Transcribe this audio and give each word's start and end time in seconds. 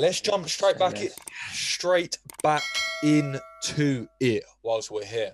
let's 0.00 0.20
jump 0.20 0.48
straight 0.48 0.78
back 0.78 1.00
in, 1.00 1.10
straight 1.52 2.18
back 2.42 2.82
into 3.02 4.08
it 4.20 4.44
whilst 4.62 4.90
we're 4.90 5.04
here. 5.04 5.32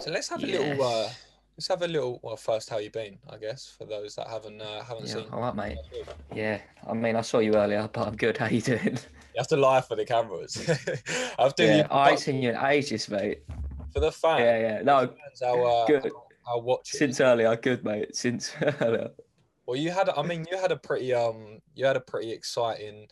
So 0.00 0.10
let's 0.10 0.28
have 0.28 0.42
a 0.42 0.46
little. 0.46 0.82
Uh, 0.82 1.08
let's 1.56 1.68
have 1.68 1.82
a 1.82 1.88
little. 1.88 2.20
Well, 2.22 2.36
first, 2.36 2.68
how 2.70 2.78
you 2.78 2.90
been? 2.90 3.18
I 3.30 3.36
guess 3.36 3.74
for 3.78 3.86
those 3.86 4.14
that 4.16 4.28
haven't 4.28 4.60
uh, 4.60 4.82
haven't 4.82 5.06
Yeah, 5.06 5.14
seen. 5.14 5.26
all 5.32 5.40
right, 5.40 5.54
mate. 5.54 5.78
Yeah, 6.34 6.60
I 6.88 6.92
mean, 6.92 7.16
I 7.16 7.20
saw 7.22 7.38
you 7.38 7.54
earlier, 7.54 7.88
but 7.92 8.06
I'm 8.06 8.16
good. 8.16 8.36
How 8.38 8.46
you 8.46 8.60
doing? 8.60 8.98
You 9.34 9.38
have 9.38 9.48
to 9.48 9.56
lie 9.56 9.80
for 9.80 9.96
the 9.96 10.04
cameras. 10.04 10.56
I've 11.38 11.54
done 11.54 11.66
Yeah, 11.68 11.76
you 11.76 11.82
I 11.90 12.10
ain't 12.10 12.20
seen 12.20 12.42
you 12.42 12.50
in 12.50 12.56
ages, 12.56 13.08
mate. 13.08 13.42
for 13.92 14.00
the 14.00 14.10
fans. 14.10 14.40
Yeah, 14.40 14.58
yeah. 14.58 14.82
No, 14.82 15.14
How, 15.40 15.62
uh, 15.62 15.86
good. 15.86 16.12
watch 16.46 16.94
it. 16.94 16.96
Since 16.96 17.20
earlier, 17.20 17.54
good, 17.56 17.84
mate. 17.84 18.16
Since 18.16 18.52
earlier. 18.80 19.10
Well, 19.66 19.76
you 19.76 19.90
had. 19.90 20.08
I 20.08 20.22
mean, 20.22 20.46
you 20.50 20.56
had 20.58 20.72
a 20.72 20.76
pretty 20.76 21.12
um. 21.14 21.60
You 21.74 21.86
had 21.86 21.96
a 21.96 22.00
pretty 22.00 22.32
exciting 22.32 23.08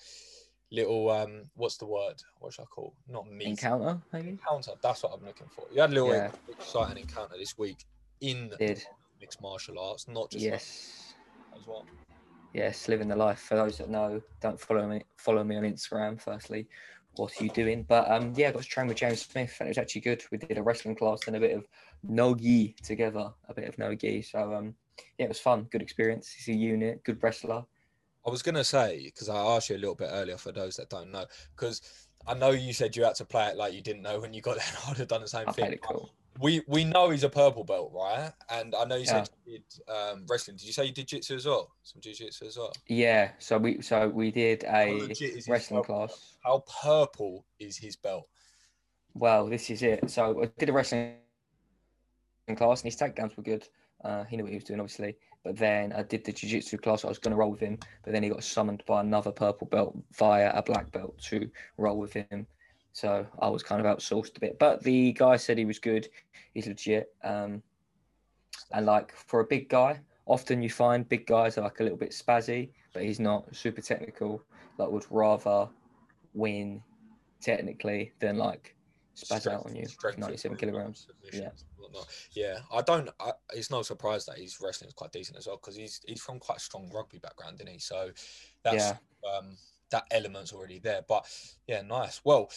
little 0.74 1.10
um. 1.10 1.44
What's 1.54 1.76
the 1.76 1.86
word? 1.86 2.22
What 2.38 2.52
should 2.52 2.62
I 2.62 2.66
call? 2.66 2.94
Not 3.08 3.30
meet. 3.30 3.48
Encounter, 3.48 4.00
maybe? 4.12 4.30
encounter. 4.30 4.72
That's 4.82 5.02
what 5.02 5.12
I'm 5.14 5.24
looking 5.24 5.48
for. 5.54 5.66
You 5.72 5.80
had 5.80 5.90
a 5.90 5.94
little 5.94 6.10
Yeah. 6.10 6.30
exciting 6.48 6.98
encounter 7.02 7.36
this 7.38 7.56
week 7.56 7.84
in 8.20 8.50
Did. 8.58 8.82
mixed 9.20 9.40
martial 9.40 9.78
arts, 9.78 10.08
not 10.08 10.30
just 10.30 10.44
like 10.44 10.52
Yes. 10.52 11.14
as 11.56 11.66
well. 11.66 11.86
Yes, 12.52 12.88
living 12.88 13.08
the 13.08 13.16
life. 13.16 13.40
For 13.40 13.56
those 13.56 13.78
that 13.78 13.88
know, 13.90 14.22
don't 14.40 14.60
follow 14.60 14.86
me. 14.86 15.02
Follow 15.16 15.42
me 15.42 15.56
on 15.56 15.64
Instagram. 15.64 16.20
Firstly, 16.20 16.68
what 17.16 17.32
are 17.40 17.44
you 17.44 17.50
doing? 17.50 17.82
But 17.82 18.10
um, 18.10 18.32
yeah, 18.36 18.48
I 18.48 18.52
got 18.52 18.62
to 18.62 18.68
train 18.68 18.86
with 18.86 18.96
James 18.96 19.22
Smith, 19.26 19.56
and 19.58 19.66
it 19.66 19.70
was 19.70 19.78
actually 19.78 20.02
good. 20.02 20.22
We 20.30 20.38
did 20.38 20.58
a 20.58 20.62
wrestling 20.62 20.94
class 20.94 21.20
and 21.26 21.34
a 21.36 21.40
bit 21.40 21.56
of 21.56 21.66
no 22.02 22.34
gi 22.34 22.76
together, 22.82 23.32
a 23.48 23.54
bit 23.54 23.68
of 23.68 23.76
no 23.78 23.94
gi. 23.94 24.22
So 24.22 24.54
um, 24.54 24.74
yeah, 25.18 25.26
it 25.26 25.28
was 25.28 25.40
fun. 25.40 25.64
Good 25.64 25.82
experience. 25.82 26.30
He's 26.32 26.54
a 26.54 26.56
unit, 26.56 27.02
good 27.02 27.20
wrestler. 27.22 27.64
I 28.26 28.30
was 28.30 28.42
gonna 28.42 28.64
say 28.64 29.02
because 29.04 29.28
I 29.28 29.36
asked 29.36 29.70
you 29.70 29.76
a 29.76 29.78
little 29.78 29.94
bit 29.94 30.08
earlier 30.10 30.36
for 30.38 30.52
those 30.52 30.76
that 30.76 30.88
don't 30.90 31.10
know 31.10 31.26
because 31.56 31.82
I 32.26 32.34
know 32.34 32.50
you 32.50 32.72
said 32.72 32.96
you 32.96 33.04
had 33.04 33.14
to 33.16 33.24
play 33.24 33.48
it 33.48 33.56
like 33.56 33.74
you 33.74 33.82
didn't 33.82 34.02
know 34.02 34.20
when 34.20 34.32
you 34.32 34.40
got 34.40 34.56
there. 34.56 34.64
I'd 34.88 34.96
have 34.98 35.08
done 35.08 35.20
the 35.20 35.28
same 35.28 35.48
I 35.48 35.52
thing. 35.52 35.78
cool. 35.82 36.10
We 36.40 36.62
we 36.66 36.82
know 36.84 37.10
he's 37.10 37.22
a 37.22 37.28
purple 37.28 37.62
belt, 37.62 37.92
right? 37.94 38.32
And 38.50 38.74
I 38.74 38.84
know 38.86 38.96
you 38.96 39.04
said 39.06 39.28
Yeah. 39.46 39.52
you 39.52 39.58
did 39.58 39.92
um, 39.94 40.26
wrestling. 40.28 40.56
Did 40.56 40.66
you 40.66 40.72
say 40.72 40.84
you 40.86 40.92
did 40.92 41.06
jiu-jitsu 41.06 41.36
as 41.36 41.46
well? 41.46 41.70
Some 41.84 42.00
jiu-jitsu 42.00 42.46
as 42.46 42.56
well. 42.56 42.72
Yeah. 42.88 43.30
So 43.38 43.56
we 43.58 43.80
so 43.82 44.08
we 44.08 44.32
did 44.32 44.64
a 44.64 44.94
legit 44.94 45.22
is 45.30 45.34
his 45.34 45.48
wrestling 45.48 45.84
class. 45.84 46.34
How 46.42 46.64
purple 46.82 47.44
is 47.60 47.76
his 47.76 47.94
belt? 47.94 48.26
Well, 49.12 49.46
this 49.46 49.70
is 49.70 49.82
it. 49.82 50.10
So 50.10 50.42
I 50.42 50.50
did 50.58 50.70
a 50.70 50.72
wrestling 50.72 51.14
class, 52.56 52.82
and 52.82 52.92
his 52.92 52.96
takedowns 53.00 53.36
were 53.36 53.42
good. 53.44 53.68
Uh, 54.02 54.24
he 54.24 54.36
knew 54.36 54.42
what 54.42 54.50
he 54.50 54.56
was 54.56 54.64
doing, 54.64 54.80
obviously. 54.80 55.16
But 55.44 55.56
then 55.56 55.92
I 55.92 56.02
did 56.02 56.24
the 56.24 56.32
jiu-jitsu 56.32 56.78
class. 56.78 57.04
I 57.04 57.08
was 57.08 57.18
going 57.18 57.32
to 57.32 57.36
roll 57.36 57.50
with 57.50 57.60
him, 57.60 57.78
but 58.02 58.12
then 58.12 58.22
he 58.22 58.30
got 58.30 58.42
summoned 58.42 58.82
by 58.86 59.02
another 59.02 59.30
purple 59.30 59.66
belt 59.66 59.96
via 60.16 60.50
a 60.54 60.62
black 60.62 60.90
belt 60.90 61.18
to 61.24 61.50
roll 61.76 61.98
with 61.98 62.14
him. 62.14 62.46
So 62.92 63.26
I 63.40 63.48
was 63.48 63.62
kind 63.62 63.84
of 63.84 63.96
outsourced 63.96 64.36
a 64.36 64.40
bit. 64.40 64.58
But 64.58 64.82
the 64.82 65.12
guy 65.12 65.36
said 65.36 65.58
he 65.58 65.66
was 65.66 65.78
good. 65.78 66.08
He's 66.54 66.66
legit. 66.66 67.14
Um, 67.22 67.62
and 68.72 68.86
like 68.86 69.14
for 69.14 69.40
a 69.40 69.44
big 69.44 69.68
guy, 69.68 70.00
often 70.26 70.62
you 70.62 70.70
find 70.70 71.08
big 71.08 71.26
guys 71.26 71.58
are 71.58 71.62
like 71.62 71.80
a 71.80 71.82
little 71.82 71.98
bit 71.98 72.12
spazzy, 72.12 72.70
but 72.94 73.02
he's 73.02 73.20
not 73.20 73.54
super 73.54 73.82
technical. 73.82 74.42
Like 74.78 74.90
would 74.90 75.06
rather 75.10 75.68
win 76.32 76.82
technically 77.40 78.12
than 78.18 78.38
like 78.38 78.73
spaz 79.16 79.50
out 79.50 79.66
on 79.66 79.74
you. 79.76 79.86
97 80.16 80.56
kilograms. 80.56 81.06
Yeah. 81.32 81.50
Yeah, 82.32 82.58
I 82.72 82.82
don't. 82.82 83.08
I, 83.20 83.32
it's 83.52 83.70
no 83.70 83.82
surprise 83.82 84.26
that 84.26 84.38
his 84.38 84.58
wrestling 84.60 84.88
is 84.88 84.94
quite 84.94 85.12
decent 85.12 85.38
as 85.38 85.46
well 85.46 85.56
because 85.56 85.76
he's 85.76 86.00
he's 86.06 86.20
from 86.20 86.40
quite 86.40 86.58
a 86.58 86.60
strong 86.60 86.90
rugby 86.92 87.18
background, 87.18 87.56
isn't 87.60 87.72
he? 87.72 87.78
So 87.78 88.10
that's 88.64 88.76
Yeah. 88.76 88.96
um, 89.30 89.56
that 89.90 90.04
element's 90.10 90.52
already 90.52 90.80
there. 90.80 91.02
But 91.08 91.24
yeah, 91.68 91.82
nice. 91.82 92.20
Well, 92.24 92.50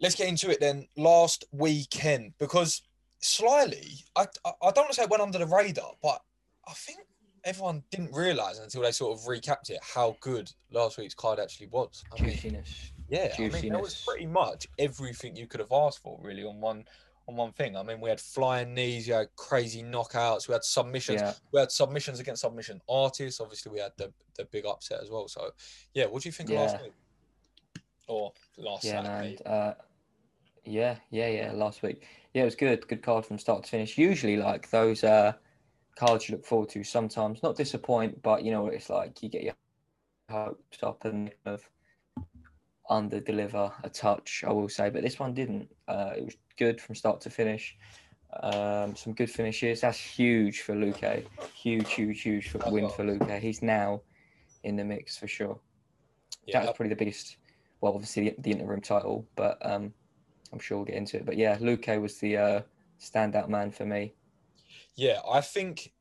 let's 0.00 0.14
get 0.14 0.28
into 0.28 0.50
it 0.50 0.60
then. 0.60 0.86
Last 0.96 1.44
weekend 1.52 2.32
because 2.38 2.82
slyly, 3.20 4.04
I 4.16 4.26
I 4.44 4.52
I 4.62 4.70
don't 4.70 4.84
want 4.84 4.90
to 4.90 4.94
say 4.94 5.02
it 5.02 5.10
went 5.10 5.22
under 5.22 5.38
the 5.38 5.46
radar, 5.46 5.92
but 6.02 6.22
I 6.66 6.72
think 6.72 7.00
everyone 7.44 7.82
didn't 7.90 8.14
realize 8.14 8.58
until 8.58 8.80
they 8.82 8.92
sort 8.92 9.18
of 9.18 9.26
recapped 9.26 9.68
it 9.68 9.78
how 9.82 10.16
good 10.20 10.50
last 10.70 10.96
week's 10.96 11.14
card 11.14 11.38
actually 11.38 11.66
was. 11.66 12.02
I 12.16 12.22
mean, 12.22 12.32
Juiciness. 12.32 12.92
Yeah, 13.08 13.34
I 13.38 13.48
mean, 13.48 13.68
there 13.68 13.80
was 13.80 14.04
pretty 14.06 14.26
much 14.26 14.66
everything 14.78 15.36
you 15.36 15.46
could 15.46 15.60
have 15.60 15.72
asked 15.72 16.00
for, 16.02 16.18
really, 16.22 16.44
on 16.44 16.60
one 16.60 16.84
on 17.26 17.36
one 17.36 17.52
thing. 17.52 17.74
I 17.74 17.82
mean, 17.82 18.00
we 18.00 18.10
had 18.10 18.20
flying 18.20 18.74
knees, 18.74 19.06
we 19.08 19.14
had 19.14 19.28
crazy 19.36 19.82
knockouts, 19.82 20.46
we 20.46 20.52
had 20.52 20.62
submissions, 20.62 21.20
Yeah. 21.20 21.32
we 21.52 21.60
had 21.60 21.72
submissions 21.72 22.20
against 22.20 22.42
submission 22.42 22.80
artists. 22.88 23.40
Obviously, 23.40 23.72
we 23.72 23.80
had 23.80 23.92
the 23.96 24.12
the 24.36 24.44
big 24.46 24.66
upset 24.66 25.00
as 25.02 25.10
well. 25.10 25.28
So, 25.28 25.50
yeah, 25.94 26.06
what 26.06 26.22
do 26.22 26.28
you 26.28 26.32
think 26.32 26.50
of 26.50 26.56
last 26.56 26.76
Yeah. 26.76 26.82
week 26.82 26.92
or 28.08 28.32
last 28.58 28.84
Yeah, 28.84 29.02
Saturday? 29.02 29.36
and 29.38 29.46
uh, 29.46 29.74
yeah, 30.64 30.98
yeah, 31.10 31.28
yeah. 31.28 31.52
Last 31.52 31.82
week, 31.82 32.06
yeah, 32.34 32.42
it 32.42 32.46
was 32.46 32.56
good. 32.56 32.86
Good 32.88 33.02
card 33.02 33.24
from 33.24 33.38
start 33.38 33.64
to 33.64 33.70
finish. 33.70 33.96
Usually, 33.96 34.36
like 34.36 34.70
those 34.70 35.04
uh, 35.04 35.34
cards 35.96 36.28
you 36.28 36.36
look 36.36 36.44
forward 36.44 36.68
to. 36.70 36.84
Sometimes 36.84 37.42
not 37.42 37.56
disappoint, 37.56 38.22
but 38.22 38.44
you 38.44 38.50
know 38.50 38.62
what 38.62 38.74
it's 38.74 38.90
like. 38.90 39.22
You 39.22 39.28
get 39.28 39.42
your 39.44 39.54
hopes 40.30 40.82
up 40.82 41.04
and 41.04 41.32
of 41.46 41.68
under 42.88 43.20
deliver 43.20 43.72
a 43.82 43.88
touch. 43.88 44.44
I 44.46 44.52
will 44.52 44.68
say, 44.68 44.90
but 44.90 45.02
this 45.02 45.18
one 45.18 45.34
didn't. 45.34 45.68
Uh, 45.88 46.12
it 46.16 46.24
was 46.24 46.36
good 46.58 46.80
from 46.80 46.94
start 46.94 47.20
to 47.22 47.30
finish. 47.30 47.76
Um, 48.42 48.96
some 48.96 49.12
good 49.12 49.30
finishes. 49.30 49.80
That's 49.80 49.98
huge 49.98 50.62
for 50.62 50.74
Luque. 50.74 51.24
Huge, 51.54 51.92
huge, 51.92 52.22
huge 52.22 52.48
for, 52.50 52.58
win 52.70 52.88
for 52.88 53.04
Luque. 53.04 53.38
He's 53.40 53.62
now 53.62 54.02
in 54.64 54.76
the 54.76 54.84
mix 54.84 55.16
for 55.16 55.28
sure. 55.28 55.58
Yeah, 56.46 56.60
That 56.60 56.68
was 56.68 56.76
probably 56.76 56.90
the 56.90 56.96
biggest. 56.96 57.36
Well, 57.80 57.94
obviously 57.94 58.30
the, 58.30 58.36
the 58.38 58.50
interim 58.50 58.80
title, 58.80 59.26
but 59.36 59.58
um, 59.64 59.92
I'm 60.52 60.58
sure 60.58 60.78
we'll 60.78 60.86
get 60.86 60.96
into 60.96 61.18
it. 61.18 61.26
But 61.26 61.36
yeah, 61.36 61.56
Luque 61.58 62.00
was 62.00 62.18
the 62.18 62.36
uh, 62.36 62.60
standout 63.00 63.48
man 63.48 63.70
for 63.70 63.84
me. 63.84 64.14
Yeah, 64.96 65.20
I 65.30 65.40
think 65.40 65.92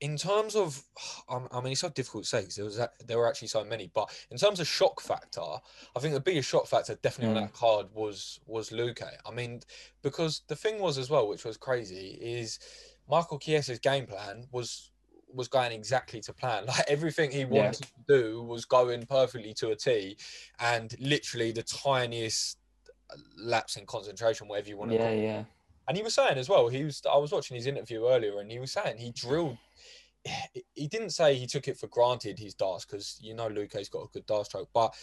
in 0.00 0.16
terms 0.16 0.54
of, 0.54 0.82
um, 1.28 1.48
I 1.50 1.60
mean, 1.60 1.72
it's 1.72 1.80
so 1.80 1.88
difficult 1.88 2.24
to 2.24 2.28
say 2.28 2.40
because 2.40 2.56
there 2.56 2.64
was 2.64 2.80
there 3.06 3.18
were 3.18 3.28
actually 3.28 3.48
so 3.48 3.64
many. 3.64 3.90
But 3.92 4.10
in 4.30 4.36
terms 4.38 4.60
of 4.60 4.66
shock 4.66 5.00
factor, 5.00 5.40
I 5.96 6.00
think 6.00 6.14
the 6.14 6.20
biggest 6.20 6.48
shock 6.48 6.66
factor 6.66 6.94
definitely 6.96 7.36
on 7.36 7.42
Mm. 7.42 7.46
that 7.46 7.54
card 7.54 7.86
was 7.92 8.40
was 8.46 8.70
Luque. 8.70 9.02
I 9.26 9.30
mean, 9.30 9.60
because 10.02 10.42
the 10.48 10.56
thing 10.56 10.80
was 10.80 10.98
as 10.98 11.10
well, 11.10 11.28
which 11.28 11.44
was 11.44 11.56
crazy, 11.56 12.18
is 12.20 12.58
Michael 13.08 13.38
Chiesa's 13.38 13.78
game 13.78 14.06
plan 14.06 14.46
was 14.52 14.90
was 15.30 15.48
going 15.48 15.72
exactly 15.72 16.20
to 16.22 16.32
plan. 16.32 16.64
Like 16.68 16.84
everything 16.88 17.30
he 17.30 17.44
wanted 17.44 17.82
to 17.84 17.88
do 18.08 18.42
was 18.42 18.64
going 18.64 19.04
perfectly 19.06 19.52
to 19.54 19.70
a 19.70 19.76
T, 19.76 20.16
and 20.58 20.94
literally 21.00 21.52
the 21.52 21.62
tiniest 21.62 22.58
lapse 23.36 23.76
in 23.76 23.86
concentration, 23.86 24.48
whatever 24.48 24.68
you 24.68 24.76
want 24.76 24.90
to 24.90 24.98
call 24.98 25.06
Yeah, 25.06 25.12
it, 25.12 25.22
yeah, 25.22 25.44
and 25.88 25.96
he 25.96 26.02
was 26.02 26.14
saying 26.14 26.38
as 26.38 26.48
well, 26.48 26.68
he 26.68 26.84
was 26.84 27.02
I 27.10 27.16
was 27.16 27.32
watching 27.32 27.56
his 27.56 27.66
interview 27.66 28.06
earlier 28.06 28.40
and 28.40 28.50
he 28.50 28.58
was 28.58 28.72
saying 28.72 28.98
he 28.98 29.10
drilled 29.12 29.56
he 30.74 30.86
didn't 30.88 31.10
say 31.10 31.34
he 31.34 31.46
took 31.46 31.68
it 31.68 31.78
for 31.78 31.86
granted 31.88 32.38
his 32.38 32.54
darts 32.54 32.84
because 32.84 33.18
you 33.20 33.34
know 33.34 33.48
Luque's 33.48 33.88
got 33.88 34.04
a 34.04 34.08
good 34.12 34.26
D'Arce 34.26 34.48
choke, 34.48 34.68
but 34.72 34.94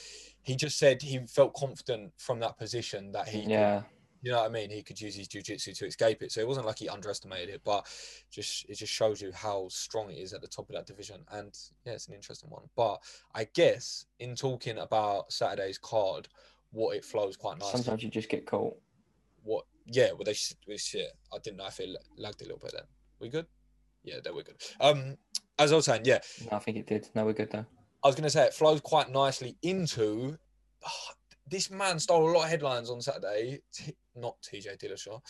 he 0.42 0.56
just 0.56 0.78
said 0.78 1.02
he 1.02 1.20
felt 1.28 1.54
confident 1.54 2.12
from 2.18 2.40
that 2.40 2.58
position 2.58 3.12
that 3.12 3.28
he 3.28 3.42
could- 3.42 3.52
yeah. 3.52 3.82
you 4.22 4.32
know 4.32 4.40
what 4.40 4.50
I 4.50 4.54
mean? 4.54 4.70
He 4.70 4.84
could 4.84 5.00
use 5.00 5.16
his 5.16 5.28
jiu-jitsu 5.28 5.74
to 5.74 5.86
escape 5.86 6.22
it. 6.22 6.32
So 6.32 6.42
it 6.42 6.48
wasn't 6.48 6.66
like 6.66 6.80
he 6.80 6.90
underestimated 6.90 7.50
it, 7.50 7.62
but 7.64 7.86
just 8.32 8.66
it 8.70 8.76
just 8.76 8.94
shows 8.94 9.22
you 9.22 9.32
how 9.32 9.68
strong 9.70 10.10
it 10.10 10.18
is 10.18 10.34
at 10.34 10.42
the 10.42 10.48
top 10.48 10.70
of 10.70 10.76
that 10.76 10.88
division. 10.88 11.24
And 11.32 11.58
yeah, 11.86 11.94
it's 11.94 12.08
an 12.08 12.14
interesting 12.14 12.50
one. 12.50 12.64
But 12.76 13.02
I 13.34 13.48
guess 13.54 14.06
in 14.20 14.36
talking 14.36 14.78
about 14.80 15.32
Saturday's 15.32 15.78
card, 15.78 16.28
what 16.72 16.96
it 16.96 17.06
flows 17.06 17.38
quite 17.38 17.58
nicely 17.60 17.82
Sometimes 17.82 18.04
you 18.04 18.10
just 18.10 18.30
get 18.30 18.46
caught. 18.46 18.78
what 19.44 19.66
yeah 19.86 20.12
well 20.12 20.24
they 20.26 20.34
sh- 20.34 20.54
we 20.68 20.78
shit 20.78 21.08
i 21.34 21.38
didn't 21.44 21.58
know 21.58 21.68
if 21.68 21.80
it 21.80 21.90
lagged 22.18 22.42
a 22.42 22.46
little 22.46 22.60
bit 22.60 22.72
then. 22.74 22.84
We 23.20 23.30
good? 23.30 23.46
Yeah 24.04 24.16
they 24.24 24.32
were 24.32 24.44
good. 24.44 24.58
Um 24.80 25.18
as 25.60 25.72
i 25.72 25.76
was 25.76 25.86
saying 25.86 26.02
yeah. 26.06 26.20
No, 26.52 26.58
I 26.58 26.60
think 26.60 26.78
it 26.78 26.88
did. 26.88 27.08
No, 27.16 27.26
we're 27.26 27.34
good 27.34 27.52
though. 27.52 27.66
i 28.04 28.08
was 28.08 28.16
going 28.16 28.24
to 28.24 28.30
say 28.30 28.46
it 28.46 28.54
flows 28.54 28.82
quite 28.82 29.12
nicely 29.12 29.58
into 29.62 30.38
this 31.48 31.70
man 31.72 32.00
stole 32.00 32.30
a 32.30 32.32
lot 32.32 32.44
of 32.46 32.50
headlines 32.50 32.90
on 32.90 33.02
saturday. 33.02 33.60
T- 33.74 33.96
not 34.16 34.36
tj 34.42 34.78
dillashaw. 34.78 35.22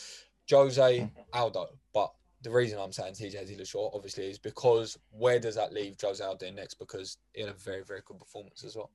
Jose 0.50 1.10
aldo. 1.34 1.68
But 1.94 2.12
the 2.42 2.52
reason 2.52 2.80
i'm 2.80 2.92
saying 2.92 3.14
tj 3.14 3.36
dillashaw 3.50 3.96
obviously 3.96 4.26
is 4.30 4.38
because 4.38 4.98
where 5.12 5.40
does 5.40 5.56
that 5.56 5.74
leave 5.74 5.96
jose 6.02 6.24
aldo 6.24 6.50
next? 6.52 6.76
Because 6.76 7.18
he 7.34 7.42
had 7.42 7.50
a 7.50 7.54
very 7.54 7.84
very 7.84 8.02
good 8.06 8.20
performance 8.20 8.64
as 8.64 8.76
well. 8.76 8.92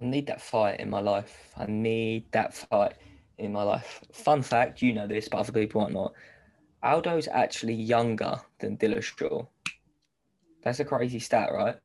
I 0.00 0.04
need 0.04 0.26
that 0.28 0.40
fight 0.40 0.78
in 0.80 0.88
my 0.90 1.00
life. 1.00 1.52
I 1.56 1.66
need 1.66 2.30
that 2.32 2.54
fight 2.54 2.94
in 3.38 3.52
my 3.52 3.62
life. 3.62 4.00
Fun 4.12 4.42
fact, 4.42 4.82
you 4.82 4.92
know 4.92 5.06
this, 5.06 5.28
but 5.28 5.38
other 5.38 5.52
people 5.52 5.80
might 5.82 5.92
not. 5.92 6.12
Aldo's 6.82 7.28
actually 7.28 7.74
younger 7.74 8.40
than 8.60 8.76
Dillashaw. 8.76 9.46
That's 10.62 10.80
a 10.80 10.84
crazy 10.84 11.18
stat, 11.18 11.50
right? 11.52 11.76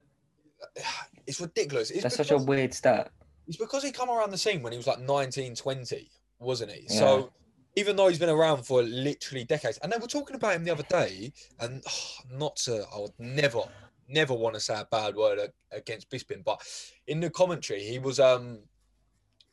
it's 1.27 1.39
ridiculous 1.39 1.89
it's 1.89 2.03
That's 2.03 2.15
such 2.15 2.31
a 2.31 2.37
weird 2.37 2.73
stat. 2.73 3.11
It's 3.47 3.57
because 3.57 3.83
he 3.83 3.91
come 3.91 4.09
around 4.09 4.31
the 4.31 4.37
scene 4.37 4.61
when 4.61 4.71
he 4.71 4.77
was 4.77 4.87
like 4.87 4.99
19, 4.99 5.55
20, 5.55 6.11
wasn't 6.39 6.71
he? 6.71 6.85
Yeah. 6.89 6.99
So 6.99 7.33
even 7.75 7.95
though 7.95 8.07
he's 8.07 8.19
been 8.19 8.29
around 8.29 8.63
for 8.63 8.83
literally 8.83 9.43
decades, 9.43 9.77
and 9.79 9.91
they 9.91 9.97
were 9.97 10.07
talking 10.07 10.35
about 10.35 10.55
him 10.55 10.63
the 10.63 10.71
other 10.71 10.83
day, 10.83 11.33
and 11.59 11.83
not 12.31 12.55
to, 12.57 12.85
I 12.93 12.99
would 12.99 13.13
never, 13.19 13.61
never 14.07 14.33
want 14.33 14.55
to 14.55 14.59
say 14.59 14.75
a 14.75 14.87
bad 14.89 15.15
word 15.15 15.39
against 15.71 16.09
Bisping, 16.09 16.43
but 16.43 16.61
in 17.07 17.19
the 17.19 17.29
commentary, 17.29 17.83
he 17.83 17.99
was 17.99 18.19
um 18.19 18.59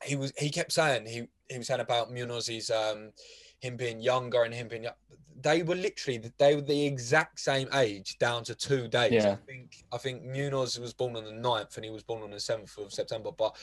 he 0.04 0.16
was 0.16 0.32
he 0.38 0.50
kept 0.50 0.72
saying 0.72 1.06
he 1.06 1.28
he 1.48 1.58
was 1.58 1.66
saying 1.66 1.80
about 1.80 2.10
Munhoz's 2.12 2.70
um 2.70 3.12
him 3.60 3.76
being 3.76 4.00
younger 4.00 4.42
and 4.44 4.54
him 4.54 4.68
being 4.68 4.86
they 5.42 5.62
were 5.62 5.74
literally 5.74 6.22
they 6.38 6.54
were 6.54 6.60
the 6.62 6.86
exact 6.86 7.40
same 7.40 7.68
age 7.74 8.18
down 8.18 8.44
to 8.44 8.54
two 8.54 8.88
days. 8.88 9.12
Yeah. 9.24 9.32
I 9.32 9.36
think 9.46 9.84
I 9.92 9.98
think 9.98 10.22
Munoz 10.24 10.78
was 10.78 10.92
born 10.94 11.16
on 11.16 11.24
the 11.24 11.32
9th 11.32 11.76
and 11.76 11.84
he 11.84 11.90
was 11.90 12.02
born 12.02 12.22
on 12.22 12.30
the 12.30 12.36
7th 12.36 12.76
of 12.78 12.92
September. 12.92 13.30
But 13.32 13.56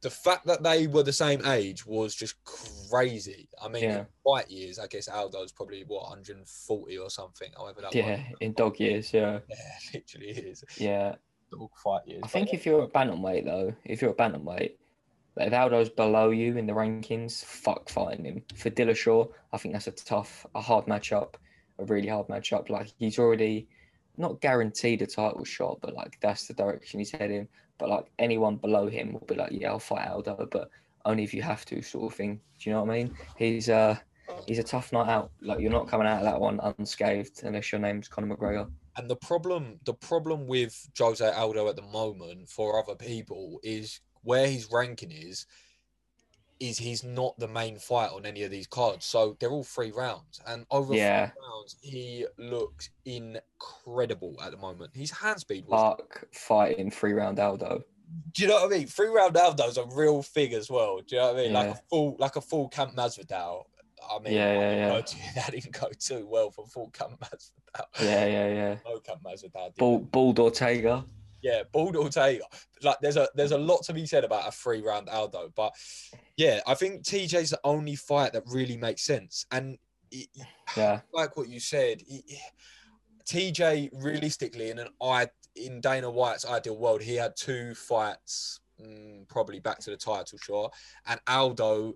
the 0.00 0.10
fact 0.10 0.46
that 0.46 0.62
they 0.62 0.86
were 0.86 1.02
the 1.02 1.12
same 1.12 1.44
age 1.46 1.86
was 1.86 2.14
just 2.14 2.34
crazy. 2.44 3.48
I 3.62 3.68
mean, 3.68 3.84
Yeah. 3.84 3.98
in 4.00 4.06
fight 4.24 4.50
years, 4.50 4.78
I 4.78 4.86
guess 4.86 5.08
Aldo's 5.08 5.50
probably 5.52 5.82
what 5.84 6.02
140 6.02 6.98
or 6.98 7.10
something. 7.10 7.50
However 7.56 7.80
that 7.82 7.94
Yeah, 7.94 8.16
works. 8.16 8.22
in 8.40 8.52
dog 8.52 8.78
years, 8.78 9.12
yeah. 9.14 9.38
yeah, 9.48 9.56
literally 9.94 10.28
is 10.28 10.64
Yeah. 10.76 11.14
dog 11.50 11.70
fight 11.82 12.06
years. 12.06 12.20
I 12.24 12.28
think 12.28 12.52
if 12.52 12.66
you're 12.66 12.82
a 12.82 12.88
bantamweight 12.88 13.44
though, 13.44 13.74
if 13.84 14.02
you're 14.02 14.10
a 14.10 14.14
bantamweight, 14.14 14.72
like, 15.36 15.48
if 15.48 15.52
Aldo's 15.52 15.90
below 15.90 16.30
you 16.30 16.56
in 16.56 16.66
the 16.66 16.72
rankings, 16.72 17.44
fuck 17.44 17.88
fighting 17.88 18.24
him. 18.24 18.42
For 18.54 18.70
Dillashaw, 18.70 19.30
I 19.52 19.58
think 19.58 19.74
that's 19.74 19.88
a 19.88 19.92
tough, 19.92 20.46
a 20.54 20.60
hard 20.60 20.86
matchup, 20.86 21.34
a 21.78 21.84
really 21.84 22.08
hard 22.08 22.28
matchup. 22.28 22.70
Like 22.70 22.92
he's 22.98 23.18
already 23.18 23.66
not 24.16 24.40
guaranteed 24.40 25.02
a 25.02 25.06
title 25.06 25.44
shot, 25.44 25.78
but 25.80 25.94
like 25.94 26.18
that's 26.20 26.46
the 26.46 26.54
direction 26.54 27.00
he's 27.00 27.10
heading. 27.10 27.48
But 27.78 27.88
like 27.88 28.06
anyone 28.18 28.56
below 28.56 28.88
him 28.88 29.12
will 29.12 29.26
be 29.26 29.34
like, 29.34 29.50
yeah, 29.52 29.70
I'll 29.70 29.80
fight 29.80 30.08
Aldo, 30.08 30.48
but 30.50 30.70
only 31.04 31.24
if 31.24 31.34
you 31.34 31.42
have 31.42 31.64
to, 31.66 31.82
sort 31.82 32.12
of 32.12 32.16
thing. 32.16 32.40
Do 32.58 32.70
you 32.70 32.74
know 32.74 32.84
what 32.84 32.92
I 32.92 32.98
mean? 32.98 33.16
He's 33.36 33.68
uh 33.68 33.96
he's 34.46 34.60
a 34.60 34.62
tough 34.62 34.92
night 34.92 35.08
out. 35.08 35.32
Like 35.40 35.58
you're 35.58 35.72
not 35.72 35.88
coming 35.88 36.06
out 36.06 36.18
of 36.18 36.24
that 36.24 36.40
one 36.40 36.60
unscathed 36.78 37.42
unless 37.42 37.72
your 37.72 37.80
name's 37.80 38.08
Conor 38.08 38.36
McGregor. 38.36 38.70
And 38.96 39.10
the 39.10 39.16
problem, 39.16 39.80
the 39.84 39.94
problem 39.94 40.46
with 40.46 40.88
Jose 40.96 41.28
Aldo 41.28 41.68
at 41.68 41.74
the 41.74 41.82
moment 41.82 42.48
for 42.48 42.78
other 42.80 42.94
people 42.94 43.58
is 43.64 43.98
where 44.24 44.46
his 44.48 44.68
ranking 44.72 45.12
is, 45.12 45.46
is 46.60 46.78
he's 46.78 47.02
not 47.04 47.38
the 47.38 47.48
main 47.48 47.78
fight 47.78 48.10
on 48.10 48.24
any 48.26 48.42
of 48.42 48.50
these 48.50 48.66
cards. 48.66 49.04
So 49.04 49.36
they're 49.38 49.50
all 49.50 49.64
three 49.64 49.90
rounds, 49.92 50.40
and 50.46 50.66
over 50.70 50.94
Yeah. 50.94 51.26
three 51.30 51.40
rounds, 51.52 51.76
he 51.82 52.26
looks 52.38 52.90
incredible 53.04 54.36
at 54.42 54.50
the 54.52 54.56
moment. 54.56 54.92
His 54.94 55.10
hand 55.10 55.40
speed 55.40 55.64
was. 55.66 55.78
Park 55.80 56.28
fighting 56.32 56.90
three 56.90 57.12
round 57.12 57.38
Aldo. 57.38 57.82
do 58.32 58.42
you 58.42 58.48
know 58.48 58.54
what 58.54 58.72
I 58.72 58.78
mean? 58.78 58.86
Three 58.86 59.08
round 59.08 59.36
Aldo's 59.36 59.76
a 59.78 59.84
real 59.86 60.22
thing 60.22 60.52
as 60.54 60.70
well. 60.70 60.98
Do 60.98 61.16
you 61.16 61.20
know 61.22 61.32
what 61.32 61.40
I 61.40 61.42
mean? 61.44 61.52
Like 61.52 61.68
a 61.70 61.80
full, 61.90 62.16
like 62.18 62.36
a 62.36 62.40
full 62.40 62.68
Camp 62.68 62.94
Masvidal. 62.94 63.64
I 64.08 64.18
mean, 64.20 64.34
Yeah, 64.34 64.52
that 64.52 64.60
yeah, 64.60 64.70
didn't 64.70 64.78
yeah. 64.78 64.88
go 64.90 65.00
too- 65.02 65.18
that 65.34 65.50
didn't 65.52 65.80
go 65.80 65.88
too 65.98 66.26
well 66.28 66.50
for 66.50 66.66
full 66.66 66.90
Camp 66.90 67.18
Masvidal. 67.20 67.86
Yeah, 68.00 68.26
yeah, 68.26 68.48
yeah. 68.48 68.76
No 68.84 68.98
Camp 69.00 69.22
Masvidal. 69.24 69.74
Bald, 69.76 70.10
Bald 70.12 70.38
Ortega. 70.38 71.04
Yeah, 71.44 71.62
Bald 71.72 71.94
Ortega. 71.94 72.42
Like 72.82 72.96
there's 73.02 73.18
a 73.18 73.28
there's 73.34 73.52
a 73.52 73.58
lot 73.58 73.82
to 73.84 73.92
be 73.92 74.06
said 74.06 74.24
about 74.24 74.48
a 74.48 74.50
three 74.50 74.80
round 74.80 75.10
Aldo, 75.10 75.52
but 75.54 75.74
yeah, 76.38 76.60
I 76.66 76.74
think 76.74 77.02
TJ's 77.02 77.50
the 77.50 77.60
only 77.64 77.96
fight 77.96 78.32
that 78.32 78.44
really 78.46 78.78
makes 78.78 79.02
sense. 79.02 79.44
And 79.52 79.76
it, 80.10 80.28
Yeah, 80.74 81.00
like 81.12 81.36
what 81.36 81.50
you 81.50 81.60
said, 81.60 82.00
it, 82.08 82.24
TJ 83.26 83.90
realistically 83.92 84.70
in 84.70 84.78
an 84.78 84.88
I 85.02 85.28
in 85.54 85.82
Dana 85.82 86.10
White's 86.10 86.46
ideal 86.46 86.78
world, 86.78 87.02
he 87.02 87.14
had 87.14 87.36
two 87.36 87.74
fights 87.74 88.60
mm, 88.80 89.28
probably 89.28 89.60
back 89.60 89.80
to 89.80 89.90
the 89.90 89.98
title 89.98 90.38
shot, 90.38 90.72
and 91.06 91.20
Aldo 91.28 91.92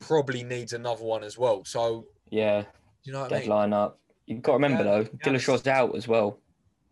probably 0.00 0.42
needs 0.42 0.72
another 0.72 1.04
one 1.04 1.22
as 1.22 1.38
well. 1.38 1.64
So 1.64 2.06
yeah. 2.30 2.64
you 3.04 3.12
know 3.12 3.20
what 3.20 3.32
I 3.32 3.36
mean? 3.36 3.42
Deadline 3.42 3.72
up. 3.72 4.00
You've 4.26 4.42
got 4.42 4.52
to 4.52 4.56
remember 4.56 4.84
Yeah, 4.84 4.90
though, 4.90 5.00
yeah, 5.00 5.32
Dillashaw's 5.32 5.68
out 5.68 5.94
as 5.94 6.08
well. 6.08 6.40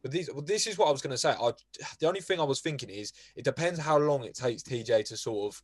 But 0.07 0.13
this, 0.13 0.31
well, 0.33 0.41
this 0.43 0.69
is 0.69 0.79
what 0.79 0.87
I 0.87 0.93
was 0.93 1.03
going 1.03 1.11
to 1.11 1.19
say. 1.19 1.31
I, 1.31 1.51
the 1.99 2.07
only 2.07 2.21
thing 2.21 2.39
I 2.39 2.45
was 2.45 2.61
thinking 2.61 2.91
is 2.91 3.13
it 3.35 3.45
depends 3.45 3.81
how 3.81 3.99
long 3.99 4.23
it 4.23 4.37
takes 4.37 4.63
TJ 4.63 5.05
to 5.07 5.17
sort 5.17 5.53
of 5.53 5.63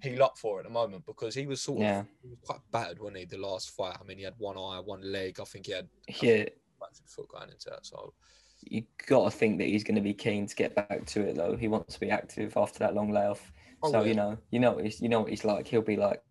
heal 0.00 0.22
up 0.22 0.38
for 0.38 0.60
at 0.60 0.64
the 0.64 0.70
moment 0.70 1.04
because 1.06 1.34
he 1.34 1.48
was 1.48 1.60
sort 1.60 1.80
Yeah. 1.80 2.00
of 2.00 2.06
he 2.22 2.28
was 2.28 2.38
quite 2.44 2.60
battered, 2.70 3.00
wasn't 3.00 3.18
he? 3.18 3.24
The 3.24 3.38
last 3.38 3.70
fight. 3.70 3.96
I 4.00 4.04
mean, 4.04 4.18
he 4.18 4.22
had 4.22 4.34
one 4.38 4.56
eye, 4.56 4.78
one 4.78 5.00
leg. 5.02 5.40
I 5.40 5.44
think 5.44 5.66
he 5.66 5.72
had 5.72 5.88
Yeah, 6.06 6.44
fractured 6.78 7.08
foot 7.08 7.28
going 7.30 7.50
into 7.50 7.68
that. 7.70 7.84
So 7.84 8.14
you 8.60 8.84
got 9.08 9.24
to 9.24 9.36
think 9.36 9.58
that 9.58 9.66
he's 9.66 9.82
going 9.82 9.96
to 9.96 10.00
be 10.00 10.14
keen 10.14 10.46
to 10.46 10.54
get 10.54 10.76
back 10.76 11.04
to 11.06 11.22
it 11.22 11.34
though. 11.34 11.56
He 11.56 11.66
wants 11.66 11.94
to 11.94 12.00
be 12.00 12.10
active 12.10 12.56
after 12.56 12.78
that 12.78 12.94
long 12.94 13.10
layoff. 13.10 13.50
Oh, 13.82 13.90
so 13.90 14.02
yeah. 14.02 14.06
you 14.06 14.14
know, 14.14 14.38
you 14.52 14.60
know 14.60 14.70
what 14.70 14.84
he's, 14.84 15.00
you 15.00 15.08
know 15.08 15.18
what 15.22 15.30
he's 15.30 15.44
like. 15.44 15.66
He'll 15.66 15.82
be 15.82 15.96
like 15.96 16.22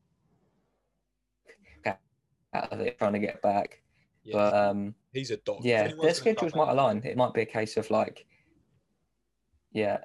out 2.54 2.72
of 2.72 2.80
it, 2.80 2.98
trying 2.98 3.14
to 3.14 3.20
get 3.20 3.42
back. 3.42 3.82
yeah, 4.24 4.34
But 4.34 4.54
um, 4.54 4.96
he's 5.14 5.32
a 5.32 5.38
dog. 5.38 5.60
Yeah, 5.64 5.92
their 6.02 6.14
schedules 6.14 6.56
might 6.56 6.70
align. 6.70 7.02
It 7.04 7.18
might 7.18 7.34
be 7.34 7.42
a 7.42 7.46
case 7.46 7.78
of 7.78 7.90
like, 7.90 8.26
yeah, 9.72 10.00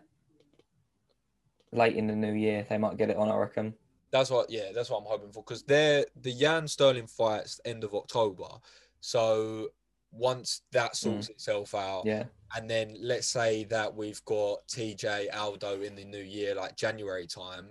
late 1.72 1.96
in 1.96 2.06
the 2.06 2.16
new 2.16 2.32
year 2.32 2.66
they 2.68 2.78
might 2.78 2.96
get 2.96 3.10
it 3.10 3.16
on. 3.16 3.30
I 3.30 3.36
reckon. 3.36 3.74
That's 4.10 4.30
what, 4.30 4.48
yeah, 4.48 4.70
that's 4.72 4.90
what 4.90 4.98
I'm 4.98 5.06
hoping 5.06 5.32
for 5.32 5.42
because 5.42 5.64
they're 5.64 6.04
the 6.20 6.30
Yan 6.30 6.68
Sterling 6.68 7.08
fights 7.08 7.60
end 7.64 7.82
of 7.82 7.94
October. 7.94 8.46
So 9.00 9.70
once 10.12 10.62
that 10.70 10.94
sorts 10.94 11.28
itself 11.28 11.74
out, 11.74 12.04
Mm. 12.04 12.06
Yeah, 12.06 12.24
and 12.56 12.70
then 12.70 12.96
let's 13.00 13.26
say 13.26 13.64
that 13.64 13.94
we've 13.94 14.24
got 14.24 14.66
TJ 14.68 15.34
Aldo 15.34 15.82
in 15.82 15.96
the 15.96 16.04
new 16.04 16.22
year, 16.22 16.54
like 16.54 16.76
January 16.76 17.26
time, 17.26 17.70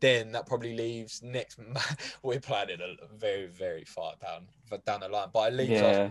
then 0.00 0.32
that 0.32 0.46
probably 0.46 0.74
leaves 0.74 1.22
next. 1.22 1.58
We're 2.22 2.40
planning 2.40 2.78
a 2.80 3.16
very, 3.16 3.46
very 3.46 3.84
far 3.84 4.14
down, 4.20 4.48
down 4.86 5.00
the 5.00 5.08
line, 5.08 5.28
but 5.32 5.52
it 5.52 5.56
leaves 5.56 5.80
us 5.82 5.96
yeah, 5.96 6.10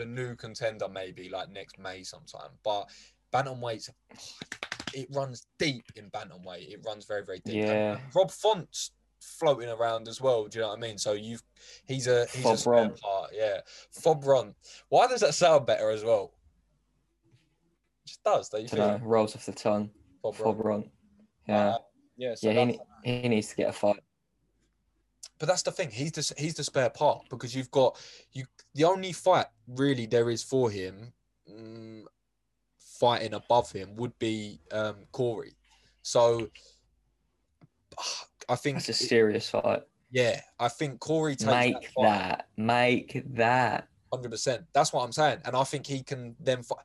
the 0.00 0.06
new 0.06 0.34
contender 0.34 0.88
maybe 0.88 1.28
like 1.28 1.50
next 1.50 1.78
May 1.78 2.02
sometime. 2.02 2.50
But 2.64 2.88
bantamweights, 3.34 3.90
it 4.94 5.08
runs 5.12 5.46
deep 5.58 5.84
in 5.94 6.10
bantamweight. 6.10 6.72
It 6.72 6.80
runs 6.86 7.04
very, 7.04 7.22
very 7.24 7.40
deep. 7.44 7.56
And 7.56 7.68
Yeah. 7.68 7.98
Rob 8.14 8.30
Font's 8.30 8.92
floating 9.20 9.68
around 9.68 10.08
as 10.08 10.18
well. 10.18 10.46
Do 10.46 10.58
you 10.58 10.62
know 10.62 10.70
what 10.70 10.78
I 10.78 10.80
mean? 10.80 10.96
So 10.96 11.12
you've 11.12 11.42
he's 11.84 12.06
a 12.06 12.24
he's 12.32 12.40
a 12.40 12.48
Fob 12.48 12.58
spare 12.58 12.72
Ron. 12.72 12.94
part. 12.94 13.30
Yeah, 13.34 13.60
Fob 13.92 14.24
Ron. 14.24 14.54
Why 14.88 15.06
does 15.06 15.20
that 15.20 15.34
sound 15.34 15.66
better 15.66 15.90
as 15.90 16.02
well? 16.02 16.32
It 18.04 18.08
just 18.08 18.24
does. 18.24 18.48
Don't 18.48 18.62
you 18.62 18.68
don't 18.68 19.02
know, 19.02 19.06
rolls 19.06 19.36
off 19.36 19.44
the 19.44 19.52
tongue. 19.52 19.90
Fob 20.22 20.34
Fob 20.36 20.64
Ron. 20.64 20.66
Ron. 20.80 20.90
Yeah, 21.46 21.68
Uh, 21.68 21.78
yeah. 22.16 22.34
So 22.36 22.50
yeah. 22.50 22.64
He, 23.04 23.20
he 23.22 23.28
needs 23.28 23.48
to 23.48 23.56
get 23.56 23.68
a 23.68 23.72
fight. 23.72 24.00
but 25.38 25.46
that's 25.46 25.62
the 25.62 25.72
thing. 25.72 25.90
He's 25.90 26.12
the 26.12 26.34
he's 26.38 26.54
the 26.54 26.64
spare 26.64 26.88
part 26.90 27.26
because 27.28 27.54
you've 27.54 27.70
got 27.70 27.98
you. 28.32 28.46
The 28.74 28.84
only 28.84 29.12
fight 29.12 29.46
really 29.66 30.06
there 30.06 30.30
is 30.30 30.42
for 30.42 30.70
him, 30.70 31.12
mm, 31.50 32.02
fighting 32.78 33.34
above 33.34 33.72
him 33.72 33.96
would 33.96 34.16
be 34.18 34.60
um, 34.72 34.96
Cory. 35.12 35.54
So 36.02 36.48
I 38.48 38.56
think 38.56 38.76
That's 38.78 38.88
a 38.88 38.92
it- 39.04 39.08
serious 39.08 39.50
fight. 39.50 39.82
yeah, 40.10 40.40
I 40.58 40.68
think 40.68 41.00
Cory 41.00 41.36
takes 41.36 41.44
Make 41.44 41.90
fight 41.94 42.02
that. 42.04 42.48
Make 42.56 43.22
that. 43.34 43.88
hundred 44.12 44.30
percent. 44.30 44.64
That's 44.72 44.92
what 44.92 45.04
I'm 45.04 45.12
saying, 45.12 45.38
and 45.44 45.54
I 45.56 45.64
think 45.64 45.86
he 45.86 46.02
can 46.02 46.34
then 46.40 46.62
fight. 46.62 46.78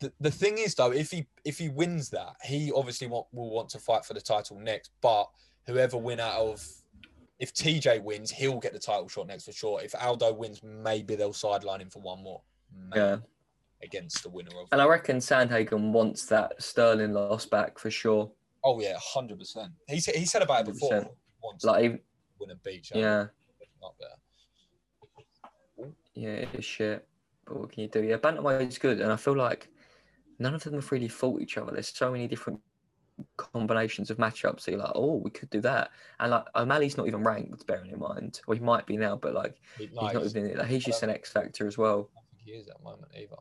The, 0.00 0.12
the 0.20 0.30
thing 0.30 0.58
is 0.58 0.74
though, 0.74 0.92
if 0.92 1.10
he 1.10 1.26
if 1.44 1.58
he 1.58 1.68
wins 1.70 2.10
that, 2.10 2.34
he 2.44 2.70
obviously 2.74 3.06
want, 3.06 3.26
will 3.32 3.50
want 3.50 3.68
to 3.70 3.78
fight 3.78 4.04
for 4.04 4.12
the 4.14 4.20
title 4.20 4.58
next. 4.58 4.90
But 5.00 5.28
whoever 5.66 5.96
win 5.96 6.20
out 6.20 6.34
of, 6.34 6.66
if 7.38 7.52
TJ 7.52 8.02
wins, 8.02 8.30
he'll 8.30 8.58
get 8.60 8.72
the 8.72 8.78
title 8.78 9.08
shot 9.08 9.26
next 9.26 9.44
for 9.44 9.52
sure. 9.52 9.80
If 9.82 9.94
Aldo 9.94 10.32
wins, 10.34 10.62
maybe 10.62 11.14
they'll 11.16 11.32
sideline 11.32 11.80
him 11.80 11.90
for 11.90 12.00
one 12.00 12.22
more. 12.22 12.42
Maybe, 12.74 13.00
Yeah. 13.00 13.16
Against 13.82 14.22
the 14.22 14.30
winner 14.30 14.50
of. 14.58 14.68
And 14.72 14.80
I 14.80 14.86
reckon 14.86 15.18
Sandhagen 15.18 15.92
wants 15.92 16.24
that 16.26 16.60
Sterling 16.62 17.12
loss 17.12 17.44
back 17.44 17.78
for 17.78 17.90
sure. 17.90 18.32
Oh 18.64 18.80
yeah, 18.80 18.96
hundred 18.98 19.38
percent. 19.38 19.70
He 19.86 20.00
said 20.00 20.14
he 20.16 20.24
said 20.24 20.40
about 20.42 20.66
it 20.66 20.72
before. 20.72 20.90
100%. 20.92 21.08
Wants 21.42 21.64
Like, 21.64 21.84
even- 21.84 22.00
win 22.40 22.50
a 22.50 22.54
beach. 22.56 22.90
yeah, 22.94 23.26
Up 23.84 23.94
there. 24.00 25.88
yeah, 26.14 26.28
it 26.30 26.48
is 26.54 26.64
shit. 26.64 27.06
But 27.44 27.60
what 27.60 27.70
can 27.72 27.82
you 27.82 27.88
do? 27.88 28.02
Yeah, 28.02 28.16
Bantamweight's 28.16 28.78
good, 28.78 29.00
and 29.00 29.12
I 29.12 29.16
feel 29.16 29.36
like 29.36 29.68
none 30.38 30.54
of 30.54 30.64
them 30.64 30.74
have 30.74 30.90
really 30.90 31.08
fought 31.08 31.40
each 31.42 31.58
other. 31.58 31.70
There's 31.72 31.94
so 31.94 32.10
many 32.10 32.26
different 32.26 32.60
combinations 33.36 34.10
of 34.10 34.18
matchups 34.18 34.62
So 34.62 34.70
you're 34.70 34.80
like, 34.80 34.92
oh, 34.94 35.16
we 35.16 35.30
could 35.30 35.50
do 35.50 35.60
that. 35.62 35.90
And 36.20 36.30
like 36.30 36.44
O'Malley's 36.54 36.96
not 36.96 37.06
even 37.06 37.22
ranked, 37.22 37.66
bearing 37.66 37.90
in 37.90 37.98
mind. 37.98 38.40
Well, 38.46 38.56
he 38.56 38.64
might 38.64 38.86
be 38.86 38.96
now, 38.96 39.16
but 39.16 39.34
like 39.34 39.56
He, 39.78 39.86
he's 39.86 39.94
no, 39.94 40.02
not 40.02 40.26
even. 40.26 40.56
Like, 40.56 40.68
he's 40.68 40.84
just 40.84 41.02
an 41.02 41.10
X 41.10 41.32
factor 41.32 41.66
as 41.66 41.78
well. 41.78 42.10
I 42.16 42.20
think 42.30 42.42
he 42.44 42.50
is 42.52 42.68
at 42.68 42.78
the 42.78 42.84
moment 42.84 43.12
either. 43.16 43.36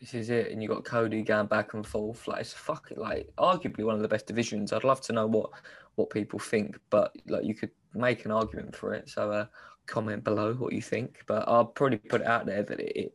This 0.00 0.14
is 0.14 0.30
it, 0.30 0.50
and 0.50 0.62
you 0.62 0.68
got 0.68 0.84
Cody 0.84 1.22
going 1.22 1.46
back 1.46 1.74
and 1.74 1.86
forth. 1.86 2.26
Like 2.26 2.40
it's 2.40 2.54
fucking 2.54 2.98
like 2.98 3.30
arguably 3.36 3.84
one 3.84 3.96
of 3.96 4.02
the 4.02 4.08
best 4.08 4.26
divisions. 4.26 4.72
I'd 4.72 4.84
love 4.84 5.00
to 5.02 5.12
know 5.12 5.26
what 5.26 5.50
what 5.96 6.08
people 6.08 6.38
think, 6.38 6.78
but 6.88 7.14
like 7.28 7.44
you 7.44 7.54
could 7.54 7.70
make 7.92 8.24
an 8.24 8.30
argument 8.30 8.74
for 8.74 8.94
it. 8.94 9.10
So 9.10 9.30
uh, 9.30 9.46
comment 9.86 10.24
below 10.24 10.54
what 10.54 10.72
you 10.72 10.80
think. 10.80 11.22
But 11.26 11.46
I'll 11.46 11.66
probably 11.66 11.98
put 11.98 12.22
it 12.22 12.26
out 12.26 12.46
there 12.46 12.62
that 12.62 12.80
it, 12.80 12.92
it 12.96 13.14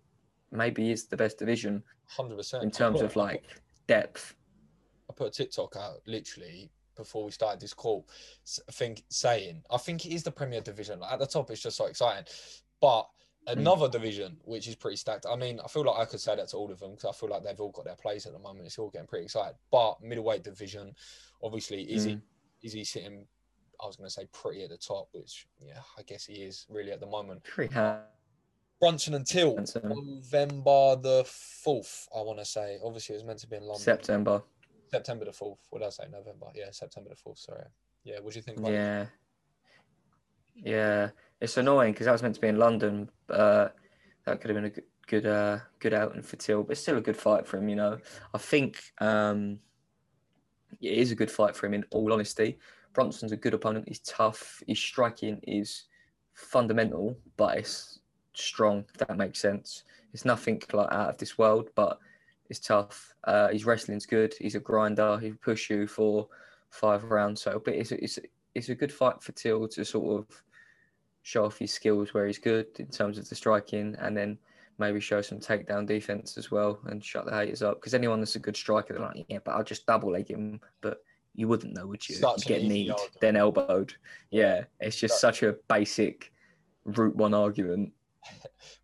maybe 0.52 0.92
is 0.92 1.06
the 1.08 1.18
best 1.18 1.40
division 1.40 1.82
Hundred 2.08 2.38
percent. 2.38 2.64
in 2.64 2.70
terms 2.72 3.02
of 3.02 3.16
like 3.16 3.44
depth. 3.88 4.36
Put 5.16 5.28
a 5.28 5.32
TikTok 5.32 5.76
out 5.76 6.02
literally 6.06 6.72
before 6.96 7.26
we 7.26 7.32
started 7.32 7.60
this 7.60 7.74
call, 7.74 8.08
I 8.68 8.72
think 8.72 9.04
saying 9.10 9.64
I 9.70 9.78
think 9.78 10.06
it 10.06 10.14
is 10.14 10.24
the 10.24 10.32
Premier 10.32 10.62
Division. 10.62 11.00
Like, 11.00 11.14
at 11.14 11.20
the 11.20 11.28
top, 11.28 11.52
it's 11.52 11.62
just 11.62 11.78
so 11.78 11.86
exciting, 11.86 12.26
but 12.82 13.04
hmm. 13.48 13.60
Another 13.60 13.88
division 13.88 14.38
which 14.44 14.68
is 14.68 14.76
pretty 14.76 14.98
stacked. 14.98 15.28
I 15.30 15.36
mean, 15.36 15.60
I 15.64 15.68
feel 15.68 15.84
like 15.86 16.00
I 16.00 16.06
could 16.06 16.20
say 16.20 16.36
that 16.36 16.48
to 16.50 16.58
all 16.58 16.72
of 16.72 16.80
them 16.80 16.92
because 16.92 17.06
I 17.06 17.12
feel 17.12 17.30
like 17.30 17.44
they've 17.44 17.60
all 17.60 17.72
got 17.72 17.86
their 17.86 17.96
place 17.96 18.26
at 18.26 18.34
the 18.34 18.40
moment. 18.40 18.66
It's 18.66 18.80
all 18.80 18.90
getting 18.90 19.08
pretty 19.08 19.26
excited. 19.26 19.56
But 19.72 20.02
middleweight 20.02 20.44
division, 20.44 20.96
obviously, 21.44 21.84
is 21.84 22.06
he 22.06 22.14
hmm. 22.14 22.20
is 22.64 22.74
he 22.74 22.84
sitting? 22.84 23.28
I 23.80 23.86
was 23.86 23.98
going 23.98 24.08
to 24.08 24.14
say 24.14 24.26
pretty 24.32 24.64
at 24.64 24.70
the 24.70 24.78
top, 24.78 25.10
which 25.12 25.48
yeah, 25.62 25.82
I 25.98 26.02
guess 26.04 26.26
he 26.26 26.36
is 26.36 26.66
really 26.70 26.92
at 26.92 27.00
the 27.00 27.06
moment. 27.06 27.44
Pretty 27.44 27.74
high. 27.74 28.00
Brunson 28.80 29.14
until 29.14 29.56
November 29.84 30.96
the 30.96 31.24
fourth. 31.28 32.08
I 32.16 32.22
want 32.22 32.40
to 32.40 32.46
say. 32.46 32.78
Obviously, 32.84 33.16
it 33.16 33.20
was 33.20 33.26
meant 33.26 33.40
to 33.40 33.48
be 33.48 33.58
in 33.58 33.64
London. 33.64 33.84
September. 33.84 34.42
September 34.96 35.26
the 35.26 35.34
fourth. 35.34 35.60
What 35.70 35.80
did 35.80 35.88
I 35.88 35.90
say? 35.90 36.04
November. 36.10 36.48
Yeah, 36.56 36.72
September 36.72 37.10
the 37.10 37.16
fourth. 37.16 37.40
Sorry. 37.40 37.66
Yeah. 38.04 38.20
What 38.22 38.34
do 38.34 38.40
you 38.40 38.44
think? 38.44 38.60
About? 38.60 38.72
Yeah. 38.72 39.06
Yeah. 40.56 41.10
It's 41.42 41.58
annoying 41.58 41.92
because 41.92 42.06
that 42.06 42.14
was 42.14 42.24
meant 42.24 42.36
to 42.36 42.42
be 42.42 42.48
in 42.48 42.58
London. 42.58 43.10
Uh, 43.30 43.68
that 44.26 44.40
could 44.40 44.50
have 44.50 44.56
been 44.56 44.66
a 44.66 44.70
good, 44.70 44.84
good, 45.08 45.26
uh, 45.26 45.60
good 45.80 45.94
outing 45.94 46.22
for 46.22 46.38
Till, 46.38 46.64
but 46.64 46.78
still 46.78 46.98
a 46.98 47.02
good 47.02 47.18
fight 47.18 47.46
for 47.46 47.58
him. 47.58 47.68
You 47.68 47.76
know, 47.76 47.98
I 48.34 48.38
think 48.38 48.82
um, 49.00 49.60
it 50.82 50.94
is 50.94 51.12
a 51.12 51.16
good 51.16 51.30
fight 51.30 51.56
for 51.58 51.66
him. 51.66 51.74
In 51.74 51.84
all 51.92 52.14
honesty, 52.14 52.58
Brunson's 52.94 53.34
a 53.34 53.38
good 53.38 53.54
opponent. 53.54 53.90
He's 53.90 54.00
tough. 54.00 54.64
His 54.66 54.80
striking 54.80 55.42
is 55.44 55.84
fundamental, 56.34 57.18
but 57.36 57.58
it's 57.58 58.00
strong. 58.34 58.86
If 58.94 59.06
that 59.06 59.18
makes 59.18 59.42
sense. 59.42 59.84
It's 60.14 60.24
nothing 60.24 60.62
like 60.72 60.88
out 60.94 61.10
of 61.10 61.18
this 61.18 61.38
world, 61.38 61.68
but 61.76 62.00
it's 62.50 62.60
tough. 62.60 63.14
Uh, 63.24 63.50
his 63.50 63.66
wrestling's 63.66 64.06
good. 64.06 64.34
He's 64.40 64.56
a 64.56 64.60
grinder. 64.60 65.18
He'll 65.20 65.36
push 65.36 65.70
you 65.70 65.88
for 65.88 66.28
five 66.70 67.04
rounds. 67.06 67.42
So, 67.42 67.62
but 67.64 67.74
it's 67.76 67.92
it's 67.92 68.20
it's 68.54 68.70
a 68.70 68.76
good 68.76 68.92
fight 68.92 69.22
for 69.22 69.32
Till 69.32 69.68
to 69.68 69.84
sort 69.86 70.20
of 70.20 70.44
show 71.24 71.46
off 71.46 71.58
his 71.58 71.74
skills 71.74 72.14
where 72.14 72.28
he's 72.28 72.38
good 72.38 72.68
in 72.80 72.88
terms 72.88 73.18
of 73.18 73.28
the 73.28 73.36
striking, 73.36 73.96
and 74.00 74.16
then 74.16 74.38
maybe 74.78 75.00
show 75.00 75.22
some 75.22 75.40
takedown 75.40 75.88
defense 75.88 76.38
as 76.38 76.52
well 76.52 76.78
and 76.88 77.04
shut 77.04 77.26
the 77.26 77.32
haters 77.32 77.62
up. 77.64 77.80
Because 77.80 77.94
anyone 77.94 78.20
that's 78.20 78.36
a 78.36 78.40
good 78.40 78.58
striker, 78.58 78.94
they're 78.94 79.02
like, 79.02 79.26
yeah, 79.30 79.40
but 79.44 79.52
I'll 79.56 79.64
just 79.64 79.86
double 79.86 80.12
leg 80.12 80.30
him. 80.30 80.60
But 80.82 81.02
you 81.34 81.48
wouldn't 81.48 81.74
know, 81.74 81.88
would 81.88 82.08
you? 82.08 82.16
Such 82.16 82.48
You 82.48 82.56
get 82.56 82.64
kneed, 82.64 82.92
argument. 82.92 83.18
then 83.22 83.36
elbowed. 83.38 83.94
Yeah, 84.32 84.66
it's 84.80 84.98
just 84.98 85.20
such 85.20 85.44
a 85.44 85.56
basic 85.68 86.32
route 86.86 87.16
one 87.16 87.34
argument. 87.34 87.92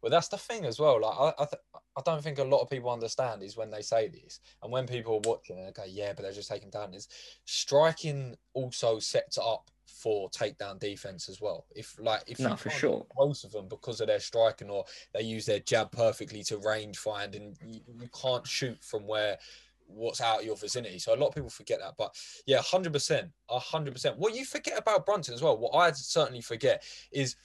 Well, 0.01 0.09
that's 0.11 0.27
the 0.29 0.37
thing 0.37 0.65
as 0.65 0.79
well. 0.79 0.99
Like, 1.01 1.15
I, 1.19 1.43
I, 1.43 1.45
th- 1.45 1.61
I 1.97 2.01
don't 2.05 2.23
think 2.23 2.39
a 2.39 2.43
lot 2.43 2.61
of 2.61 2.69
people 2.69 2.89
understand 2.89 3.43
is 3.43 3.57
when 3.57 3.69
they 3.69 3.81
say 3.81 4.07
this, 4.07 4.39
and 4.63 4.71
when 4.71 4.87
people 4.87 5.15
are 5.15 5.29
watching, 5.29 5.59
and 5.59 5.73
go, 5.73 5.83
"Yeah, 5.83 6.13
but 6.13 6.23
they're 6.23 6.31
just 6.31 6.49
taking 6.49 6.69
down." 6.69 6.93
Is 6.93 7.07
striking 7.45 8.37
also 8.53 8.99
sets 8.99 9.37
up 9.37 9.69
for 9.85 10.29
takedown 10.29 10.79
defense 10.79 11.27
as 11.29 11.41
well. 11.41 11.65
If 11.75 11.95
like, 11.99 12.23
if 12.27 12.39
No, 12.39 12.55
for 12.55 12.69
sure. 12.69 13.05
most 13.17 13.43
of 13.43 13.51
them 13.51 13.67
because 13.67 13.99
of 14.01 14.07
their 14.07 14.19
striking, 14.19 14.69
or 14.69 14.85
they 15.13 15.21
use 15.21 15.45
their 15.45 15.59
jab 15.59 15.91
perfectly 15.91 16.43
to 16.43 16.57
range 16.59 16.97
find, 16.97 17.35
and 17.35 17.57
you, 17.63 17.81
you 17.99 18.09
can't 18.09 18.47
shoot 18.47 18.81
from 18.83 19.05
where 19.05 19.37
what's 19.85 20.21
out 20.21 20.39
of 20.39 20.45
your 20.45 20.55
vicinity. 20.55 20.97
So 20.97 21.13
a 21.13 21.17
lot 21.17 21.27
of 21.27 21.35
people 21.35 21.49
forget 21.49 21.79
that. 21.79 21.95
But 21.97 22.15
yeah, 22.45 22.61
hundred 22.61 22.93
percent, 22.93 23.29
hundred 23.49 23.93
percent. 23.93 24.17
What 24.17 24.33
you 24.33 24.45
forget 24.45 24.77
about 24.77 25.05
Brunson 25.05 25.33
as 25.33 25.41
well, 25.41 25.57
what 25.57 25.75
I 25.75 25.91
certainly 25.91 26.41
forget 26.41 26.83
is. 27.11 27.35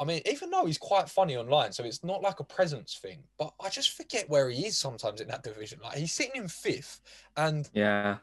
I 0.00 0.04
mean, 0.04 0.22
even 0.30 0.50
though 0.50 0.66
he's 0.66 0.78
quite 0.78 1.08
funny 1.08 1.36
online, 1.36 1.72
so 1.72 1.84
it's 1.84 2.04
not 2.04 2.22
like 2.22 2.40
a 2.40 2.44
presence 2.44 2.96
thing, 2.96 3.24
but 3.38 3.52
I 3.60 3.68
just 3.68 3.96
forget 3.96 4.28
where 4.28 4.48
he 4.48 4.66
is 4.66 4.78
sometimes 4.78 5.20
in 5.20 5.28
that 5.28 5.42
division. 5.42 5.80
Like 5.82 5.98
he's 5.98 6.12
sitting 6.12 6.40
in 6.42 6.48
fifth, 6.48 7.00
and 7.36 7.68
Yeah, 7.72 8.18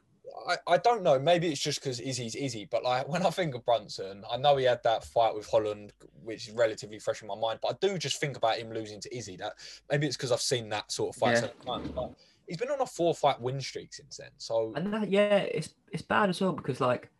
I, 0.48 0.58
I 0.68 0.78
don't 0.78 1.04
know. 1.04 1.20
Maybe 1.20 1.48
it's 1.52 1.62
just 1.62 1.80
because 1.82 2.00
Izzy's 2.00 2.36
Izzy, 2.36 2.66
but 2.70 2.84
like 2.84 3.08
when 3.10 3.26
I 3.26 3.30
think 3.30 3.56
of 3.56 3.66
Brunson, 3.66 4.24
I 4.30 4.38
know 4.38 4.58
he 4.58 4.66
had 4.66 4.82
that 4.84 5.04
fight 5.04 5.36
with 5.36 5.50
Holland, 5.50 5.94
which 6.24 6.48
is 6.48 6.54
relatively 6.54 7.00
fresh 7.00 7.22
in 7.22 7.28
my 7.28 7.36
mind. 7.36 7.60
But 7.62 7.74
I 7.82 7.88
do 7.88 7.98
just 7.98 8.20
think 8.20 8.38
about 8.38 8.58
him 8.58 8.72
losing 8.72 9.02
to 9.02 9.16
Izzy. 9.18 9.38
That 9.38 9.54
maybe 9.90 10.08
it's 10.08 10.18
because 10.18 10.32
I've 10.32 10.42
seen 10.42 10.70
that 10.70 10.92
sort 10.92 11.16
of 11.16 11.20
fight 11.20 11.36
Yeah. 11.36 11.42
several 11.42 11.64
times. 11.80 11.92
But 11.92 12.12
he's 12.48 12.58
been 12.58 12.70
on 12.70 12.82
a 12.82 12.86
four-fight 12.86 13.42
win 13.42 13.62
streak 13.62 13.94
since 13.94 14.18
then. 14.18 14.32
So 14.38 14.74
and 14.76 14.94
that 14.94 15.10
yeah, 15.10 15.38
it's 15.38 15.74
it's 15.92 16.04
bad 16.04 16.30
as 16.30 16.42
well 16.42 16.54
because 16.54 16.82
like 16.82 17.12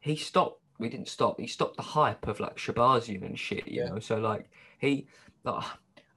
he 0.00 0.16
stopped. 0.16 0.60
We 0.78 0.88
didn't 0.88 1.08
stop. 1.08 1.38
He 1.40 1.46
stopped 1.46 1.76
the 1.76 1.82
hype 1.82 2.26
of 2.26 2.40
like 2.40 2.56
Shahbazyan 2.56 3.24
and 3.24 3.38
shit. 3.38 3.66
You 3.68 3.82
Yeah. 3.82 3.88
know, 3.90 3.98
so 4.00 4.18
like 4.18 4.50
he, 4.78 5.06
like, 5.44 5.64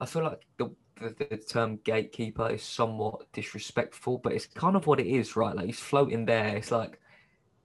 I 0.01 0.05
feel 0.05 0.23
like 0.23 0.41
the, 0.57 0.69
the 0.99 1.09
the 1.29 1.37
term 1.37 1.77
gatekeeper 1.83 2.49
is 2.49 2.63
somewhat 2.63 3.31
disrespectful, 3.33 4.17
but 4.19 4.33
it's 4.33 4.47
kind 4.47 4.75
of 4.75 4.87
what 4.87 4.99
it 4.99 5.07
is, 5.07 5.35
right? 5.35 5.55
Like 5.55 5.67
he's 5.67 5.79
floating 5.79 6.25
there. 6.25 6.55
It's 6.57 6.71
like 6.71 6.99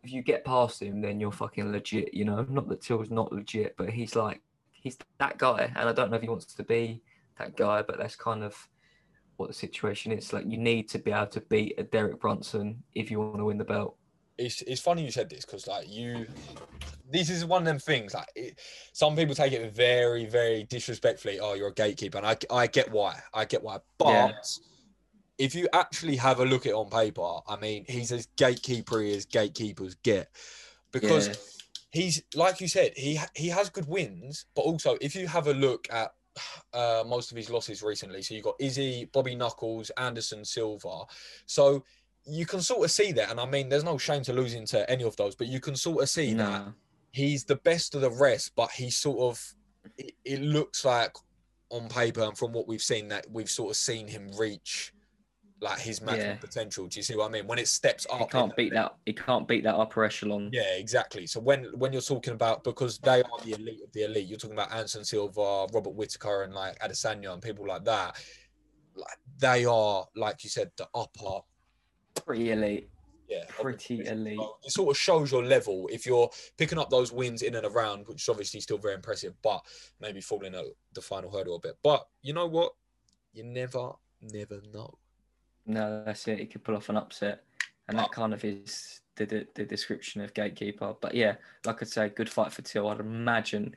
if 0.03 0.13
you 0.13 0.23
get 0.23 0.45
past 0.45 0.83
him, 0.83 1.01
then 1.01 1.21
you're 1.21 1.33
fucking 1.33 1.71
legit. 1.73 2.13
You 2.13 2.25
know, 2.25 2.45
not 2.49 2.69
that 2.69 2.83
Till's 2.83 3.11
not 3.11 3.33
legit, 3.33 3.75
but 3.77 3.91
he's 3.91 4.15
like 4.17 4.43
he's 4.73 4.99
that 5.19 5.39
guy, 5.39 5.73
and 5.77 5.89
I 5.89 5.93
don't 5.93 6.11
know 6.11 6.17
if 6.17 6.23
he 6.23 6.29
wants 6.29 6.47
to 6.55 6.63
be 6.65 7.03
that 7.39 7.57
guy, 7.57 7.83
but 7.83 7.99
that's 7.99 8.17
kind 8.17 8.43
of 8.43 8.57
what 9.37 9.49
the 9.49 9.55
situation 9.55 10.13
is. 10.13 10.33
Like 10.33 10.45
you 10.47 10.59
need 10.59 10.89
to 10.91 10.99
be 10.99 11.11
able 11.13 11.27
to 11.29 11.41
beat 11.41 11.75
a 11.79 11.85
Derek 11.85 12.21
Brunson 12.21 12.83
if 12.95 13.11
you 13.11 13.19
want 13.21 13.39
to 13.39 13.45
win 13.45 13.59
the 13.59 13.65
belt. 13.65 13.97
It's 14.39 14.63
it's 14.63 14.81
funny 14.81 15.05
you 15.05 15.11
said 15.11 15.29
this 15.29 15.45
because 15.45 15.67
like 15.67 15.89
you 15.89 16.27
this 17.11 17.29
is 17.29 17.45
one 17.45 17.63
of 17.63 17.67
them 17.67 17.79
things 17.79 18.15
like 18.15 18.27
it, 18.35 18.59
some 18.93 19.15
people 19.15 19.35
take 19.35 19.53
it 19.53 19.75
very 19.75 20.25
very 20.27 20.65
disrespectfully 20.65 21.39
oh 21.41 21.55
you're 21.55 21.69
a 21.69 21.75
gatekeeper 21.75 22.19
and 22.19 22.27
i, 22.27 22.37
I 22.51 22.67
get 22.67 22.91
why 22.91 23.21
i 23.35 23.45
get 23.45 23.63
why 23.63 23.79
but 23.99 24.09
Yeah. 24.09 24.33
if 25.39 25.55
you 25.55 25.69
actually 25.73 26.17
have 26.17 26.41
a 26.41 26.45
look 26.45 26.67
at 26.67 26.71
it 26.71 26.75
on 26.75 26.89
paper 26.89 27.41
i 27.47 27.57
mean 27.57 27.85
he's 27.89 28.13
as 28.13 28.29
gatekeepery 28.37 29.15
as 29.15 29.27
gatekeepers 29.27 29.97
get 30.03 30.31
because 30.93 31.29
Yeah. 31.29 31.35
he's 31.91 32.23
like 32.35 32.61
you 32.61 32.69
said 32.69 32.93
he 32.97 33.21
he 33.37 33.49
has 33.49 33.69
good 33.69 33.87
wins 33.89 34.47
but 34.55 34.63
also 34.63 34.97
if 35.01 35.15
you 35.15 35.27
have 35.27 35.47
a 35.47 35.55
look 35.55 35.87
at 35.93 36.13
uh, 36.73 37.05
most 37.07 37.31
of 37.31 37.37
his 37.37 37.51
losses 37.51 37.83
recently 37.83 38.23
so 38.23 38.33
you've 38.35 38.45
got 38.45 38.55
izzy 38.59 39.05
bobby 39.13 39.35
knuckles 39.35 39.91
anderson 39.99 40.47
silva 40.47 41.03
so 41.45 41.85
you 42.25 42.47
can 42.47 42.61
sort 42.61 42.85
of 42.85 42.91
see 42.91 43.11
that 43.13 43.31
and 43.31 43.41
i 43.41 43.45
mean 43.47 43.69
there's 43.69 43.85
no 43.85 43.99
shame 43.99 44.23
to 44.23 44.33
losing 44.33 44.65
to 44.65 44.89
any 44.91 45.03
of 45.05 45.17
those 45.17 45.35
but 45.35 45.47
you 45.49 45.59
can 45.61 45.75
sort 45.75 46.03
of 46.03 46.09
see 46.09 46.33
that 46.35 46.65
he's 47.11 47.45
the 47.45 47.57
best 47.57 47.95
of 47.95 48.01
the 48.01 48.11
rest 48.11 48.53
but 48.57 48.71
he 48.71 48.89
sort 48.91 49.19
of 49.19 49.55
it, 49.99 50.15
it 50.25 50.41
looks 50.41 50.85
like 50.85 51.15
on 51.71 51.89
paper 51.89 52.23
and 52.23 52.39
from 52.39 52.53
what 52.53 52.69
we've 52.69 52.83
seen 52.83 53.09
that 53.09 53.27
we've 53.31 53.51
sort 53.51 53.71
of 53.71 53.77
seen 53.77 54.07
him 54.07 54.31
reach 54.39 54.93
like 55.61 55.79
his 55.79 56.01
maximum 56.01 56.31
Yeah. 56.31 56.37
potential 56.37 56.87
do 56.89 56.99
you 56.99 57.03
see 57.03 57.15
what 57.17 57.27
i 57.27 57.29
mean 57.29 57.47
when 57.47 57.59
it 57.59 57.69
steps 57.69 58.07
up 58.13 58.19
He 58.19 58.27
can't 58.27 58.55
beat 58.57 58.73
that. 58.73 58.95
He 59.07 59.13
can't 59.13 59.47
beat 59.49 59.63
that 59.65 59.75
upper 59.77 60.05
echelon. 60.05 60.51
yeah, 60.53 60.75
exactly. 60.77 61.27
So 61.27 61.39
when 61.41 61.65
when 61.77 61.93
you're 61.93 62.03
talking 62.03 62.35
about 62.35 62.65
because 62.65 62.99
they 62.99 63.23
are 63.23 63.39
the 63.45 63.53
elite 63.53 63.81
of 63.85 63.93
the 63.93 64.03
elite, 64.05 64.27
you're 64.27 64.39
talking 64.39 64.57
about 64.57 64.73
Anderson 64.73 65.05
Silva, 65.05 65.67
Robert 65.73 65.95
Whittaker, 65.95 66.43
and 66.43 66.53
like 66.53 66.77
Adesanya 66.81 67.33
and 67.33 67.41
people 67.41 67.65
like 67.67 67.85
that. 67.85 68.17
Like 68.97 69.19
they 69.39 69.65
are, 69.65 70.05
like 70.17 70.43
you 70.43 70.51
said, 70.51 70.71
the 70.77 70.89
upper. 70.95 71.41
Pretty 72.15 72.51
elite. 72.53 72.89
Yeah, 73.29 73.45
Pretty 73.49 74.05
elite. 74.07 74.39
It 74.65 74.73
sort 74.73 74.95
of 74.95 75.01
shows 75.01 75.33
your 75.33 75.45
level 75.45 75.89
if 75.91 76.05
you're 76.05 76.31
picking 76.59 76.79
up 76.79 76.91
those 76.91 77.13
wins 77.13 77.43
in 77.43 77.55
and 77.55 77.65
around, 77.65 78.07
which 78.07 78.23
is 78.23 78.29
obviously 78.29 78.61
still 78.61 78.79
very 78.79 78.95
impressive, 78.95 79.35
but 79.43 79.63
maybe 80.01 80.21
falling 80.21 80.55
at 80.55 80.65
the 80.93 81.01
final 81.01 81.31
hurdle 81.31 81.57
a 81.57 81.61
bit. 81.61 81.79
But 81.83 82.07
you 82.23 82.35
know 82.35 82.47
what? 82.47 82.75
You 83.33 83.45
never, 83.45 83.93
never 84.21 84.61
know. 84.73 84.99
No, 85.65 86.03
that's 86.05 86.29
it. 86.29 86.41
He 86.41 86.47
could 86.47 86.65
pull 86.65 86.77
off 86.77 86.89
an 86.89 86.97
upset, 86.97 87.45
and 87.89 87.99
that 87.99 88.13
kind 88.13 88.35
of 88.35 88.45
is 88.45 89.01
the, 89.17 89.25
the 89.25 89.47
the 89.55 89.65
description 89.65 90.21
of 90.21 90.35
gatekeeper. 90.35 90.95
But 91.01 91.15
yeah, 91.15 91.37
like 91.65 91.83
I 91.83 91.87
say, 91.87 92.09
good 92.09 92.29
fight 92.29 92.53
for 92.53 92.63
Till. 92.63 92.89
I'd 92.89 93.01
imagine 93.01 93.75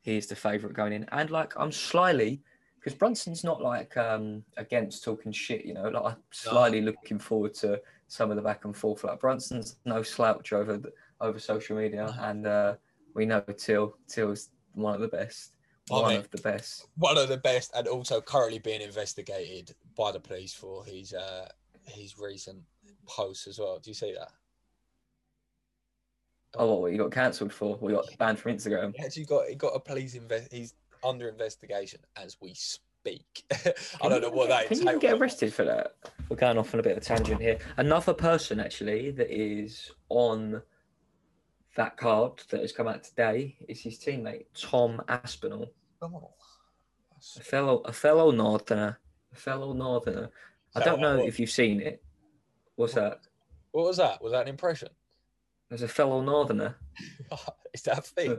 he's 0.00 0.26
the 0.26 0.36
favourite 0.36 0.74
going 0.74 0.92
in, 0.92 1.06
and 1.12 1.30
like 1.30 1.52
I'm 1.56 1.72
slyly 1.72 2.40
because 2.78 2.94
Brunson's 2.94 3.44
not 3.44 3.60
like 3.62 3.96
um 3.96 4.44
against 4.56 5.04
talking 5.04 5.32
shit, 5.32 5.64
you 5.64 5.74
know. 5.74 5.88
Like 5.88 6.14
I'm 6.14 6.16
slyly 6.30 6.80
looking 6.80 7.18
forward 7.18 7.54
to 7.54 7.80
some 8.08 8.30
of 8.30 8.36
the 8.36 8.42
back 8.42 8.64
and 8.64 8.76
forth. 8.76 9.04
Like 9.04 9.20
Brunson's 9.20 9.76
no 9.84 10.02
slouch 10.02 10.52
over 10.52 10.76
the, 10.78 10.92
over 11.20 11.38
social 11.38 11.76
media, 11.76 12.06
No. 12.16 12.24
and 12.24 12.46
uh, 12.46 12.74
we 13.14 13.26
know 13.26 13.40
Till 13.56 13.96
Till's 14.08 14.50
one 14.74 14.94
of 14.94 15.00
the 15.00 15.08
best, 15.08 15.54
I 15.90 15.94
one 15.94 16.08
mean- 16.10 16.20
of 16.20 16.30
the 16.30 16.38
best. 16.38 16.86
One 16.96 17.18
of 17.18 17.28
the 17.28 17.36
best, 17.38 17.72
and 17.74 17.88
also 17.88 18.20
currently 18.20 18.58
being 18.60 18.80
investigated 18.80 19.74
by 19.96 20.12
the 20.12 20.20
police 20.20 20.54
for 20.54 20.84
his 20.84 21.12
uh 21.12 21.48
his 21.86 22.18
recent 22.18 22.58
posts 23.06 23.46
as 23.46 23.58
well. 23.58 23.78
Do 23.78 23.90
you 23.90 23.94
see 23.94 24.12
that? 24.12 24.28
Oh, 26.54 26.76
what 26.80 26.92
you 26.92 26.98
got 26.98 27.12
cancelled 27.12 27.52
for? 27.52 27.76
We 27.80 27.92
got 27.92 28.06
banned 28.18 28.38
from 28.38 28.52
Instagram. 28.52 28.94
He 28.96 29.04
actually 29.04 29.24
got 29.26 29.48
he 29.48 29.54
got 29.54 29.76
a 29.76 29.80
police 29.80 30.14
invest. 30.14 30.52
He's 30.52 30.74
under 31.04 31.28
investigation 31.28 32.00
as 32.16 32.36
we 32.40 32.54
speak. 32.54 33.44
I 34.02 34.08
don't 34.08 34.20
know 34.22 34.30
what 34.30 34.48
get- 34.48 34.68
that 34.68 34.78
Can 34.78 34.86
you 34.86 34.98
get 35.00 35.18
arrested 35.18 35.52
for 35.54 35.64
that? 35.64 35.94
We're 36.28 36.36
going 36.36 36.58
off 36.58 36.74
on 36.74 36.80
a 36.80 36.82
bit 36.82 36.92
of 36.92 36.98
a 36.98 37.00
tangent 37.00 37.40
here. 37.40 37.58
Another 37.76 38.12
person 38.12 38.60
actually 38.60 39.10
that 39.12 39.30
is 39.30 39.90
on 40.08 40.62
that 41.76 41.96
card 41.96 42.42
that 42.50 42.60
has 42.60 42.72
come 42.72 42.88
out 42.88 43.04
today 43.04 43.56
is 43.68 43.80
his 43.80 43.98
teammate 43.98 44.46
Tom 44.60 45.00
Aspinall, 45.08 45.70
Come 46.00 46.16
on. 46.16 46.26
a 47.38 47.40
fellow 47.42 47.78
a 47.84 47.92
fellow 47.92 48.30
northerner, 48.30 48.98
a 49.32 49.36
fellow 49.36 49.72
northerner. 49.72 50.30
I 50.74 50.80
don't 50.82 51.00
know 51.00 51.18
what- 51.18 51.28
if 51.28 51.38
you've 51.40 51.50
seen 51.50 51.80
it. 51.80 52.02
What's 52.76 52.94
that? 52.94 53.20
What 53.72 53.84
was 53.86 53.96
that? 53.98 54.22
Was 54.22 54.32
that 54.32 54.42
an 54.42 54.48
impression? 54.48 54.88
There's 55.68 55.82
a 55.82 55.88
fellow 55.88 56.20
northerner. 56.22 56.76
Is 57.74 57.82
that 57.82 57.98
a 57.98 58.02
thing? 58.02 58.38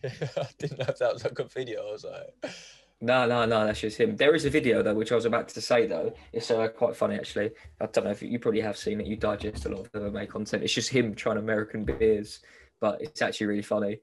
I 0.04 0.48
didn't 0.58 0.78
know 0.78 0.86
if 0.88 0.98
that 0.98 1.12
was 1.12 1.24
a 1.24 1.44
video. 1.44 1.88
I 1.88 1.92
was 1.92 2.04
like, 2.04 2.52
No, 3.00 3.26
no, 3.26 3.44
no, 3.44 3.66
that's 3.66 3.80
just 3.80 3.98
him. 3.98 4.16
There 4.16 4.34
is 4.34 4.44
a 4.44 4.50
video 4.50 4.82
though, 4.82 4.94
which 4.94 5.12
I 5.12 5.14
was 5.14 5.26
about 5.26 5.48
to 5.48 5.60
say 5.60 5.86
though. 5.86 6.14
It's 6.32 6.50
uh, 6.50 6.68
quite 6.68 6.96
funny 6.96 7.16
actually. 7.16 7.50
I 7.80 7.86
don't 7.86 8.04
know 8.04 8.10
if 8.10 8.22
you, 8.22 8.28
you 8.28 8.38
probably 8.38 8.62
have 8.62 8.76
seen 8.76 9.00
it. 9.00 9.06
You 9.06 9.16
digest 9.16 9.66
a 9.66 9.68
lot 9.68 9.80
of 9.80 9.92
MMA 9.92 10.28
content. 10.28 10.62
It's 10.62 10.72
just 10.72 10.88
him 10.88 11.14
trying 11.14 11.38
American 11.38 11.84
beers, 11.84 12.40
but 12.80 13.00
it's 13.02 13.22
actually 13.22 13.48
really 13.48 13.62
funny. 13.62 14.00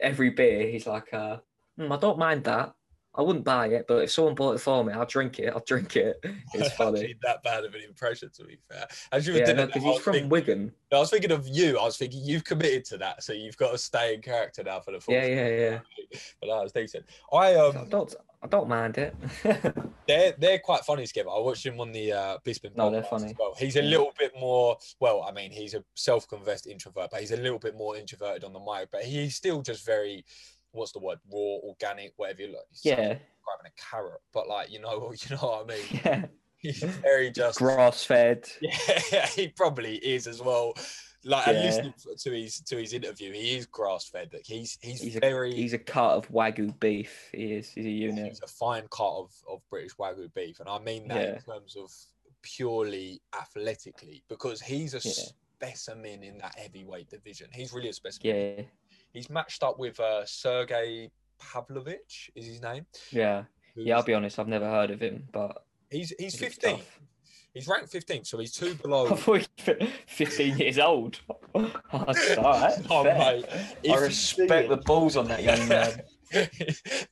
Every 0.00 0.30
beer, 0.30 0.66
he's 0.68 0.86
like, 0.86 1.12
uh, 1.12 1.38
"Hmm, 1.76 1.92
I 1.92 1.96
don't 1.98 2.18
mind 2.18 2.44
that. 2.44 2.72
I 3.12 3.22
wouldn't 3.22 3.44
buy 3.44 3.66
it, 3.68 3.86
but 3.88 4.04
if 4.04 4.12
someone 4.12 4.36
bought 4.36 4.54
it 4.54 4.60
for 4.60 4.84
me, 4.84 4.92
I'll 4.92 5.04
drink 5.04 5.40
it. 5.40 5.52
I'll 5.52 5.64
drink 5.66 5.96
it. 5.96 6.24
It's 6.54 6.72
funny. 6.74 7.16
that 7.22 7.42
bad 7.42 7.64
of 7.64 7.74
an 7.74 7.80
impression, 7.82 8.30
to 8.36 8.44
be 8.44 8.58
fair. 8.70 8.86
As 9.10 9.26
you 9.26 9.32
were 9.34 9.40
yeah, 9.40 9.52
no, 9.52 9.66
because 9.66 9.82
I 9.82 9.86
he's 9.86 9.94
was 9.94 10.02
from 10.02 10.12
thinking- 10.14 10.30
Wigan. 10.30 10.72
I 10.92 10.98
was 10.98 11.10
thinking 11.10 11.32
of 11.32 11.46
you. 11.48 11.78
I 11.78 11.84
was 11.84 11.96
thinking 11.96 12.20
you've 12.24 12.44
committed 12.44 12.84
to 12.86 12.98
that, 12.98 13.22
so 13.24 13.32
you've 13.32 13.56
got 13.56 13.72
to 13.72 13.78
stay 13.78 14.14
in 14.14 14.22
character 14.22 14.62
now 14.62 14.80
for 14.80 14.92
the 14.92 15.00
full. 15.00 15.14
Yeah, 15.14 15.26
yeah, 15.26 15.48
yeah. 15.48 15.78
But 16.40 16.48
that 16.48 16.62
was 16.62 16.72
decent. 16.72 17.04
I 17.32 17.54
um, 17.54 17.76
I 17.78 17.84
don't, 17.84 18.14
I 18.42 18.46
don't 18.48 18.68
mind 18.68 18.98
it. 18.98 19.14
they're 20.08 20.34
they're 20.38 20.58
quite 20.58 20.84
funny 20.84 21.06
together. 21.06 21.30
I 21.30 21.38
watched 21.38 21.64
him 21.66 21.80
on 21.80 21.92
the 21.92 22.12
uh, 22.12 22.38
Bisping. 22.44 22.76
No, 22.76 22.90
they're 22.90 23.02
funny. 23.04 23.26
As 23.30 23.34
well, 23.38 23.54
he's 23.58 23.76
a 23.76 23.82
little 23.82 24.12
bit 24.18 24.32
more. 24.40 24.76
Well, 24.98 25.22
I 25.22 25.30
mean, 25.32 25.50
he's 25.52 25.74
a 25.74 25.84
self-confessed 25.94 26.66
introvert, 26.66 27.10
but 27.12 27.20
he's 27.20 27.30
a 27.32 27.36
little 27.36 27.58
bit 27.60 27.76
more 27.76 27.96
introverted 27.96 28.42
on 28.44 28.52
the 28.52 28.60
mic. 28.60 28.88
But 28.90 29.04
he's 29.04 29.36
still 29.36 29.62
just 29.62 29.84
very, 29.86 30.24
what's 30.72 30.92
the 30.92 30.98
word, 31.00 31.18
raw, 31.32 31.58
organic, 31.68 32.12
whatever 32.16 32.42
you 32.42 32.48
like. 32.48 32.64
Yeah, 32.82 32.96
grabbing 32.96 33.66
a 33.66 33.90
carrot, 33.90 34.20
but 34.32 34.48
like 34.48 34.70
you 34.72 34.80
know, 34.80 35.12
you 35.28 35.36
know 35.36 35.42
what 35.42 35.64
I 35.70 35.74
mean. 35.74 35.84
yeah. 36.04 36.24
He's 36.58 36.82
very 36.82 37.30
just. 37.30 37.58
Grass 37.58 38.04
fed. 38.04 38.46
Yeah, 38.60 39.26
he 39.28 39.48
probably 39.48 39.96
is 39.96 40.26
as 40.26 40.42
well. 40.42 40.74
Like 41.24 41.46
Yeah. 41.46 41.52
listening 41.52 41.94
to 42.18 42.30
his 42.32 42.60
to 42.60 42.76
his 42.76 42.92
interview, 42.92 43.32
he 43.32 43.56
is 43.56 43.66
grass 43.66 44.08
fed. 44.08 44.30
Like 44.32 44.42
he's 44.44 44.78
he's, 44.82 45.00
He's 45.00 45.16
a, 45.16 45.20
very 45.20 45.54
he's 45.54 45.72
a 45.72 45.78
cut 45.78 46.12
of 46.16 46.28
wagyu 46.30 46.78
beef. 46.80 47.28
He 47.32 47.54
is. 47.54 47.70
He's 47.70 47.86
a 47.86 47.90
unit. 47.90 48.26
he's 48.28 48.42
a 48.42 48.46
fine 48.46 48.84
cut 48.90 49.10
of, 49.10 49.32
of 49.50 49.60
British 49.70 49.94
Wagyu 49.96 50.32
beef. 50.34 50.60
And 50.60 50.68
I 50.68 50.78
mean 50.78 51.08
that 51.08 51.20
Yeah. 51.22 51.34
in 51.36 51.42
terms 51.42 51.76
of 51.76 51.90
purely 52.42 53.20
athletically, 53.38 54.22
because 54.28 54.60
he's 54.60 54.94
a 54.94 55.00
Yeah. 55.06 55.12
specimen 55.56 56.22
in 56.22 56.38
that 56.38 56.54
heavyweight 56.58 57.10
division. 57.10 57.48
He's 57.52 57.72
really 57.72 57.88
a 57.88 57.92
specimen. 57.92 58.34
Yeah, 58.58 58.62
He's 59.12 59.28
matched 59.30 59.62
up 59.62 59.78
with 59.78 59.98
uh, 60.00 60.24
Sergey 60.24 61.10
Pavlovich, 61.40 62.30
is 62.34 62.46
his 62.46 62.62
name. 62.62 62.86
yeah, 63.10 63.44
yeah. 63.74 63.96
I'll 63.96 64.02
be 64.02 64.14
honest. 64.14 64.38
I've 64.38 64.48
never 64.48 64.68
heard 64.68 64.90
of 64.90 65.00
him, 65.00 65.24
but 65.32 65.64
he's 65.90 66.12
he's 66.18 66.36
15. 66.36 66.76
tough. 66.76 67.00
He's 67.52 67.66
ranked 67.66 67.90
15, 67.90 68.24
so 68.24 68.38
he's 68.38 68.52
two 68.52 68.70
I 68.70 68.74
below. 68.82 69.08
thought 69.08 69.44
he 69.56 69.72
was 69.72 69.88
15 70.06 70.58
years 70.58 70.78
old. 70.78 71.18
That's 71.54 72.36
all 72.38 72.44
right. 72.44 72.74
Oh, 72.90 73.02
fair. 73.02 73.18
mate, 73.18 73.44
if 73.82 73.90
I 73.90 73.94
you 73.96 74.00
respect 74.00 74.68
the 74.68 74.76
balls 74.76 75.16
on 75.16 75.26
that 75.28 75.42
young 75.42 75.66
man. 75.66 76.00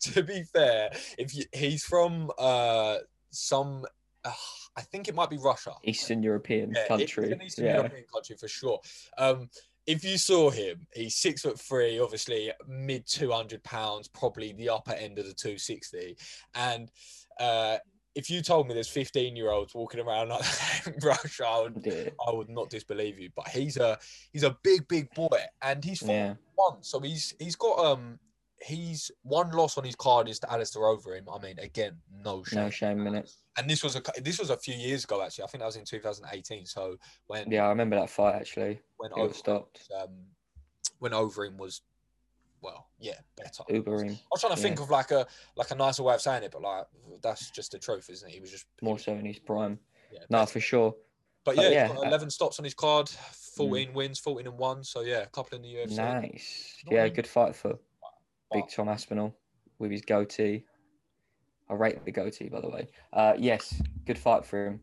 to 0.01 0.23
be 0.23 0.45
fair, 0.45 0.91
if 1.19 1.35
you, 1.35 1.45
he's 1.53 1.83
from 1.83 2.31
uh, 2.39 2.99
some, 3.31 3.85
uh, 4.25 4.31
I 4.77 4.83
think 4.83 5.09
it 5.09 5.15
might 5.17 5.29
be 5.31 5.39
Russia. 5.39 5.73
Eastern 5.83 6.23
European 6.23 6.73
Yeah, 6.73 6.87
country. 6.87 7.25
It's 7.25 7.33
an 7.33 7.43
Eastern 7.43 7.65
yeah. 7.65 7.77
European 7.79 8.05
country 8.13 8.37
for 8.39 8.47
sure. 8.47 8.79
Um, 9.19 9.51
if 9.89 10.05
you 10.05 10.19
saw 10.19 10.51
him, 10.51 10.87
he's 10.93 11.17
six 11.17 11.41
foot 11.41 11.59
three, 11.59 11.99
obviously 11.99 12.53
mid 12.69 13.07
two 13.07 13.33
hundred 13.33 13.65
pounds, 13.65 14.07
probably 14.07 14.53
the 14.53 14.69
upper 14.69 14.93
end 14.93 15.19
of 15.19 15.27
the 15.27 15.33
two 15.33 15.57
sixty. 15.57 16.15
And 16.55 16.91
uh, 17.41 17.79
if 18.15 18.29
you 18.29 18.43
told 18.43 18.69
me 18.69 18.75
there's 18.75 18.91
fifteen 18.91 19.35
year 19.35 19.51
olds 19.51 19.75
walking 19.75 20.01
around 20.01 20.29
like 20.29 20.43
that 20.43 20.83
in 20.89 20.95
Russia, 21.03 21.47
I 21.47 21.63
would. 21.63 22.13
I 22.29 22.31
would 22.31 22.51
not 22.51 22.69
disbelieve 22.69 23.19
you. 23.19 23.31
But 23.35 23.49
he's 23.49 23.79
a 23.79 23.99
he's 24.31 24.43
a 24.43 24.59
big 24.63 24.87
big 24.89 25.09
boy, 25.15 25.41
and 25.63 25.83
he's 25.83 26.03
yeah. 26.03 26.35
once, 26.59 26.91
so 26.91 27.01
he's 27.01 27.35
he's 27.39 27.57
got 27.57 27.79
um 27.79 28.19
he's 28.61 29.11
one 29.23 29.51
loss 29.51 29.79
on 29.79 29.85
his 29.85 29.95
card 29.95 30.29
is 30.29 30.39
to 30.41 30.53
Alistair 30.53 30.83
Overeem. 30.83 31.25
I 31.33 31.41
mean, 31.43 31.59
again, 31.59 31.97
no 32.25 32.43
shame. 32.45 32.59
No 32.65 32.71
shame 32.71 33.07
in 33.07 33.15
it. 33.15 33.31
And 33.57 33.69
this 33.69 33.83
was 33.85 33.97
a 33.97 34.03
this 34.23 34.39
was 34.39 34.51
a 34.51 34.57
few 34.57 34.75
years 34.75 35.05
ago 35.05 35.23
actually. 35.23 35.45
I 35.45 35.47
think 35.49 35.61
that 35.61 35.67
was 35.67 35.77
in 35.77 35.85
2018. 35.85 36.67
So 36.67 36.97
when 37.27 37.51
Yeah, 37.51 37.67
I 37.67 37.69
remember 37.69 37.97
that 37.97 38.11
fight 38.11 38.35
actually. 38.35 38.81
when 38.97 39.11
It 39.13 39.17
Overeem, 39.17 39.35
stopped. 39.35 39.89
um 40.01 40.11
when 40.99 41.13
Overeem 41.13 41.57
was 41.57 41.83
well, 42.61 42.89
yeah, 42.99 43.15
better. 43.37 43.63
Uberim. 43.71 44.11
I 44.15 44.19
was 44.33 44.41
trying 44.41 44.57
to 44.57 44.61
think 44.61 44.79
yeah. 44.79 44.83
of 44.83 44.91
like 44.91 45.13
a 45.13 45.27
like 45.57 45.71
a 45.71 45.77
nicer 45.77 46.03
way 46.03 46.15
of 46.15 46.21
saying 46.21 46.43
it, 46.43 46.51
but 46.51 46.63
like 46.63 46.87
that's 47.23 47.51
just 47.51 47.71
the 47.73 47.79
truth, 47.79 48.11
isn't 48.11 48.29
it? 48.29 48.33
He 48.35 48.41
was 48.41 48.51
just 48.51 48.67
More 48.83 48.99
so 48.99 49.13
in 49.13 49.25
his 49.25 49.39
prime. 49.39 49.79
yeah, 50.13 50.21
No, 50.31 50.45
for 50.47 50.59
sure. 50.61 50.95
But 51.45 51.55
but 51.57 51.65
yeah, 51.67 51.71
yeah, 51.71 51.87
he's 51.87 51.97
got 51.97 52.05
uh, 52.05 52.09
11 52.09 52.31
stops 52.31 52.59
on 52.59 52.65
his 52.65 52.75
card, 52.75 53.09
14 53.09 53.95
wins, 53.95 54.19
14 54.19 54.47
and 54.49 54.59
one. 54.59 54.83
So 54.83 55.03
yeah, 55.03 55.23
a 55.23 55.27
couple 55.29 55.57
in 55.57 55.63
the 55.63 55.73
UFC. 55.73 55.97
Nice. 55.97 56.75
Not 56.85 56.93
Yeah, 56.95 57.03
really- 57.03 57.11
good 57.15 57.27
fight 57.29 57.55
for 57.55 57.79
Big 58.53 58.65
Tom 58.75 58.89
Aspinall 58.89 59.35
with 59.79 59.91
his 59.91 60.03
goatee. 60.03 60.65
I 61.71 61.75
rate 61.75 62.05
the 62.05 62.13
goatee, 62.13 62.49
by 62.49 62.61
the 62.61 62.71
way. 62.71 62.89
Uh, 63.13 63.35
yes, 63.39 63.81
good 64.07 64.19
fight 64.19 64.45
for 64.45 64.67
him. 64.67 64.81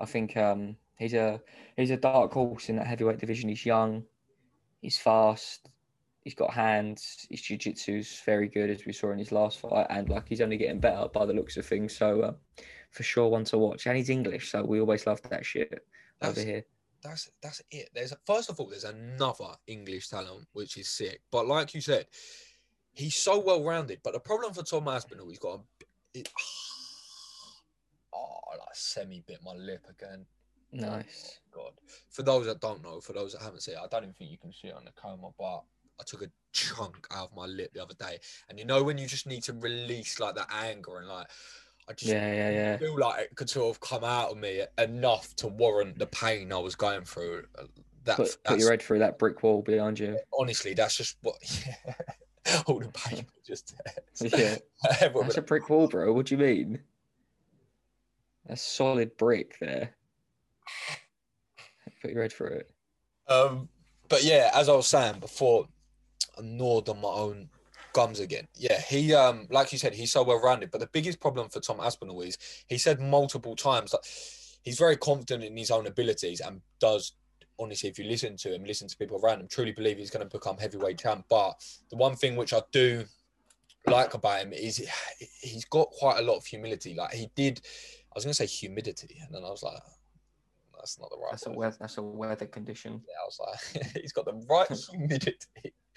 I 0.00 0.04
think 0.04 0.36
um, 0.36 0.76
he's 0.98 1.14
a 1.14 1.40
he's 1.76 1.90
a 1.90 1.96
dark 1.96 2.32
horse 2.32 2.68
in 2.68 2.76
that 2.76 2.86
heavyweight 2.86 3.20
division. 3.20 3.48
He's 3.48 3.64
young, 3.64 4.04
he's 4.80 4.98
fast, 4.98 5.68
he's 6.22 6.34
got 6.34 6.52
hands. 6.52 7.26
His 7.30 7.42
jiu-jitsu's 7.42 8.20
very 8.26 8.48
good, 8.48 8.70
as 8.70 8.84
we 8.84 8.92
saw 8.92 9.12
in 9.12 9.18
his 9.18 9.30
last 9.30 9.60
fight, 9.60 9.86
and 9.90 10.08
like 10.08 10.28
he's 10.28 10.40
only 10.40 10.56
getting 10.56 10.80
better 10.80 11.08
by 11.08 11.24
the 11.24 11.32
looks 11.32 11.56
of 11.56 11.64
things. 11.64 11.96
So 11.96 12.22
uh, 12.22 12.32
for 12.90 13.04
sure, 13.04 13.28
one 13.28 13.44
to 13.44 13.58
watch. 13.58 13.86
And 13.86 13.96
he's 13.96 14.10
English, 14.10 14.50
so 14.50 14.64
we 14.64 14.80
always 14.80 15.06
love 15.06 15.22
that 15.30 15.46
shit 15.46 15.86
over 16.20 16.40
here. 16.40 16.64
that's 17.02 17.30
that's 17.42 17.62
it. 17.70 17.90
There's 17.94 18.14
first 18.26 18.50
of 18.50 18.58
all, 18.58 18.68
there's 18.68 18.84
another 18.84 19.54
English 19.66 20.08
talent 20.08 20.48
which 20.52 20.76
is 20.76 20.88
sick. 20.88 21.20
But 21.30 21.46
like 21.46 21.74
you 21.74 21.80
said, 21.80 22.06
he's 22.94 23.16
so 23.16 23.38
well 23.38 23.62
rounded. 23.62 24.00
But 24.02 24.14
the 24.14 24.20
problem 24.20 24.52
for 24.54 24.62
Tom 24.62 24.88
Aspinall, 24.88 25.28
he's 25.28 25.38
got 25.38 25.60
a 25.60 25.84
it, 26.18 26.28
oh, 28.14 28.38
like 28.50 28.74
semi 28.74 29.20
bit 29.26 29.40
my 29.44 29.52
lip 29.54 29.86
again. 29.88 30.24
Nice. 30.72 31.38
Oh, 31.56 31.62
God. 31.64 31.72
For 32.10 32.22
those 32.22 32.46
that 32.46 32.60
don't 32.60 32.82
know, 32.82 33.00
for 33.00 33.12
those 33.12 33.32
that 33.32 33.42
haven't 33.42 33.62
seen 33.62 33.74
it, 33.74 33.80
I 33.82 33.86
don't 33.88 34.02
even 34.04 34.14
think 34.14 34.30
you 34.30 34.38
can 34.38 34.52
see 34.52 34.68
it 34.68 34.74
on 34.74 34.84
the 34.84 34.92
camera, 35.00 35.30
but 35.38 35.62
I 36.00 36.04
took 36.04 36.22
a 36.22 36.30
chunk 36.52 37.06
out 37.12 37.30
of 37.30 37.36
my 37.36 37.46
lip 37.46 37.70
the 37.74 37.82
other 37.82 37.94
day. 37.94 38.18
And 38.48 38.58
you 38.58 38.64
know 38.64 38.82
when 38.82 38.98
you 38.98 39.06
just 39.06 39.26
need 39.26 39.44
to 39.44 39.52
release 39.52 40.18
like 40.18 40.34
that 40.34 40.48
anger 40.52 40.98
and 40.98 41.06
like 41.06 41.28
I 41.88 41.92
just 41.92 42.10
Yeah, 42.10 42.32
yeah, 42.32 42.50
yeah. 42.50 42.76
feel 42.78 42.98
like 42.98 43.20
it 43.26 43.36
could 43.36 43.48
sort 43.50 43.74
of 43.74 43.80
come 43.80 44.02
out 44.02 44.32
of 44.32 44.38
me 44.38 44.62
enough 44.78 45.36
to 45.36 45.46
warrant 45.46 45.98
the 45.98 46.06
pain 46.06 46.52
I 46.52 46.58
was 46.58 46.74
going 46.74 47.04
through. 47.04 47.44
Uh, 47.56 47.64
That 48.04 48.16
Put, 48.16 48.36
put 48.44 48.58
your 48.58 48.70
head 48.70 48.82
through 48.82 48.98
that 48.98 49.18
brick 49.18 49.42
wall 49.44 49.62
behind 49.62 49.98
you. 50.00 50.18
honestly, 50.36 50.74
that's 50.74 50.96
just 50.96 51.18
what 51.22 51.36
all 52.66 52.78
the 52.78 52.86
was 52.86 53.24
just. 53.46 53.74
Yeah. 54.20 54.56
That's 55.00 55.36
a 55.36 55.42
brick 55.42 55.68
wall, 55.68 55.88
bro. 55.88 56.12
What 56.12 56.26
do 56.26 56.34
you 56.34 56.40
mean? 56.40 56.80
A 58.48 58.56
solid 58.56 59.16
brick 59.16 59.56
there. 59.60 59.94
Put 62.02 62.10
your 62.10 62.22
head 62.22 62.32
through 62.32 62.48
it. 62.48 62.70
um, 63.28 63.68
but 64.08 64.22
yeah, 64.22 64.50
as 64.54 64.68
I 64.68 64.74
was 64.74 64.86
saying 64.86 65.20
before, 65.20 65.66
I 66.38 66.42
gnawed 66.42 66.88
on 66.90 67.00
my 67.00 67.08
own 67.08 67.48
gums 67.94 68.20
again. 68.20 68.46
Yeah, 68.54 68.78
he 68.80 69.14
um, 69.14 69.46
like 69.50 69.72
you 69.72 69.78
said, 69.78 69.94
he's 69.94 70.12
so 70.12 70.22
well 70.22 70.40
rounded. 70.40 70.70
But 70.70 70.80
the 70.80 70.88
biggest 70.88 71.20
problem 71.20 71.48
for 71.48 71.60
Tom 71.60 71.80
Aspinall 71.80 72.20
is 72.20 72.36
he 72.68 72.76
said 72.76 73.00
multiple 73.00 73.56
times 73.56 73.92
that 73.92 74.00
he's 74.62 74.78
very 74.78 74.96
confident 74.96 75.44
in 75.44 75.56
his 75.56 75.70
own 75.70 75.86
abilities 75.86 76.40
and 76.40 76.60
does 76.80 77.12
honestly, 77.58 77.88
if 77.88 77.98
you 77.98 78.04
listen 78.06 78.36
to 78.38 78.54
him, 78.54 78.64
listen 78.64 78.88
to 78.88 78.96
people 78.96 79.20
around 79.22 79.40
him, 79.40 79.48
truly 79.48 79.72
believe 79.72 79.98
he's 79.98 80.10
going 80.10 80.26
to 80.26 80.32
become 80.38 80.56
heavyweight 80.58 80.98
champ. 80.98 81.24
But 81.28 81.54
the 81.90 81.96
one 81.96 82.16
thing 82.16 82.36
which 82.36 82.52
I 82.52 82.62
do 82.72 83.04
like 83.86 84.14
about 84.14 84.40
him 84.42 84.52
is 84.52 84.88
he's 85.40 85.64
got 85.66 85.88
quite 85.90 86.18
a 86.18 86.22
lot 86.22 86.36
of 86.36 86.44
humility. 86.46 86.94
Like 86.94 87.12
he 87.12 87.28
did, 87.34 87.60
I 87.64 88.12
was 88.14 88.24
going 88.24 88.32
to 88.32 88.36
say 88.36 88.46
humidity, 88.46 89.18
and 89.24 89.34
then 89.34 89.44
I 89.44 89.50
was 89.50 89.62
like, 89.62 89.78
that's 90.78 90.98
not 91.00 91.10
the 91.10 91.16
right. 91.16 91.30
That's 91.30 91.46
a 91.46 91.50
weather, 91.52 91.76
that's 91.80 91.98
a 91.98 92.02
weather 92.02 92.46
condition. 92.46 93.00
Yeah, 93.08 93.14
I 93.22 93.24
was 93.26 93.40
like, 93.74 93.92
he's 94.02 94.12
got 94.12 94.24
the 94.26 94.34
right 94.50 94.68
humidity. 94.90 95.36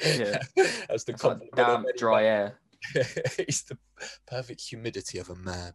Yeah. 0.06 0.38
that's 0.88 1.04
the 1.04 1.13
It's 1.13 1.24
like 1.24 1.39
damp, 1.56 1.86
dry 1.98 2.24
air. 2.26 2.60
he's 3.38 3.63
the 3.63 3.78
perfect 4.28 4.62
humidity 4.62 5.17
of 5.17 5.30
a 5.30 5.36
man. 5.36 5.74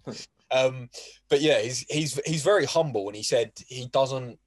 um, 0.50 0.88
but 1.28 1.40
yeah, 1.40 1.60
he's 1.60 1.80
he's 1.90 2.20
he's 2.24 2.42
very 2.44 2.64
humble, 2.64 3.08
and 3.08 3.16
he 3.16 3.22
said 3.22 3.52
he 3.66 3.86
doesn't 3.88 4.38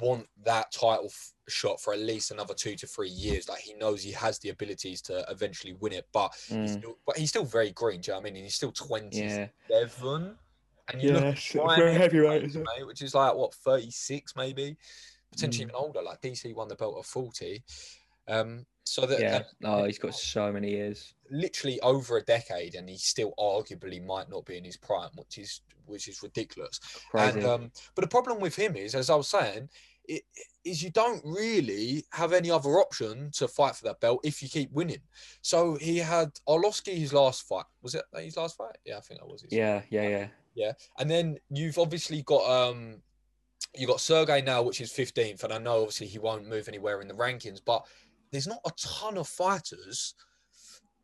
want 0.00 0.26
that 0.44 0.72
title 0.72 1.06
f- 1.06 1.32
shot 1.48 1.80
for 1.80 1.92
at 1.92 2.00
least 2.00 2.30
another 2.30 2.54
two 2.54 2.74
to 2.76 2.86
three 2.86 3.08
years. 3.10 3.48
Like 3.48 3.60
he 3.60 3.74
knows 3.74 4.02
he 4.02 4.12
has 4.12 4.38
the 4.38 4.48
abilities 4.48 5.02
to 5.02 5.24
eventually 5.30 5.74
win 5.74 5.92
it, 5.92 6.06
but 6.12 6.32
he's 6.48 6.76
Mm, 6.76 6.78
still, 6.78 6.98
but 7.06 7.16
he's 7.18 7.28
still 7.30 7.44
very 7.44 7.70
green. 7.72 8.00
Do 8.00 8.10
you 8.10 8.12
know 8.14 8.18
what 8.20 8.22
I 8.22 8.24
mean? 8.24 8.36
And 8.36 8.44
he's 8.44 8.54
still 8.54 8.72
twenty 8.72 9.28
seven. 9.68 10.22
yeah. 10.22 10.92
and 10.92 11.02
you 11.02 11.12
look 11.12 11.24
at 11.24 11.54
Ryan 11.54 11.80
very 11.80 11.94
Heavyweight, 11.94 12.42
heavyweight. 12.42 12.66
mate, 12.78 12.86
which 12.86 13.02
is 13.02 13.14
like 13.14 13.34
what 13.34 13.54
36 13.54 14.34
maybe 14.36 14.76
potentially 15.32 15.64
Mm. 15.66 15.68
even 15.70 15.74
older 15.76 16.02
like 16.02 16.20
dc 16.20 16.54
won 16.54 16.68
the 16.68 16.76
belt 16.76 16.96
at 16.98 17.04
40 17.06 17.62
um 18.28 18.64
So 18.84 19.06
that 19.06 19.20
Yeah. 19.20 19.36
and 19.36 19.46
Oh, 19.64 19.84
he's 19.84 19.98
got 19.98 20.14
so 20.14 20.52
many 20.52 20.70
years. 20.70 21.14
literally 21.30 21.80
over 21.80 22.18
a 22.18 22.22
decade, 22.22 22.74
and 22.74 22.88
he 22.88 22.98
still 22.98 23.32
arguably 23.38 24.04
might 24.04 24.28
not 24.28 24.44
be 24.44 24.56
in 24.58 24.64
his 24.64 24.76
prime, 24.76 25.10
which 25.16 25.38
is 25.38 25.62
which 25.86 26.08
is 26.08 26.22
ridiculous. 26.22 26.80
Crazy. 27.10 27.38
And 27.40 27.46
um, 27.46 27.72
but 27.94 28.02
the 28.02 28.08
problem 28.08 28.40
with 28.40 28.56
him 28.56 28.74
is, 28.76 28.94
as 28.94 29.10
I 29.10 29.14
was 29.16 29.28
saying, 29.28 29.68
it, 30.06 30.22
is 30.64 30.82
you 30.82 30.90
don't 30.90 31.22
really 31.24 32.04
have 32.12 32.32
any 32.32 32.50
other 32.50 32.70
option 32.78 33.30
to 33.32 33.46
fight 33.48 33.76
for 33.76 33.84
that 33.84 34.00
belt 34.00 34.20
if 34.24 34.42
you 34.42 34.48
keep 34.48 34.70
winning. 34.72 35.02
So 35.42 35.74
he 35.76 35.98
had 35.98 36.30
Arlovski 36.48 36.96
his 36.96 37.12
last 37.12 37.46
fight. 37.46 37.66
Was 37.82 37.94
it 37.94 38.04
his 38.16 38.36
last 38.38 38.56
fight? 38.56 38.76
Yeah, 38.86 38.96
I 38.98 39.00
think 39.00 39.20
that 39.20 39.26
was 39.26 39.42
his. 39.42 39.52
yeah, 39.52 39.82
yeah, 39.90 40.08
yeah. 40.08 40.28
Yeah. 40.54 40.72
And 40.98 41.10
then 41.10 41.38
you've 41.50 41.78
obviously 41.78 42.22
got 42.22 42.44
um 42.48 43.02
you 43.76 43.86
got 43.86 44.00
Sergey 44.00 44.40
now, 44.40 44.62
which 44.62 44.80
is 44.80 44.92
15th, 44.92 45.42
and 45.42 45.52
I 45.52 45.58
know 45.58 45.78
obviously 45.80 46.06
he 46.06 46.18
won't 46.18 46.46
move 46.48 46.68
anywhere 46.68 47.00
in 47.00 47.08
the 47.08 47.14
rankings, 47.14 47.60
but 47.64 47.84
there's 48.34 48.46
not 48.46 48.60
a 48.66 48.70
ton 48.76 49.16
of 49.18 49.28
fighters 49.28 50.14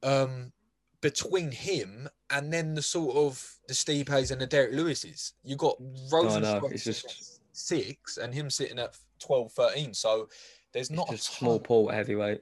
um 0.02 0.52
between 1.00 1.50
him 1.50 2.08
and 2.30 2.52
then 2.52 2.74
the 2.74 2.82
sort 2.82 3.16
of 3.16 3.58
the 3.68 3.74
Stipes 3.74 4.30
and 4.30 4.40
the 4.40 4.46
Derek 4.46 4.72
Lewises. 4.72 5.32
You 5.42 5.56
got 5.56 5.76
Rosen 6.12 6.42
know, 6.42 6.60
it's 6.66 6.84
just- 6.84 7.40
six 7.52 8.16
and 8.18 8.32
him 8.34 8.48
sitting 8.50 8.78
at 8.78 8.96
12, 9.18 9.52
13. 9.52 9.94
So 9.94 10.28
there's 10.72 10.90
not 10.90 11.12
a 11.12 11.18
small 11.18 11.58
port 11.58 11.94
heavyweight. 11.94 12.40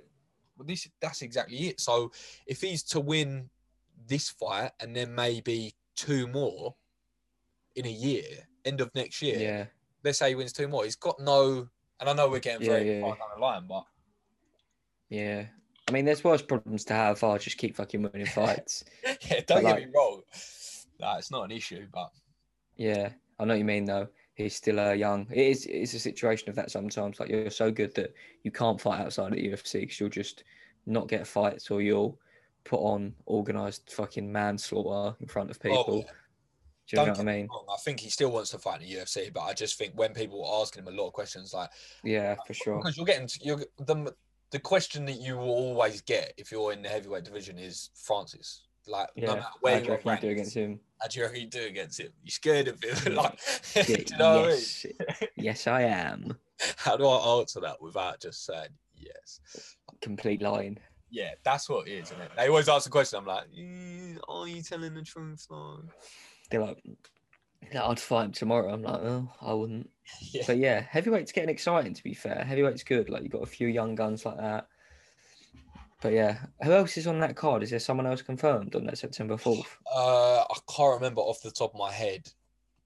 Well, 0.57 0.67
this 0.67 0.89
that's 1.01 1.23
exactly 1.23 1.69
it. 1.69 1.81
So 1.81 2.11
if 2.47 2.61
he's 2.61 2.83
to 2.85 3.01
win 3.01 3.49
this 4.07 4.29
fight 4.29 4.73
and 4.81 4.95
then 4.95 5.15
maybe 5.15 5.75
two 5.97 6.27
more 6.29 6.75
in 7.77 7.87
a 7.87 7.91
year, 7.91 8.25
end 8.65 8.81
of 8.81 8.93
next 8.95 9.23
year, 9.23 9.39
Yeah. 9.39 9.67
let's 10.05 10.19
say 10.19 10.31
he 10.31 10.35
wins 10.35 10.53
two 10.53 10.69
more, 10.69 10.85
he's 10.85 10.97
got 10.97 11.21
no. 11.21 11.69
And 12.01 12.09
I 12.09 12.13
know 12.13 12.29
we're 12.29 12.39
getting 12.41 12.67
Yeah, 12.67 12.73
very 12.75 12.95
yeah. 12.97 13.01
far 13.03 13.17
down 13.17 13.29
the 13.35 13.41
line, 13.41 13.67
but 13.69 13.85
Yeah. 15.09 15.47
I 15.89 15.91
mean, 15.93 16.05
there's 16.05 16.23
worse 16.25 16.43
problems 16.43 16.85
to 16.87 16.95
have. 16.95 17.23
I'll 17.25 17.39
just 17.39 17.57
keep 17.57 17.77
fucking 17.77 18.03
winning 18.03 18.27
fights. 18.27 18.85
yeah, 19.05 19.41
don't 19.47 19.47
But, 19.47 19.61
get 19.63 19.65
like- 19.65 19.87
me 19.87 19.93
wrong. 19.95 20.23
No, 21.01 21.17
it's 21.17 21.31
not 21.31 21.45
an 21.45 21.53
issue, 21.53 21.87
but 21.93 22.11
yeah. 22.77 23.11
I 23.39 23.45
know 23.45 23.55
what 23.55 23.59
you 23.59 23.65
mean, 23.65 23.85
though. 23.85 24.09
He's 24.35 24.55
still 24.57 24.79
uh, 24.81 24.93
young. 24.93 25.27
It 25.31 25.47
is 25.47 25.67
it's 25.67 25.95
a 25.95 25.99
situation 25.99 26.49
of 26.49 26.57
that 26.57 26.71
sometimes. 26.71 27.19
Like, 27.21 27.29
you're 27.29 27.51
so 27.51 27.71
good 27.71 27.95
that 27.95 28.13
you 28.43 28.51
can't 28.51 28.81
fight 28.81 29.01
outside 29.01 29.29
of 29.33 29.39
the 29.39 29.49
UFC 29.49 29.81
because 29.81 29.99
you'll 30.01 30.09
just 30.09 30.45
not 30.87 31.09
get 31.09 31.27
fights 31.27 31.71
or 31.71 31.81
you'll 31.83 32.19
put 32.65 32.79
on 32.81 33.15
organized 33.27 33.91
fucking 33.93 34.31
manslaughter 34.31 35.17
in 35.21 35.27
front 35.29 35.51
of 35.51 35.61
people. 35.61 35.85
Oh, 35.89 35.97
yeah. 35.99 36.03
Do 36.05 36.97
you 37.01 37.07
know 37.07 37.13
what 37.13 37.21
I 37.21 37.23
me 37.25 37.33
mean? 37.33 37.49
I 37.53 37.77
think 37.85 38.01
he 38.01 38.11
still 38.11 38.31
wants 38.33 38.51
to 38.51 38.59
fight 38.59 38.81
in 38.83 38.89
the 38.89 38.95
UFC, 38.97 39.33
but 39.33 39.43
I 39.43 39.53
just 39.53 39.77
think 39.79 39.93
when 39.95 40.15
people 40.15 40.45
are 40.45 40.63
asking 40.63 40.83
him 40.85 40.89
a 40.89 40.97
lot 40.97 41.09
of 41.09 41.13
questions, 41.13 41.53
like 41.53 41.71
Yeah, 42.03 42.35
for 42.47 42.55
sure. 42.55 42.79
because 42.79 42.97
you're 42.97 43.07
getting 43.07 43.29
you're 43.43 43.63
the 43.79 44.15
the 44.51 44.59
question 44.59 45.05
that 45.07 45.21
you 45.21 45.37
will 45.37 45.49
always 45.51 46.01
get 46.01 46.33
if 46.37 46.51
you're 46.51 46.73
in 46.73 46.83
the 46.83 46.89
heavyweight 46.89 47.25
division 47.25 47.59
is 47.59 47.91
Francis. 47.95 48.65
Like 48.87 49.09
no 49.17 49.23
Yeah. 49.23 49.35
matter 49.35 49.43
How 49.43 49.51
where 49.61 49.79
do 49.81 49.85
you 49.85 49.99
you're 50.05 50.15
you 50.15 50.21
do 50.21 50.29
against 50.31 50.55
him? 50.55 50.81
how 51.01 51.09
do 51.09 51.19
you 51.19 51.25
reckon 51.27 51.41
you 51.43 51.47
do 51.49 51.67
against 51.67 52.01
him? 52.01 52.13
You 52.25 52.31
scared 52.31 52.69
of 52.69 52.83
him? 52.83 53.15
Like, 53.15 53.39
you 53.89 54.05
know 54.19 54.41
what 54.41 54.45
I 54.45 54.47
mean? 54.47 54.51
yes. 54.51 54.87
yes, 55.37 55.67
I 55.67 55.83
am. 55.83 56.39
How 56.77 56.97
do 56.97 57.07
I 57.07 57.39
answer 57.39 57.61
that 57.61 57.81
without 57.81 58.21
just 58.21 58.45
saying 58.45 58.71
yes? 58.97 59.41
Complete 60.01 60.43
lying. 60.43 60.79
Yeah, 61.11 61.31
that's 61.45 61.69
what 61.69 61.87
it 61.87 61.93
is, 61.93 62.07
isn't 62.11 62.21
it? 62.21 62.31
They 62.37 62.49
always 62.49 62.69
ask 62.69 62.85
the 62.85 62.91
question. 62.91 63.19
I'm 63.19 63.27
like, 63.27 63.45
"Mm, 63.57 64.19
are 64.29 64.49
you 64.49 64.61
telling 64.63 64.95
the 64.95 65.03
truth, 65.03 65.47
though? 65.49 65.83
They're 66.51 66.61
like, 66.61 66.83
"Yeah, 67.73 67.87
I'd 67.87 68.01
fight 68.01 68.25
him 68.27 68.33
tomorrow. 68.33 68.73
I'm 68.73 68.83
like, 68.83 69.01
oh, 69.01 69.31
I 69.41 69.53
wouldn't. 69.53 69.91
Yeah. 70.33 70.45
But 70.47 70.57
yeah, 70.57 70.81
heavyweight's 70.81 71.33
getting 71.33 71.51
exciting. 71.51 71.93
To 71.93 72.03
be 72.03 72.15
fair, 72.15 72.43
heavyweight's 72.43 72.83
good. 72.83 73.11
Like 73.11 73.23
you've 73.23 73.33
got 73.33 73.43
a 73.43 73.47
few 73.47 73.69
young 73.69 73.95
guns 73.95 74.25
like 74.25 74.39
that. 74.39 74.67
But 76.01 76.13
yeah, 76.15 76.39
who 76.63 76.73
else 76.73 76.97
is 76.97 77.07
on 77.07 77.21
that 77.21 77.37
card? 77.37 77.63
Is 77.63 77.71
there 77.71 77.79
someone 77.79 78.07
else 78.07 78.23
confirmed 78.23 78.75
on 78.75 78.87
that 78.87 78.97
September 78.99 79.37
fourth? 79.37 79.77
Uh, 79.93 80.41
I 80.43 80.55
can't 80.75 80.95
remember 80.95 81.21
off 81.21 81.43
the 81.43 81.51
top 81.51 81.75
of 81.75 81.79
my 81.79 81.93
head. 81.93 82.27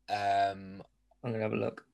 Um, 0.08 0.82
I'm 1.22 1.30
gonna 1.30 1.42
have 1.42 1.52
a 1.52 1.56
look. 1.56 1.84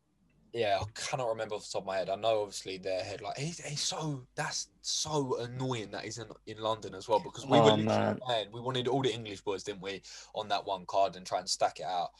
yeah, 0.54 0.78
I 0.80 0.84
cannot 0.94 1.28
remember 1.28 1.56
off 1.56 1.64
the 1.66 1.72
top 1.72 1.82
of 1.82 1.86
my 1.86 1.98
head. 1.98 2.08
I 2.08 2.16
know 2.16 2.40
obviously 2.42 2.78
their 2.78 3.02
head 3.02 3.20
like 3.20 3.36
he's, 3.36 3.60
he's 3.60 3.80
so 3.80 4.22
that's 4.34 4.68
so 4.80 5.38
annoying 5.40 5.90
that 5.90 6.04
he's 6.04 6.18
in, 6.18 6.26
in 6.46 6.58
London 6.58 6.94
as 6.94 7.06
well 7.08 7.20
because 7.20 7.44
we 7.44 7.58
were 7.58 7.64
Oh, 7.64 7.74
literally 7.74 7.84
man. 7.84 8.18
playing, 8.24 8.48
we 8.52 8.60
wanted 8.62 8.88
all 8.88 9.02
the 9.02 9.12
English 9.12 9.42
boys, 9.42 9.62
didn't 9.62 9.82
we, 9.82 10.00
on 10.34 10.48
that 10.48 10.64
one 10.66 10.86
card 10.86 11.16
and 11.16 11.26
try 11.26 11.38
and 11.40 11.48
stack 11.50 11.80
it 11.80 11.86
out. 11.86 12.10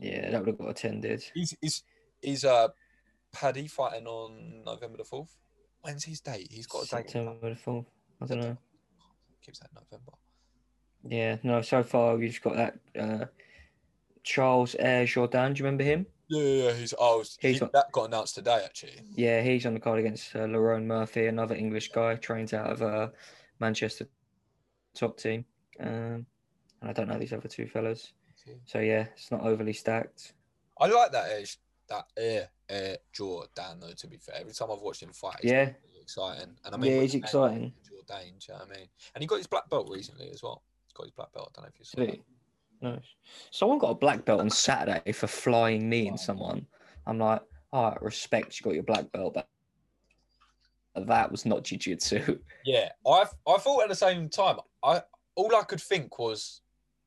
Yeah, 0.00 0.30
that 0.30 0.40
would 0.40 0.48
have 0.48 0.58
got 0.58 0.70
attended. 0.70 1.24
Is 1.34 1.56
is 1.62 1.82
is 2.22 2.44
uh 2.44 2.68
Paddy 3.32 3.66
fighting 3.68 4.06
on 4.06 4.62
November 4.64 4.98
the 4.98 5.04
fourth? 5.04 5.36
When's 5.82 6.04
his 6.04 6.20
date? 6.20 6.48
He's 6.50 6.66
got 6.66 6.84
a 6.84 6.86
date. 6.86 7.10
September 7.10 7.50
the 7.50 7.56
fourth. 7.56 7.86
I 8.20 8.26
don't 8.26 8.40
know. 8.40 8.56
Keep 9.44 9.56
saying 9.56 9.70
November. 9.74 10.12
Yeah, 11.06 11.36
no. 11.42 11.60
So 11.62 11.82
far, 11.82 12.16
we've 12.16 12.30
just 12.30 12.42
got 12.42 12.56
that 12.56 12.78
uh, 12.98 13.24
Charles 14.22 14.74
Air 14.78 15.04
Jordan. 15.04 15.52
Do 15.52 15.58
you 15.58 15.64
remember 15.66 15.84
him? 15.84 16.06
Yeah, 16.28 16.42
yeah, 16.42 16.64
yeah, 16.68 16.72
he's 16.72 16.94
oh 16.98 17.22
he, 17.40 17.48
He's 17.48 17.62
on- 17.62 17.70
that 17.74 17.92
got 17.92 18.04
announced 18.06 18.36
today 18.36 18.62
actually. 18.64 19.00
Yeah, 19.14 19.42
he's 19.42 19.66
on 19.66 19.74
the 19.74 19.80
card 19.80 19.98
against 19.98 20.34
uh, 20.34 20.40
Lerone 20.40 20.86
Murphy, 20.86 21.26
another 21.26 21.54
English 21.54 21.90
guy, 21.92 22.14
trains 22.16 22.54
out 22.54 22.70
of 22.70 22.80
uh, 22.82 23.08
Manchester 23.60 24.08
top 24.94 25.18
team. 25.18 25.44
Um, 25.80 26.24
and 26.80 26.90
I 26.90 26.92
don't 26.92 27.08
know 27.08 27.18
these 27.18 27.32
other 27.34 27.48
two 27.48 27.66
fellas. 27.66 28.12
So 28.66 28.80
yeah, 28.80 29.06
it's 29.16 29.30
not 29.30 29.42
overly 29.42 29.72
stacked. 29.72 30.34
I 30.78 30.86
like 30.86 31.12
that 31.12 31.30
edge, 31.30 31.58
that 31.88 32.06
Air, 32.16 32.48
Air 32.68 32.98
down 33.54 33.80
though. 33.80 33.92
To 33.96 34.06
be 34.06 34.16
fair, 34.16 34.36
every 34.40 34.52
time 34.52 34.68
I've 34.70 34.80
watched 34.80 35.02
him 35.02 35.12
fight, 35.12 35.36
he's 35.42 35.50
Yeah. 35.50 35.70
really 35.84 36.00
exciting. 36.02 36.56
And 36.64 36.74
I 36.74 36.78
mean, 36.78 36.92
Yeah, 36.92 37.00
he's 37.02 37.14
exciting. 37.14 37.72
Jordan, 37.88 38.38
do 38.38 38.46
you 38.48 38.54
know 38.54 38.60
what 38.60 38.70
I 38.70 38.78
mean? 38.78 38.88
And 39.14 39.22
he 39.22 39.26
got 39.26 39.38
his 39.38 39.46
black 39.46 39.68
belt 39.70 39.88
recently 39.90 40.30
as 40.30 40.42
well. 40.42 40.62
He's 40.86 40.92
got 40.92 41.04
his 41.04 41.12
black 41.12 41.32
belt. 41.32 41.52
I 41.52 41.60
don't 41.60 41.64
know 41.64 41.70
if 41.72 41.78
you 41.78 41.84
saw 41.84 42.00
that. 42.00 42.20
Nice. 42.80 43.14
Someone 43.50 43.78
got 43.78 43.90
a 43.90 43.94
black 43.94 44.24
belt 44.24 44.40
on 44.40 44.50
Saturday 44.50 45.12
for 45.12 45.26
flying 45.26 45.88
knee 45.88 46.02
kneeing 46.02 46.16
someone. 46.18 46.66
I'm 47.06 47.18
like, 47.18 47.42
all 47.72 47.90
right, 47.90 48.02
respect, 48.02 48.58
you 48.60 48.64
got 48.64 48.74
your 48.74 48.82
black 48.82 49.10
belt, 49.12 49.34
but 49.34 49.48
that 51.06 51.30
was 51.30 51.46
not 51.46 51.64
jiu-jitsu. 51.64 52.38
Yeah, 52.64 52.90
I 53.06 53.26
I 53.46 53.58
thought 53.58 53.82
at 53.82 53.88
the 53.88 53.94
same 53.94 54.28
time. 54.28 54.56
I 54.82 55.02
all 55.34 55.54
I 55.54 55.62
could 55.64 55.80
think 55.80 56.18
was, 56.18 56.62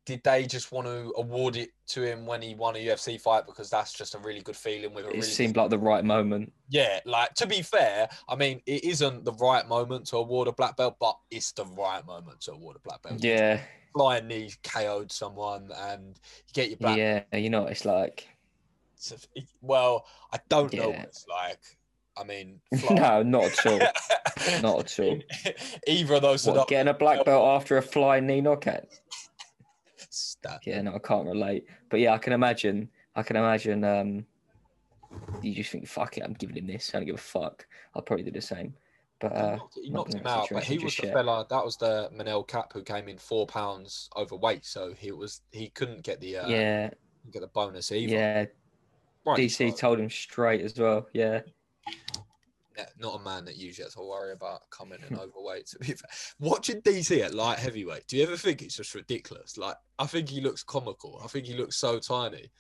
did 0.08 0.24
they 0.24 0.46
just 0.46 0.72
want 0.72 0.88
to 0.88 1.13
award 1.17 1.58
it 1.58 1.72
to 1.86 2.02
him 2.02 2.26
when 2.26 2.41
he 2.41 2.56
won 2.56 2.78
a 2.78 2.80
UFC 2.80 3.20
fight 3.20 3.46
because 3.46 3.70
that's 3.70 3.91
just 3.91 4.15
a 4.15 4.17
really 4.20 4.39
good 4.39 4.56
feeling 4.56 4.93
with 4.93 5.04
a 5.04 5.10
It 5.10 5.15
really 5.15 5.22
seemed 5.22 5.58
like 5.58 5.70
the 5.70 5.78
right 5.78 6.04
moment. 6.06 6.54
Yeah, 6.70 7.02
like 7.04 7.34
to 7.36 7.46
be 7.46 7.62
fair, 7.62 8.08
I 8.30 8.36
mean 8.36 8.62
it 8.65 8.86
isn't 8.86 9.26
the 9.26 9.34
right 9.34 9.67
moment 9.67 10.08
to 10.08 10.17
award 10.17 10.48
a 10.48 10.54
black 10.54 10.78
belt, 10.78 10.96
but 10.98 11.17
it's 11.30 11.52
the 11.52 11.65
right 11.65 12.06
moment 12.08 12.39
to 12.41 12.54
award 12.54 12.78
a 12.78 12.80
black 12.80 13.04
belt. 13.04 13.22
Yeah, 13.22 13.60
flying 13.93 14.28
knee 14.28 14.50
KO'd 14.63 15.12
someone 15.12 15.72
and 15.76 16.17
you 16.48 16.54
get 16.54 16.70
your 16.70 16.78
black. 16.78 16.98
yeah, 16.98 17.24
you 17.34 17.50
know 17.50 17.63
what 17.63 17.74
it's 17.74 17.84
like. 17.84 18.30
Well, 19.62 20.06
I 20.32 20.39
don't 20.48 20.74
know 20.74 20.89
what 20.89 21.00
it's 21.00 21.26
like. 21.28 21.60
I 22.17 22.24
mean, 22.24 22.62
no, 22.89 23.24
not 23.24 23.43
at 23.43 23.65
all. 23.65 23.80
Not 24.62 24.80
at 24.80 25.00
all. 25.00 25.20
Either 25.88 26.13
of 26.15 26.22
those 26.22 26.48
What, 26.48 26.67
getting 26.67 26.88
a 26.88 26.93
black 26.93 27.26
belt 27.26 27.46
after 27.46 27.78
a 27.78 27.82
flying 27.82 28.28
knee 28.28 28.39
knockout? 28.39 28.86
Stat. 30.17 30.62
Yeah, 30.65 30.82
no, 30.82 30.95
I 30.95 30.99
can't 30.99 31.27
relate. 31.27 31.65
But 31.89 31.99
yeah, 31.99 32.13
I 32.13 32.17
can 32.17 32.34
imagine. 32.34 32.89
I 33.15 33.23
can 33.23 33.36
imagine. 33.36 33.84
Um, 33.84 34.25
you 35.41 35.53
just 35.53 35.71
think, 35.71 35.88
fuck 35.88 36.17
it, 36.17 36.23
I'm 36.23 36.34
giving 36.34 36.58
him 36.58 36.67
this. 36.67 36.91
I 36.93 36.97
don't 36.97 37.06
give 37.06 37.15
a 37.15 37.19
fuck. 37.19 37.65
I'll 37.95 38.01
probably 38.01 38.25
do 38.25 38.32
the 38.32 38.41
same. 38.41 38.73
But 39.19 39.32
He 39.32 39.38
uh, 39.38 39.56
knocked, 39.56 39.80
he 39.84 39.89
knocked 39.89 40.13
him 40.13 40.27
out, 40.27 40.47
but 40.51 40.63
he 40.63 40.77
was 40.77 40.95
the 40.95 41.08
yet. 41.08 41.13
fella. 41.13 41.45
That 41.49 41.65
was 41.65 41.77
the 41.77 42.10
Manel 42.13 42.47
Kape 42.47 42.71
who 42.73 42.84
came 42.84 43.08
in 43.08 43.17
four 43.17 43.47
pounds 43.47 44.10
overweight, 44.15 44.63
so 44.65 44.93
he 44.93 45.12
was 45.12 45.41
he 45.51 45.69
couldn't 45.69 46.03
get 46.03 46.21
the 46.21 46.38
uh, 46.38 46.47
yeah, 46.47 46.89
get 47.32 47.41
the 47.41 47.47
bonus 47.47 47.91
either. 47.91 48.13
yeah. 48.13 48.45
Rightly 49.25 49.47
DC 49.47 49.71
so. 49.71 49.75
told 49.75 49.99
him 49.99 50.10
straight 50.10 50.62
as 50.62 50.77
well. 50.80 51.08
Yeah, 51.13 51.41
not 53.00 53.20
a 53.20 53.24
man 53.24 53.46
that 53.46 53.58
usually 53.58 53.86
has 53.86 53.96
to 53.96 54.02
worry 54.02 54.34
about 54.34 54.70
coming 54.70 55.00
in 55.10 55.18
overweight. 55.18 55.68
To 55.68 55.80
be 55.80 55.88
fair, 55.88 56.10
watching 56.40 56.82
DC 56.82 57.20
at 57.24 57.34
light 57.34 57.60
heavyweight, 57.60 58.08
do 58.08 58.18
you 58.18 58.24
ever 58.24 58.38
think 58.38 58.62
it's 58.62 58.78
just 58.78 58.96
ridiculous? 58.96 59.58
Like, 59.58 59.76
I 60.00 60.06
think 60.06 60.30
he 60.30 60.42
looks 60.42 60.63
comical. 60.63 61.22
I 61.24 61.28
think 61.28 61.46
he 61.46 61.56
looks 61.56 61.78
so 61.78 62.00
tiny. 62.00 62.52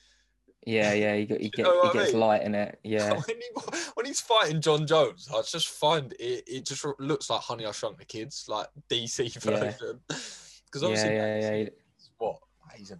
yeah, 0.65 0.93
yeah. 0.93 1.15
He, 1.15 1.25
got, 1.25 1.39
he, 1.39 1.45
you 1.45 1.51
get, 1.51 1.63
know 1.63 1.87
he 1.87 1.97
gets 1.97 2.13
mean? 2.13 2.21
light 2.21 2.43
in 2.43 2.55
it. 2.55 2.79
Yeah, 2.83 3.13
when, 3.13 3.23
he, 3.37 3.79
when 3.95 4.05
he's 4.05 4.21
fighting 4.21 4.61
Jon 4.61 4.87
Jones, 4.87 5.29
I 5.33 5.41
just 5.41 5.69
find 5.69 6.13
it. 6.19 6.43
It 6.47 6.65
just 6.65 6.85
looks 6.99 7.29
like 7.29 7.41
Honey 7.41 7.65
I 7.65 7.71
Shrunk 7.71 7.97
the 7.97 8.05
Kids, 8.05 8.45
like 8.47 8.67
DC 8.89 9.33
version. 9.41 9.99
Because 10.07 10.81
yeah, 10.81 10.83
obviously, 10.83 11.15
yeah, 11.15 11.39
yeah. 11.39 11.69
Is 11.99 12.11
what 12.17 12.37
he's 12.75 12.91
a 12.91 12.99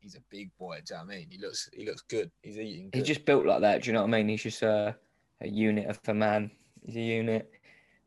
he's 0.00 0.14
a 0.14 0.20
big 0.30 0.50
boy. 0.58 0.80
Do 0.86 0.94
you 0.94 0.98
know 0.98 1.04
what 1.04 1.14
I 1.14 1.16
mean? 1.18 1.26
He 1.30 1.38
looks 1.38 1.68
he 1.72 1.86
looks 1.86 2.02
good. 2.02 2.30
He's 2.42 2.58
eating. 2.58 2.90
Good. 2.90 2.98
He's 2.98 3.08
just 3.08 3.24
built 3.24 3.46
like 3.46 3.60
that. 3.60 3.82
Do 3.82 3.88
you 3.88 3.92
know 3.92 4.02
what 4.02 4.08
I 4.08 4.18
mean? 4.18 4.28
He's 4.28 4.42
just 4.42 4.62
a, 4.62 4.96
a 5.40 5.48
unit 5.48 5.86
of 5.86 6.00
a 6.06 6.14
man. 6.14 6.50
He's 6.84 6.96
a 6.96 7.00
unit. 7.00 7.50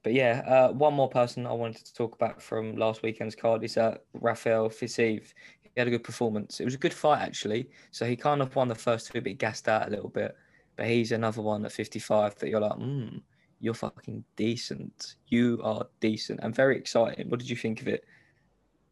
But 0.03 0.13
yeah, 0.13 0.43
uh, 0.47 0.73
one 0.73 0.93
more 0.93 1.09
person 1.09 1.45
I 1.45 1.51
wanted 1.51 1.85
to 1.85 1.93
talk 1.93 2.15
about 2.15 2.41
from 2.41 2.75
last 2.75 3.03
weekend's 3.03 3.35
card 3.35 3.63
is 3.63 3.77
uh, 3.77 3.97
Rafael 4.13 4.69
Fiziev. 4.69 5.33
He 5.61 5.69
had 5.75 5.87
a 5.87 5.91
good 5.91 6.03
performance. 6.03 6.59
It 6.59 6.65
was 6.65 6.75
a 6.75 6.79
good 6.79 6.93
fight 6.93 7.21
actually. 7.21 7.69
So 7.91 8.05
he 8.05 8.15
kind 8.15 8.41
of 8.41 8.55
won 8.55 8.69
the 8.69 8.75
first 8.75 9.11
two, 9.11 9.21
but 9.21 9.27
he 9.27 9.33
gassed 9.33 9.67
out 9.67 9.87
a 9.87 9.91
little 9.91 10.09
bit. 10.09 10.35
But 10.77 10.87
he's 10.87 11.11
another 11.11 11.41
one 11.41 11.65
at 11.65 11.73
55 11.73 12.35
that 12.35 12.49
you're 12.49 12.61
like, 12.61 12.77
hmm, 12.77 13.17
you're 13.59 13.73
fucking 13.73 14.23
decent. 14.37 15.15
You 15.27 15.59
are 15.63 15.85
decent 15.99 16.39
and 16.41 16.55
very 16.55 16.77
exciting. 16.77 17.29
What 17.29 17.39
did 17.39 17.49
you 17.49 17.57
think 17.57 17.81
of 17.81 17.89
it? 17.89 18.05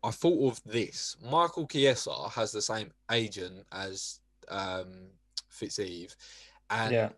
I 0.04 0.12
thought 0.12 0.52
of 0.52 0.62
this. 0.65 1.15
Michael 1.23 1.67
Chiesa 1.67 2.30
has 2.30 2.52
the 2.52 2.62
same 2.62 2.91
agent 3.12 3.65
as 3.71 4.19
um, 4.50 5.08
Fiziev, 5.52 6.15
and 6.69 6.93
Yeah. 6.93 7.10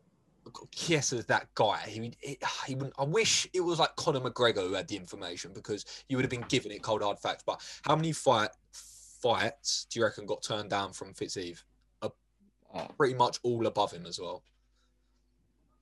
Chiesa's 0.74 1.26
that 1.26 1.48
guy. 1.56 1.80
He, 1.88 2.12
he, 2.20 2.38
he 2.68 2.76
wouldn't, 2.76 2.94
I 2.98 3.04
wish 3.04 3.48
it 3.54 3.62
was 3.62 3.80
like 3.80 3.96
Conor 3.96 4.20
McGregor 4.22 4.68
who 4.68 4.74
had 4.74 4.88
the 4.88 4.96
information 4.96 5.52
because 5.54 5.86
you 6.08 6.18
would 6.18 6.24
have 6.24 6.30
been 6.32 6.46
given 6.50 6.72
it 6.72 6.82
cold 6.84 7.02
hard 7.02 7.20
facts. 7.20 7.44
But 7.46 7.62
how 7.84 7.96
many 7.96 8.12
fight 8.12 8.50
fights 8.72 9.86
do 9.90 10.00
you 10.00 10.06
reckon 10.06 10.26
got 10.26 10.42
turned 10.44 10.70
down 10.70 10.94
from 10.94 11.14
Fiziev? 11.14 11.62
Oh, 12.02 12.88
Pretty 12.98 13.16
much 13.16 13.40
all 13.44 13.66
above 13.66 13.92
him 13.92 14.06
as 14.06 14.20
well. 14.20 14.44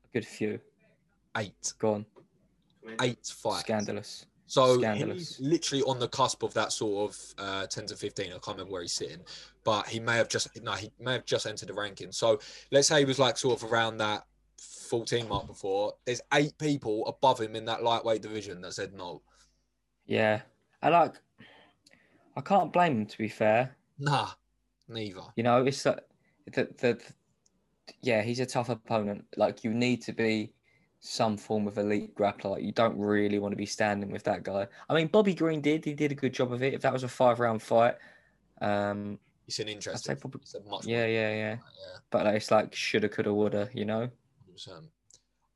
a 0.05 0.07
good 0.13 0.25
few. 0.25 0.59
Eight, 1.35 1.73
Gone. 1.79 2.05
eight 3.01 3.25
fights. 3.25 3.59
Scandalous. 3.61 4.25
So 4.45 4.77
Scandalous. 4.79 5.37
he's 5.37 5.39
literally 5.41 5.83
on 5.83 5.99
the 5.99 6.07
cusp 6.07 6.43
of 6.43 6.53
that 6.53 6.71
sort 6.71 7.11
of 7.11 7.19
uh, 7.37 7.67
ten 7.67 7.85
to 7.87 7.95
fifteen. 7.97 8.27
I 8.27 8.39
can't 8.39 8.55
remember 8.55 8.71
where 8.71 8.81
he's 8.83 8.93
sitting, 8.93 9.19
but 9.65 9.85
he 9.89 9.99
may 9.99 10.15
have 10.15 10.29
just 10.29 10.47
no, 10.63 10.71
he 10.71 10.89
may 10.97 11.11
have 11.13 11.25
just 11.25 11.45
entered 11.45 11.67
the 11.67 11.73
ranking. 11.73 12.13
So 12.13 12.39
let's 12.71 12.87
say 12.87 12.99
he 12.99 13.05
was 13.05 13.19
like 13.19 13.37
sort 13.37 13.61
of 13.61 13.69
around 13.69 13.97
that 13.97 14.25
fourteen 14.59 15.27
mark 15.27 15.47
before. 15.47 15.93
There's 16.05 16.21
eight 16.33 16.57
people 16.57 17.05
above 17.07 17.39
him 17.39 17.55
in 17.55 17.65
that 17.65 17.83
lightweight 17.83 18.21
division 18.21 18.61
that 18.61 18.73
said 18.73 18.93
no. 18.93 19.21
Yeah. 20.05 20.41
I 20.81 20.89
like 20.89 21.15
I 22.35 22.41
can't 22.41 22.71
blame 22.71 22.93
him 22.99 23.05
to 23.07 23.17
be 23.17 23.27
fair. 23.29 23.75
Nah, 23.99 24.29
neither. 24.87 25.21
You 25.35 25.43
know, 25.43 25.65
it's 25.65 25.85
like 25.85 25.99
the, 26.53 26.69
the 26.77 27.01
yeah, 28.01 28.21
he's 28.21 28.39
a 28.39 28.45
tough 28.45 28.69
opponent. 28.69 29.25
Like 29.35 29.63
you 29.63 29.73
need 29.73 30.01
to 30.03 30.13
be 30.13 30.53
some 30.99 31.37
form 31.37 31.67
of 31.67 31.77
elite 31.77 32.15
grappler. 32.15 32.63
You 32.63 32.71
don't 32.71 32.97
really 32.97 33.39
want 33.39 33.53
to 33.53 33.57
be 33.57 33.65
standing 33.65 34.11
with 34.11 34.23
that 34.23 34.43
guy. 34.43 34.67
I 34.89 34.93
mean, 34.93 35.07
Bobby 35.07 35.33
Green 35.33 35.61
did. 35.61 35.85
He 35.85 35.93
did 35.93 36.11
a 36.11 36.15
good 36.15 36.33
job 36.33 36.53
of 36.53 36.61
it. 36.63 36.73
If 36.73 36.81
that 36.81 36.93
was 36.93 37.03
a 37.03 37.07
five 37.07 37.39
round 37.39 37.61
fight, 37.61 37.95
um, 38.61 39.19
It's 39.47 39.59
an 39.59 39.67
I'd 39.67 39.73
interesting. 39.73 40.15
say 40.15 40.19
probably 40.19 40.41
It's 40.41 40.55
much 40.69 40.85
yeah, 40.85 41.05
yeah, 41.05 41.29
yeah. 41.29 41.35
yeah. 41.35 41.55
But 42.09 42.25
like, 42.25 42.35
it's 42.35 42.51
like 42.51 42.73
shoulda, 42.75 43.09
coulda, 43.09 43.33
woulda. 43.33 43.69
You 43.73 43.85
know? 43.85 44.09
100%. 44.57 44.89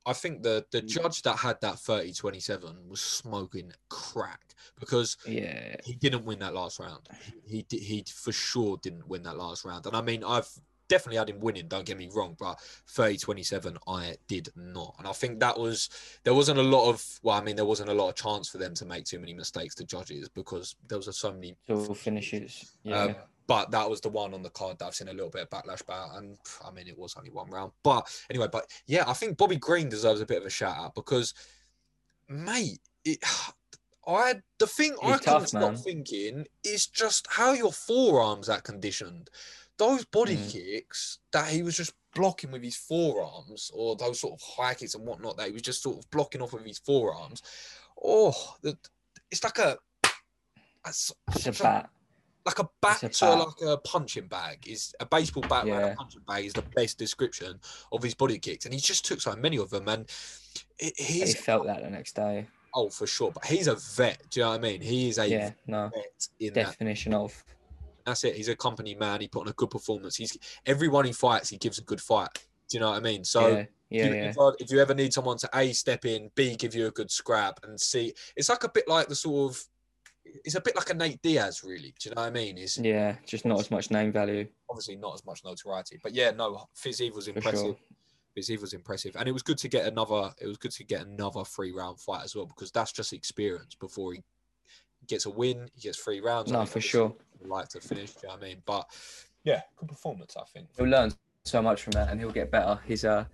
I 0.04 0.14
think 0.14 0.42
the 0.42 0.66
the 0.72 0.82
Mm. 0.82 0.88
judge 0.88 1.22
that 1.24 1.38
had 1.38 1.62
that 1.62 1.76
30-27 1.76 2.88
was 2.88 3.02
smoking 3.02 3.72
crack 3.90 4.56
because 4.80 5.16
Yeah. 5.28 5.76
he 5.84 5.94
didn't 5.94 6.26
win 6.26 6.40
that 6.40 6.56
last 6.56 6.80
round. 6.80 7.08
He 7.46 7.66
he, 7.70 7.78
he 7.78 8.04
for 8.08 8.32
sure 8.32 8.78
didn't 8.78 9.08
win 9.08 9.22
that 9.24 9.38
last 9.38 9.64
round. 9.64 9.86
And 9.86 9.96
I 9.96 10.02
mean, 10.02 10.24
I've 10.24 10.50
definitely 10.88 11.18
had 11.18 11.30
him 11.30 11.40
winning. 11.40 11.68
Don't 11.68 11.86
get 11.86 11.98
me 12.00 12.10
wrong, 12.12 12.36
but 12.40 12.58
30-27, 12.88 13.78
I 13.88 14.18
did 14.28 14.50
not. 14.56 14.96
And 14.98 15.08
I 15.08 15.14
think 15.14 15.40
that 15.40 15.58
was 15.60 15.90
there 16.24 16.34
wasn't 16.34 16.58
a 16.58 16.64
lot 16.64 16.90
of 16.90 17.20
well, 17.22 17.38
I 17.38 17.42
mean, 17.42 17.56
there 17.56 17.66
wasn't 17.66 17.90
a 17.90 17.94
lot 17.94 18.10
of 18.10 18.16
chance 18.16 18.50
for 18.50 18.58
them 18.58 18.74
to 18.74 18.86
make 18.86 19.06
too 19.06 19.20
many 19.20 19.36
mistakes 19.36 19.76
to 19.76 19.84
judges 19.84 20.30
because 20.30 20.76
there 20.88 20.98
was 20.98 21.16
so 21.16 21.32
many. 21.32 21.56
So 21.68 21.94
finishes. 21.94 22.72
Yeah. 22.82 23.04
Um, 23.04 23.16
but 23.52 23.70
that 23.72 23.90
was 23.90 24.00
the 24.00 24.08
one 24.08 24.34
on 24.34 24.42
the 24.44 24.50
card 24.50 24.80
that 24.80 24.86
I've 24.86 24.96
seen 24.96 25.10
a 25.10 25.14
little 25.14 25.30
bit 25.30 25.42
of 25.42 25.50
backlash 25.50 25.82
about, 25.82 26.16
and 26.16 26.38
I 26.66 26.72
mean, 26.72 26.88
it 26.88 26.98
was 26.98 27.16
only 27.18 27.32
one 27.32 27.50
round. 27.50 27.74
But 27.84 28.08
anyway, 28.30 28.48
but 28.50 28.66
yeah, 28.88 29.04
I 29.08 29.12
think 29.12 29.38
Bobby 29.38 29.58
Green 29.58 29.90
deserves 29.90 30.22
a 30.22 30.26
bit 30.26 30.38
of 30.38 30.46
a 30.46 30.50
shout 30.50 30.78
out 30.78 30.96
because, 30.96 31.34
mate, 32.30 32.80
it, 33.04 33.20
I 34.08 34.36
the 34.58 34.68
thing 34.68 34.96
I 35.04 35.12
He's 35.12 35.20
can't 35.20 35.50
stop 35.50 35.76
thinking 35.76 36.48
is 36.64 36.88
just 36.88 37.28
how 37.30 37.52
your 37.52 37.74
forearms 37.74 38.48
are 38.48 38.62
conditioned. 38.62 39.30
Those 39.78 40.06
body 40.06 40.38
Mm. 40.38 40.52
kicks 40.52 41.20
that 41.34 41.50
he 41.50 41.62
was 41.62 41.76
just 41.76 41.94
blocking 42.16 42.52
with 42.52 42.64
his 42.64 42.78
forearms, 42.78 43.70
or 43.74 43.98
those 43.98 44.22
sort 44.22 44.34
of 44.34 44.42
high 44.42 44.76
kicks 44.76 44.96
and 44.96 45.06
whatnot 45.06 45.36
that 45.36 45.48
he 45.48 45.52
was 45.52 45.62
just 45.62 45.84
sort 45.84 45.98
of 45.98 46.10
blocking 46.10 46.42
off 46.42 46.54
with 46.54 46.66
his 46.66 46.80
forearms. 46.80 47.42
Oh, 48.02 48.56
the, 48.62 48.78
it's 49.30 49.44
like 49.44 49.58
a. 49.60 49.78
It's, 50.88 51.12
it's 51.36 51.60
a 51.60 51.64
bat. 51.64 51.90
Like 52.46 52.60
a 52.60 52.68
bat 52.82 53.04
a 53.04 53.10
bat. 53.10 53.38
like 53.40 53.62
a 53.70 53.78
punching 53.78 54.28
bag 54.28 54.68
is 54.68 54.94
a 55.00 55.06
baseball 55.06 55.44
bat 55.44 55.66
like 55.66 55.68
Yeah. 55.68 55.86
a 55.88 55.96
punching 55.96 56.22
bag 56.28 56.46
is 56.46 56.54
the 56.54 56.64
best 56.76 56.98
description 56.98 57.60
of 57.92 58.02
his 58.02 58.16
body 58.16 58.40
kicks 58.40 58.66
and 58.66 58.74
he 58.74 58.80
just 58.80 59.06
took 59.06 59.22
so 59.22 59.36
many 59.36 59.58
of 59.58 59.70
them 59.70 59.88
and 59.88 60.10
he- 60.80 60.94
He 60.98 61.34
felt 61.34 61.68
that 61.68 61.84
the 61.84 61.90
next 61.90 62.16
day. 62.16 62.48
oh 62.74 62.90
for 62.90 63.06
sure 63.06 63.32
but 63.32 63.46
he's 63.46 63.68
a 63.68 63.76
vet 63.76 64.22
do 64.30 64.40
you 64.40 64.44
know 64.46 64.50
what 64.52 64.56
I 64.56 64.60
mean 64.60 64.82
he 64.82 65.10
is 65.10 65.18
a 65.18 65.28
Yeah. 65.28 65.52
No. 65.68 65.90
vet 65.94 66.28
in 66.40 66.54
that 66.54 66.66
Definition 66.68 67.14
of. 67.14 67.44
that's 68.06 68.24
it 68.24 68.36
he's 68.36 68.48
a 68.50 68.56
company 68.56 68.96
man 68.96 69.22
he 69.22 69.28
put 69.28 69.42
on 69.42 69.48
a 69.48 69.54
good 69.54 69.70
performance 69.70 70.16
he's 70.16 70.36
everyone 70.66 71.06
he 71.06 71.14
fights 71.14 71.50
he 71.50 71.58
gives 71.58 71.78
a 71.78 71.84
good 71.84 72.02
fight 72.02 72.30
do 72.70 72.78
you 72.78 72.80
know 72.80 72.90
what 72.90 72.98
I 72.98 73.02
mean 73.02 73.24
so 73.24 73.48
yeah. 73.50 73.66
Yeah. 73.90 74.06
you- 74.08 74.16
Yeah. 74.16 74.30
if, 74.30 74.40
I- 74.40 74.52
if 74.60 74.72
you 74.72 74.80
ever 74.80 74.94
need 74.96 75.14
someone 75.14 75.38
to 75.38 75.50
a 75.54 75.74
step 75.74 76.06
in 76.06 76.32
b 76.34 76.56
give 76.56 76.74
you 76.74 76.88
a 76.88 76.92
good 76.92 77.12
scrap 77.12 77.60
and 77.64 77.80
c 77.80 78.14
it's 78.36 78.50
like 78.50 78.64
a 78.64 78.70
bit 78.70 78.88
like 78.88 79.10
the 79.10 79.16
sort 79.16 79.52
of 79.52 79.64
it's 80.46 80.56
a 80.56 80.62
bit 80.62 80.76
like 80.76 80.90
a 80.90 80.94
Nate 80.94 81.22
Diaz 81.22 81.64
really 81.64 81.94
do 82.00 82.10
you 82.10 82.16
know 82.16 82.22
what 82.22 82.28
I 82.28 82.32
mean 82.32 82.58
is 82.58 82.78
Yeah. 82.78 83.16
Just 83.26 83.46
not 83.46 83.60
as 83.60 83.70
much 83.72 83.92
name 83.92 84.12
value. 84.12 84.48
obviously 84.70 84.96
not 84.96 85.14
as 85.16 85.26
much 85.26 85.44
notoriety. 85.44 86.00
But 86.02 86.14
yeah, 86.14 86.32
no, 86.32 86.68
Fiziev 86.76 87.14
was 87.16 87.28
impressive. 87.28 87.60
sure. 87.60 88.58
Was 88.62 88.74
impressive, 88.74 89.18
and 89.18 89.28
it 89.28 89.34
was 89.34 89.44
good 89.44 89.58
to 89.58 89.68
get 89.68 89.86
another. 89.88 90.32
It 90.40 90.48
was 90.48 90.56
good 90.56 90.72
to 90.72 90.86
get 90.86 91.06
another 91.06 91.44
three 91.44 91.74
round 91.74 92.00
fight 92.00 92.24
as 92.24 92.34
well 92.34 92.46
because 92.46 92.72
that's 92.72 92.94
just 92.94 93.12
experience. 93.12 93.76
Before 93.76 94.14
he 94.14 94.24
gets 95.06 95.26
a 95.26 95.30
win, 95.30 95.70
he 95.74 95.82
gets 95.82 95.98
three 95.98 96.22
rounds. 96.22 96.50
I 96.50 96.54
No, 96.54 96.60
mean, 96.60 96.68
for 96.68 96.80
sure. 96.80 97.14
Like 97.44 97.68
to 97.70 97.82
finish, 97.82 98.12
do 98.14 98.20
you 98.24 98.28
know 98.30 98.36
what 98.36 98.44
I 98.46 98.48
mean? 98.48 98.62
But 98.66 98.86
yeah, 99.44 99.62
good 99.76 99.90
performance, 99.90 100.38
I 100.40 100.44
think. 100.54 100.70
He'll 100.78 100.86
learn 100.88 101.12
so 101.44 101.62
much 101.62 101.84
from 101.84 101.92
that, 101.92 102.10
and 102.10 102.22
he'll 102.22 102.32
get 102.32 102.50
better. 102.52 102.80
His 102.86 103.04
uh, 103.04 103.26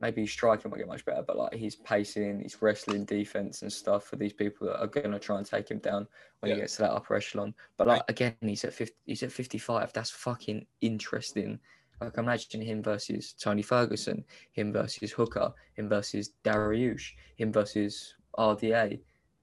maybe 0.00 0.20
his 0.22 0.30
striking 0.30 0.70
won't 0.70 0.78
get 0.80 0.88
much 0.88 1.04
better, 1.04 1.22
but 1.22 1.36
like 1.36 1.54
his 1.54 1.76
pacing, 1.76 2.40
his 2.40 2.60
wrestling, 2.60 3.04
defense, 3.04 3.62
and 3.62 3.72
stuff 3.72 4.04
for 4.04 4.16
these 4.16 4.32
people 4.32 4.66
that 4.66 4.80
are 4.80 4.86
gonna 4.86 5.18
try 5.18 5.38
and 5.38 5.46
take 5.46 5.70
him 5.70 5.78
down 5.78 6.06
when 6.40 6.50
Yeah. 6.50 6.56
he 6.56 6.60
gets 6.62 6.76
to 6.76 6.82
that 6.82 6.92
upper 6.92 7.14
echelon. 7.14 7.54
But 7.76 7.86
like 7.86 8.02
again, 8.08 8.34
he's 8.40 8.64
at 8.64 8.74
50, 8.74 8.94
he's 9.06 9.22
at 9.22 9.32
fifty 9.32 9.58
five. 9.58 9.92
That's 9.92 10.10
fucking 10.10 10.66
interesting. 10.80 11.58
Like 12.00 12.18
imagine 12.18 12.60
him 12.60 12.82
versus 12.82 13.32
Tony 13.32 13.62
Ferguson, 13.62 14.22
him 14.52 14.70
versus 14.72 15.12
Hooker, 15.12 15.52
him 15.74 15.88
versus 15.88 16.32
Dariush, 16.44 17.12
him 17.36 17.50
versus 17.52 18.14
RDA, 18.38 19.00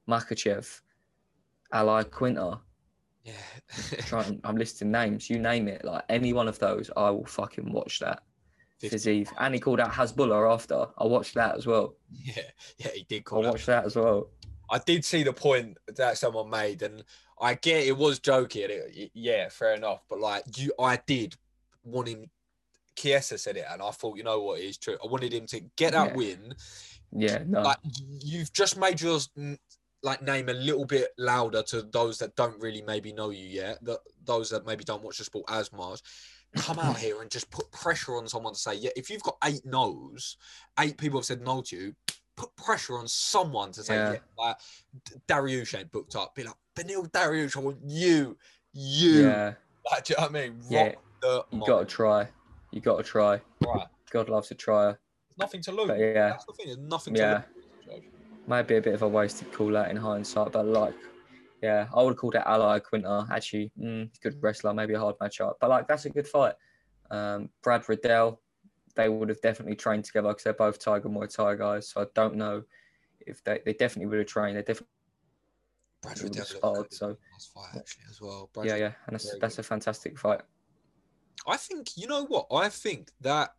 Makhachev, 0.08 0.82
Ally 1.72 2.04
Quinter. 2.04 2.60
Yeah, 3.24 3.34
Trying, 4.02 4.40
I'm 4.44 4.58
listing 4.58 4.92
names. 4.92 5.30
You 5.30 5.40
name 5.40 5.68
it. 5.70 5.84
Like 5.86 6.04
any 6.10 6.34
one 6.34 6.48
of 6.50 6.60
those, 6.60 6.92
I 6.98 7.10
will 7.10 7.26
fucking 7.26 7.72
watch 7.72 8.00
that. 8.02 8.22
Fiziev. 8.82 9.30
And 9.40 9.54
he 9.54 9.60
called 9.60 9.80
out 9.80 9.92
Hasbulla 9.92 10.52
after. 10.54 10.88
I 10.98 11.06
watched 11.06 11.36
that 11.36 11.56
as 11.56 11.66
well. 11.66 11.96
yeah, 12.12 12.42
yeah. 12.78 12.92
He 12.94 13.04
did 13.04 13.20
I 13.20 13.22
call. 13.24 13.46
out. 13.46 13.52
watched 13.54 13.68
that 13.68 13.86
as 13.86 13.96
well. 13.96 14.30
I 14.70 14.80
did 14.80 15.06
see 15.06 15.24
the 15.24 15.34
point 15.34 15.78
that 15.96 16.18
someone 16.18 16.50
made, 16.50 16.82
and 16.82 17.04
I 17.40 17.54
get 17.56 17.86
it 17.86 17.98
was 17.98 18.20
joking. 18.20 18.68
It, 18.70 19.12
yeah, 19.14 19.50
fair 19.50 19.74
enough. 19.76 20.02
But 20.10 20.20
like 20.20 20.44
you, 20.58 20.74
I 20.80 20.98
did 21.06 21.36
want 21.84 22.08
him. 22.10 22.30
Chiesa 22.96 23.38
said 23.38 23.58
it, 23.58 23.66
and 23.72 23.82
I 23.82 23.90
thought, 23.92 24.18
you 24.18 24.24
know 24.24 24.40
what, 24.42 24.60
it 24.60 24.66
is 24.66 24.78
true. 24.78 24.98
I 25.04 25.08
wanted 25.08 25.34
him 25.34 25.48
to 25.48 25.62
get 25.78 25.94
that 25.94 26.10
Yeah. 26.12 26.16
win. 26.16 26.56
Yeah, 27.12 27.44
no. 27.46 27.62
Like 27.62 27.78
you've 28.22 28.54
just 28.54 28.78
made 28.78 29.02
yours 29.02 29.30
mm, 29.38 29.58
like 30.04 30.22
name 30.22 30.50
a 30.50 30.54
little 30.54 30.86
bit 30.86 31.10
louder 31.18 31.64
to 31.64 31.82
those 31.84 32.18
that 32.20 32.36
don't 32.36 32.60
really 32.62 32.82
maybe 32.82 33.12
know 33.14 33.30
you 33.32 33.46
yet. 33.46 33.84
That 33.84 34.00
those 34.26 34.50
that 34.52 34.66
maybe 34.66 34.84
don't 34.84 35.04
watch 35.04 35.18
the 35.18 35.24
sport 35.24 35.46
as 35.50 35.72
much. 35.74 36.02
Come 36.56 36.80
out 36.80 36.98
here 36.98 37.22
and 37.22 37.30
just 37.32 37.50
put 37.50 37.72
pressure 37.72 38.16
on 38.18 38.28
someone 38.28 38.54
to 38.54 38.60
say, 38.60 38.76
yeah, 38.76 38.92
if 38.96 39.10
you've 39.10 39.24
got 39.24 39.38
eight 39.44 39.66
no's, 39.66 40.38
eight 40.80 40.98
people 40.98 41.20
have 41.20 41.26
said 41.26 41.42
no 41.42 41.62
to 41.64 41.76
you, 41.76 41.96
put 42.36 42.56
pressure 42.56 42.98
on 42.98 43.08
someone 43.08 43.72
to 43.72 43.84
say, 43.84 43.96
yeah, 43.96 44.12
Yeah. 44.14 44.18
like 44.38 44.58
Dariush 45.28 45.78
ain't 45.78 45.92
booked 45.92 46.16
up. 46.16 46.36
Be 46.36 46.44
like, 46.44 46.56
Beneil 46.76 47.10
Dariush, 47.12 47.58
I 47.58 47.60
want 47.60 47.78
you, 47.86 48.38
you. 48.72 49.24
yeah, 49.28 49.54
Like, 49.92 50.06
do 50.06 50.14
you 50.14 50.18
know 50.22 50.28
what 50.28 50.36
I 50.36 50.48
mean? 50.48 50.60
Yeah. 50.70 50.84
Rock 50.84 50.96
the 51.22 51.46
you 51.52 51.58
mic. 51.60 51.68
got 51.68 51.80
to 51.80 51.86
try. 51.86 52.28
You 52.72 52.82
got 52.82 52.98
to 52.98 53.04
try. 53.04 53.42
right. 53.66 53.88
God 54.12 54.30
loves 54.30 54.52
a 54.52 54.56
tryer. 54.56 55.00
There's 55.30 55.38
nothing 55.40 55.62
to 55.64 55.72
lose. 55.72 55.88
But 55.88 56.00
yeah, 56.00 56.30
That's 56.30 56.46
the 56.46 56.54
thing. 56.54 56.66
There's 56.68 56.78
nothing 56.78 57.16
Yeah. 57.16 57.42
to 57.88 57.92
lose. 57.94 58.04
might 58.48 58.68
be 58.68 58.76
a 58.78 58.82
bit 58.82 58.94
of 58.94 59.02
a 59.02 59.08
wasted 59.08 59.52
call 59.54 59.76
out 59.78 59.90
in 59.90 59.98
hindsight, 59.98 60.52
but 60.52 60.66
like, 60.68 60.94
yeah, 61.64 61.88
I 61.96 62.04
would 62.04 62.12
have 62.12 62.18
called 62.18 62.36
it 62.36 62.44
Ally 62.46 62.80
Quinter. 62.80 63.26
Actually, 63.32 63.72
mm, 63.80 64.10
good 64.22 64.36
wrestler, 64.44 64.74
maybe 64.74 64.96
a 64.96 65.00
hard 65.00 65.18
matchup, 65.20 65.54
but 65.62 65.70
like 65.70 65.88
that's 65.88 66.04
a 66.04 66.10
good 66.10 66.28
fight. 66.28 66.56
Um, 67.10 67.50
Brad 67.62 67.88
Riddell, 67.88 68.42
they 68.96 69.08
would 69.08 69.30
have 69.30 69.40
definitely 69.40 69.78
trained 69.78 70.04
together 70.04 70.28
because 70.28 70.44
they're 70.44 70.54
both 70.54 70.78
Tiger 70.78 71.08
Muay 71.08 71.34
Thai 71.34 71.56
guys. 71.56 71.88
So 71.88 72.02
I 72.02 72.06
don't 72.14 72.36
know 72.36 72.64
if 73.22 73.42
they, 73.46 73.62
they 73.66 73.72
definitely 73.72 74.08
would 74.08 74.18
have 74.20 74.28
trained. 74.28 74.58
They 74.58 74.62
definitely 74.62 74.88
Brad 76.02 76.22
Riddell 76.22 76.44
sparred. 76.44 76.90
good 76.90 76.94
So 76.94 77.18
last 77.32 77.54
fight 77.54 77.78
actually 77.78 78.04
as 78.10 78.20
well. 78.20 78.50
Brad 78.54 78.68
yeah, 78.68 78.76
yeah, 78.76 78.92
and 79.08 79.14
that's 79.14 79.34
that's 79.40 79.56
good. 79.56 79.62
a 79.62 79.64
fantastic 79.64 80.20
fight. 80.20 80.42
I 81.48 81.56
think 81.56 81.96
you 81.96 82.08
know 82.08 82.26
what 82.26 82.48
I 82.52 82.68
think 82.68 83.10
that 83.22 83.54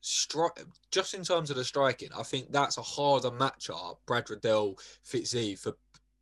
strike 0.00 0.64
just 0.90 1.12
in 1.12 1.24
terms 1.24 1.50
of 1.50 1.56
the 1.56 1.64
striking, 1.64 2.08
I 2.16 2.22
think 2.22 2.52
that's 2.52 2.78
a 2.78 2.82
harder 2.82 3.30
matchup. 3.30 3.96
Brad 4.06 4.30
Riddell 4.30 4.78
Fiziev 5.04 5.58
for 5.58 5.74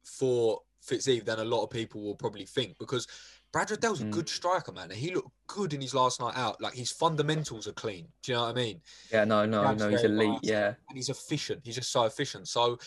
for 0.03 0.63
Fiziev 0.87 1.25
than 1.25 1.39
a 1.41 1.45
lot 1.45 1.63
of 1.65 1.71
people 1.71 2.03
will 2.03 2.15
probably 2.17 2.45
think 2.47 2.79
because 2.79 3.07
Brad 3.53 3.71
Riddell's 3.71 4.01
Mm. 4.03 4.09
a 4.09 4.11
good 4.11 4.29
striker, 4.29 4.73
man. 4.73 4.91
And 4.91 4.99
he 4.99 5.15
looked 5.15 5.31
good 5.47 5.73
in 5.73 5.81
his 5.81 5.95
last 5.95 6.21
night 6.21 6.37
out. 6.37 6.61
Like 6.61 6.75
his 6.75 6.91
fundamentals 6.93 7.67
are 7.67 7.73
clean. 7.73 8.09
Do 8.23 8.33
you 8.33 8.37
know 8.39 8.43
what 8.45 8.51
I 8.51 8.55
mean? 8.55 8.81
Yeah, 9.11 9.25
no, 9.25 9.47
no, 9.47 9.73
no. 9.75 9.89
He's 9.89 10.03
elite. 10.05 10.29
fast. 10.31 10.45
Yeah, 10.45 10.67
And 10.89 10.97
he's 10.97 11.09
efficient. 11.09 11.63
He's 11.65 11.77
just 11.77 11.91
so 11.91 12.05
efficient. 12.05 12.49
So 12.49 12.79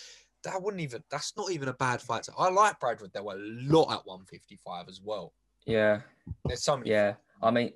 that 0.44 0.62
wouldn't 0.62 0.82
even. 0.82 1.04
That's 1.10 1.36
not 1.36 1.52
even 1.52 1.70
a 1.70 1.74
bad 1.74 2.02
fight. 2.02 2.24
To, 2.24 2.34
I 2.38 2.50
like 2.50 2.80
Brad 2.80 3.02
Riddell 3.02 3.32
a 3.32 3.36
lot 3.38 3.92
at 3.92 4.06
155 4.06 4.88
as 4.90 5.02
well. 5.02 5.34
yeah, 5.66 6.02
There's 6.46 6.64
so 6.64 6.78
many. 6.78 6.92
yeah. 6.92 7.16
I 7.42 7.52
mean, 7.52 7.72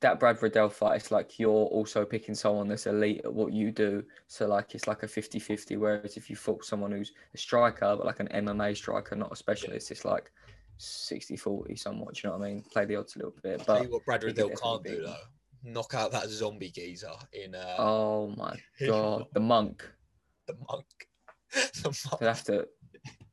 that 0.00 0.20
Brad 0.20 0.40
Riddell 0.42 0.68
fight, 0.68 0.96
it's 0.96 1.10
like 1.10 1.38
you're 1.38 1.50
also 1.50 2.04
picking 2.04 2.34
someone 2.34 2.68
that's 2.68 2.86
elite 2.86 3.22
at 3.24 3.32
what 3.32 3.52
you 3.52 3.72
do. 3.72 4.04
So, 4.28 4.46
like, 4.46 4.74
it's 4.74 4.86
like 4.86 5.02
a 5.02 5.08
50 5.08 5.38
50. 5.38 5.76
Whereas 5.76 6.16
if 6.16 6.30
you 6.30 6.36
fought 6.36 6.64
someone 6.64 6.92
who's 6.92 7.12
a 7.34 7.38
striker, 7.38 7.96
but 7.96 8.06
like 8.06 8.20
an 8.20 8.28
MMA 8.28 8.76
striker, 8.76 9.16
not 9.16 9.32
a 9.32 9.36
specialist, 9.36 9.90
it's 9.90 10.04
like 10.04 10.30
60 10.78 11.36
40 11.36 11.76
somewhat. 11.76 12.14
Do 12.14 12.20
you 12.24 12.30
know 12.30 12.38
what 12.38 12.46
I 12.46 12.50
mean? 12.50 12.62
Play 12.72 12.84
the 12.84 12.96
odds 12.96 13.16
a 13.16 13.18
little 13.18 13.34
bit. 13.42 13.58
Tell 13.64 13.76
But 13.76 13.82
you 13.84 13.90
what 13.92 14.04
Brad 14.04 14.22
Riddell 14.22 14.50
can't 14.50 14.84
do 14.84 15.02
though. 15.02 15.16
Knock 15.64 15.94
out 15.94 16.12
that 16.12 16.28
zombie 16.28 16.70
geezer 16.70 17.10
in 17.32 17.54
uh, 17.54 17.74
oh 17.78 18.32
my 18.36 18.56
God, 18.86 19.26
the 19.32 19.40
monk. 19.40 19.84
the 20.46 20.54
monk. 20.68 20.86
the 21.52 21.98
monk. 22.10 22.22
I 22.22 22.24
have 22.26 22.44
to 22.44 22.68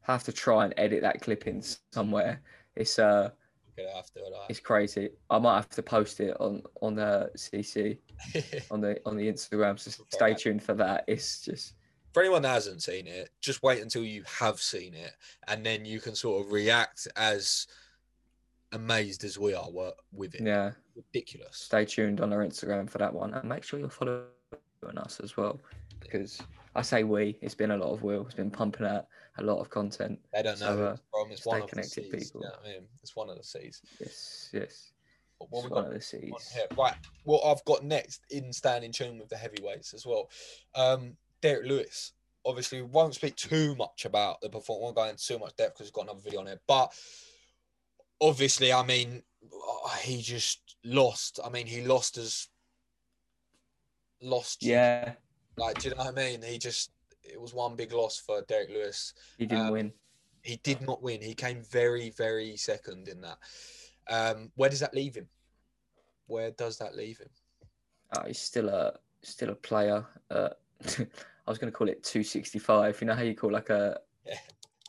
have 0.01 0.23
to 0.23 0.31
try 0.31 0.65
and 0.65 0.73
edit 0.77 1.01
that 1.01 1.21
clip 1.21 1.45
in 1.45 1.61
somewhere. 1.91 2.41
It's 2.75 2.97
uh 2.97 3.29
Gonna 3.77 3.93
have 3.93 4.09
to. 4.11 4.23
Like. 4.23 4.49
it's 4.49 4.59
crazy. 4.59 5.09
I 5.29 5.39
might 5.39 5.55
have 5.55 5.69
to 5.69 5.83
post 5.83 6.19
it 6.19 6.35
on 6.39 6.61
on 6.81 6.97
uh, 6.97 7.27
the 7.33 7.37
CC 7.37 7.97
on 8.71 8.81
the 8.81 8.99
on 9.05 9.17
the 9.17 9.31
Instagram. 9.31 9.79
So 9.79 10.03
stay 10.09 10.33
tuned 10.33 10.63
for 10.63 10.73
that. 10.75 11.03
It's 11.07 11.41
just 11.41 11.73
For 12.13 12.21
anyone 12.21 12.41
that 12.43 12.49
hasn't 12.53 12.83
seen 12.83 13.07
it, 13.07 13.29
just 13.41 13.63
wait 13.63 13.81
until 13.81 14.03
you 14.03 14.23
have 14.39 14.59
seen 14.61 14.93
it, 14.93 15.11
and 15.47 15.65
then 15.65 15.85
you 15.85 15.99
can 15.99 16.15
sort 16.15 16.45
of 16.45 16.51
react 16.51 17.07
as 17.15 17.67
amazed 18.71 19.23
as 19.23 19.37
we 19.37 19.53
are 19.53 19.67
with 20.11 20.35
it. 20.35 20.41
yeah. 20.41 20.71
Ridiculous. 20.95 21.57
Stay 21.57 21.83
tuned 21.83 22.21
on 22.21 22.31
our 22.31 22.45
Instagram 22.45 22.89
for 22.89 22.99
that 22.99 23.13
one, 23.13 23.33
and 23.33 23.49
make 23.49 23.63
sure 23.63 23.79
you're 23.79 23.89
following 23.89 24.23
us 24.97 25.19
as 25.19 25.35
well, 25.35 25.59
because 25.99 26.41
I 26.75 26.81
say 26.81 27.03
we. 27.03 27.37
It's 27.41 27.55
been 27.55 27.71
a 27.71 27.77
lot 27.77 27.91
of 27.91 28.03
will. 28.03 28.25
It's 28.25 28.35
been 28.35 28.51
pumping 28.51 28.85
out 28.85 29.07
a 29.37 29.43
lot 29.43 29.59
of 29.59 29.69
content. 29.69 30.19
They 30.33 30.43
don't 30.43 30.59
know 30.59 30.75
So, 30.77 30.85
uh, 30.85 30.91
it's 30.93 31.01
from. 31.11 31.31
It's 31.31 31.41
stay 31.41 31.49
one 31.49 31.61
of 31.61 31.69
the 31.71 31.83
C's. 31.83 32.09
people. 32.09 32.41
You 32.41 32.47
know 32.47 32.55
I 32.63 32.67
mean? 32.67 32.87
It's 33.03 33.15
one 33.15 33.29
of 33.29 33.37
the 33.37 33.43
C's. 33.43 33.81
Yes, 33.99 34.49
yes. 34.53 34.91
But 35.39 35.51
what 35.51 35.59
It's 35.59 35.69
we 35.69 35.73
one 35.73 35.83
got 35.83 35.93
of 35.93 35.99
the 35.99 36.27
here? 36.53 36.67
Right. 36.77 36.95
What 37.23 37.43
I've 37.45 37.65
got 37.65 37.83
next 37.83 38.21
in 38.29 38.53
standing 38.53 38.91
tune 38.91 39.19
with 39.19 39.29
the 39.29 39.37
heavyweights 39.37 39.93
as 39.93 40.05
well. 40.05 40.29
Um, 40.75 41.17
Derrick 41.41 41.67
Lewis. 41.67 42.13
Obviously, 42.47 42.81
we 42.81 42.87
won't 42.87 43.15
speak 43.15 43.35
too 43.35 43.75
much 43.75 44.05
about 44.05 44.39
the 44.39 44.49
performance. 44.49 44.83
Won't 44.83 44.95
go 44.95 45.03
into 45.05 45.25
too 45.25 45.39
much 45.39 45.55
depth 45.55 45.73
because 45.77 45.87
we've 45.87 45.93
got 45.93 46.03
another 46.05 46.21
video 46.23 46.41
on 46.41 46.47
it. 46.47 46.61
But 46.67 46.93
obviously, 48.21 48.71
I 48.71 48.83
mean, 48.85 49.23
uh, 49.43 49.89
he 50.01 50.21
just 50.21 50.75
lost. 50.85 51.39
I 51.43 51.49
mean, 51.49 51.65
he 51.65 51.81
lost 51.81 52.17
as 52.17 52.47
lost. 54.21 54.63
Yeah, 54.63 55.13
Like, 55.57 55.79
do 55.79 55.89
you 55.89 55.95
know 55.95 56.03
what 56.03 56.17
I 56.17 56.29
mean? 56.29 56.41
He 56.43 56.57
just 56.57 56.91
it 57.31 57.39
was 57.39 57.53
one 57.53 57.75
big 57.75 57.91
loss 57.93 58.17
for 58.19 58.41
Derrick 58.43 58.69
Lewis. 58.69 59.13
he 59.37 59.45
didn't 59.45 59.67
Um, 59.67 59.71
win. 59.73 59.93
He 60.43 60.57
did 60.57 60.81
not 60.81 61.01
win. 61.01 61.21
He 61.21 61.33
came 61.33 61.63
very, 61.63 62.11
very 62.11 62.55
second 62.55 63.07
in 63.07 63.21
that. 63.21 63.37
Um, 64.07 64.51
where 64.55 64.69
does 64.69 64.79
that 64.81 64.93
leave 64.93 65.15
him? 65.15 65.27
Where 66.27 66.51
does 66.51 66.77
that 66.77 66.95
leave 66.95 67.17
him? 67.17 67.29
Oh, 68.15 68.23
he's 68.27 68.39
still 68.39 68.69
a 68.69 68.93
still 69.23 69.49
a 69.49 69.55
player. 69.55 70.05
Uh, 70.29 70.49
I 70.99 71.49
was 71.51 71.57
going 71.57 71.71
to 71.71 71.77
call 71.77 71.89
it 71.89 72.03
265. 72.03 73.01
You 73.01 73.07
know 73.07 73.15
how 73.15 73.23
you 73.23 73.35
call 73.35 73.51
like 73.51 73.69
a 73.71 73.99
Yeah. 74.25 74.37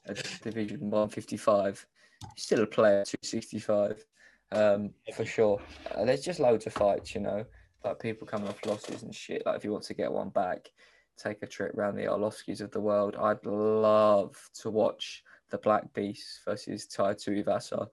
a 0.06 0.14
division 0.42 0.90
155. 0.90 1.86
He's 2.34 2.44
still 2.44 2.62
a 2.62 2.66
player 2.66 3.02
265 3.04 4.04
um, 4.52 4.90
for 5.14 5.24
sure. 5.24 5.60
Uh, 5.94 6.04
there's 6.04 6.22
just 6.22 6.40
loads 6.40 6.66
of 6.66 6.72
fights, 6.74 7.14
you 7.14 7.20
know, 7.22 7.44
like 7.84 7.98
people 7.98 8.26
coming 8.26 8.48
off 8.48 8.64
losses 8.66 9.02
and 9.02 9.14
shit. 9.14 9.44
Like 9.46 9.56
if 9.56 9.64
you 9.64 9.72
want 9.72 9.84
to 9.84 9.94
get 9.94 10.12
one 10.12 10.28
back, 10.30 10.70
take 11.16 11.42
a 11.42 11.46
trip 11.46 11.74
around 11.76 11.96
the 11.96 12.04
Arlovskis 12.04 12.60
of 12.60 12.70
the 12.70 12.80
world. 12.80 13.16
I'd 13.16 13.44
love 13.44 14.36
to 14.60 14.70
watch 14.70 15.22
the 15.50 15.58
Black 15.58 15.92
Beast 15.94 16.40
versus 16.44 16.86
Tai 16.86 17.14
Tuivasa. 17.14 17.86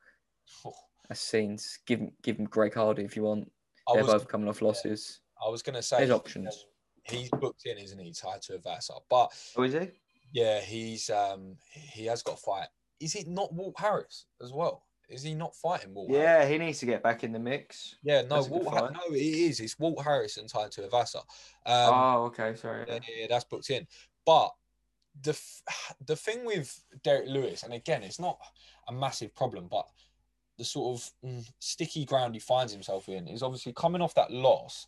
As 1.09 1.19
scenes, 1.19 1.79
give 1.85 1.99
him 1.99 2.11
give 2.21 2.37
him 2.37 2.45
Greg 2.45 2.73
Hardy 2.73 3.03
if 3.03 3.17
you 3.17 3.23
want. 3.23 3.51
I 3.89 3.95
They're 3.95 4.03
was, 4.05 4.13
both 4.13 4.27
coming 4.29 4.47
off 4.47 4.61
losses. 4.61 5.19
I 5.45 5.49
was 5.49 5.61
gonna 5.61 5.81
say 5.81 5.97
There's 5.97 6.11
um, 6.11 6.15
options. 6.15 6.65
He's 7.03 7.29
booked 7.29 7.65
in, 7.65 7.77
isn't 7.77 7.99
he? 7.99 8.13
Tai 8.13 8.37
Tuivasa, 8.37 9.01
but 9.09 9.33
Oh, 9.57 9.63
is 9.63 9.73
he? 9.73 9.89
yeah, 10.31 10.61
he's 10.61 11.09
um 11.09 11.57
he 11.69 12.05
has 12.05 12.23
got 12.23 12.35
a 12.35 12.41
fight. 12.41 12.67
Is 13.01 13.15
it 13.15 13.27
not 13.27 13.53
Walt 13.53 13.75
Harris 13.77 14.27
as 14.41 14.53
well? 14.53 14.85
Is 15.13 15.23
he 15.23 15.35
not 15.35 15.55
fighting 15.55 15.93
Walt? 15.93 16.09
Yeah, 16.09 16.45
he 16.45 16.57
needs 16.57 16.79
to 16.79 16.85
get 16.85 17.03
back 17.03 17.23
in 17.23 17.31
the 17.31 17.39
mix. 17.39 17.95
yeah. 18.03 18.21
No, 18.21 18.35
That's 18.35 18.49
Walt. 18.49 18.67
Ha- 18.67 18.89
no, 18.89 19.15
it 19.15 19.19
is. 19.19 19.59
It's 19.59 19.77
Walt 19.77 20.03
Harris 20.03 20.37
and 20.37 20.49
Tai 20.49 20.67
Tuivasa. 20.67 21.17
Um, 21.17 21.23
oh, 21.93 22.23
okay, 22.25 22.55
sorry. 22.55 22.85
yeah, 22.87 22.99
yeah, 23.19 23.27
that's 23.29 23.45
booked 23.45 23.69
in. 23.69 23.87
But 24.25 24.51
the 25.21 25.31
f- 25.31 25.61
the 26.05 26.15
thing 26.15 26.45
with 26.45 26.83
Derrick 27.03 27.27
Lewis, 27.27 27.63
and 27.63 27.73
again, 27.73 28.03
it's 28.03 28.19
not 28.19 28.37
a 28.87 28.93
massive 28.93 29.33
problem, 29.35 29.67
but 29.69 29.85
the 30.57 30.65
sort 30.65 30.99
of 30.99 31.11
mm, 31.25 31.47
sticky 31.59 32.05
ground 32.05 32.35
he 32.35 32.39
finds 32.39 32.71
himself 32.71 33.09
in 33.09 33.27
is 33.27 33.43
obviously 33.43 33.73
coming 33.73 34.01
off 34.01 34.15
that 34.15 34.31
loss. 34.31 34.85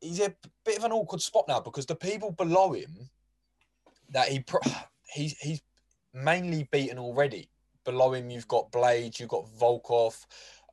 He's 0.00 0.20
a 0.20 0.34
bit 0.64 0.78
of 0.78 0.84
an 0.84 0.92
awkward 0.92 1.20
spot 1.22 1.44
now 1.48 1.60
because 1.60 1.86
the 1.86 1.94
people 1.94 2.30
below 2.32 2.72
him 2.72 3.10
that 4.10 4.28
he 4.28 4.40
pro- 4.40 4.60
he's 5.14 5.36
he's 5.38 5.62
mainly 6.14 6.68
beaten 6.70 6.98
already. 6.98 7.48
Below 7.84 8.12
him, 8.12 8.30
you've 8.30 8.48
got 8.48 8.70
Blaydes, 8.70 9.18
you've 9.18 9.28
got 9.28 9.46
Volkov. 9.58 10.24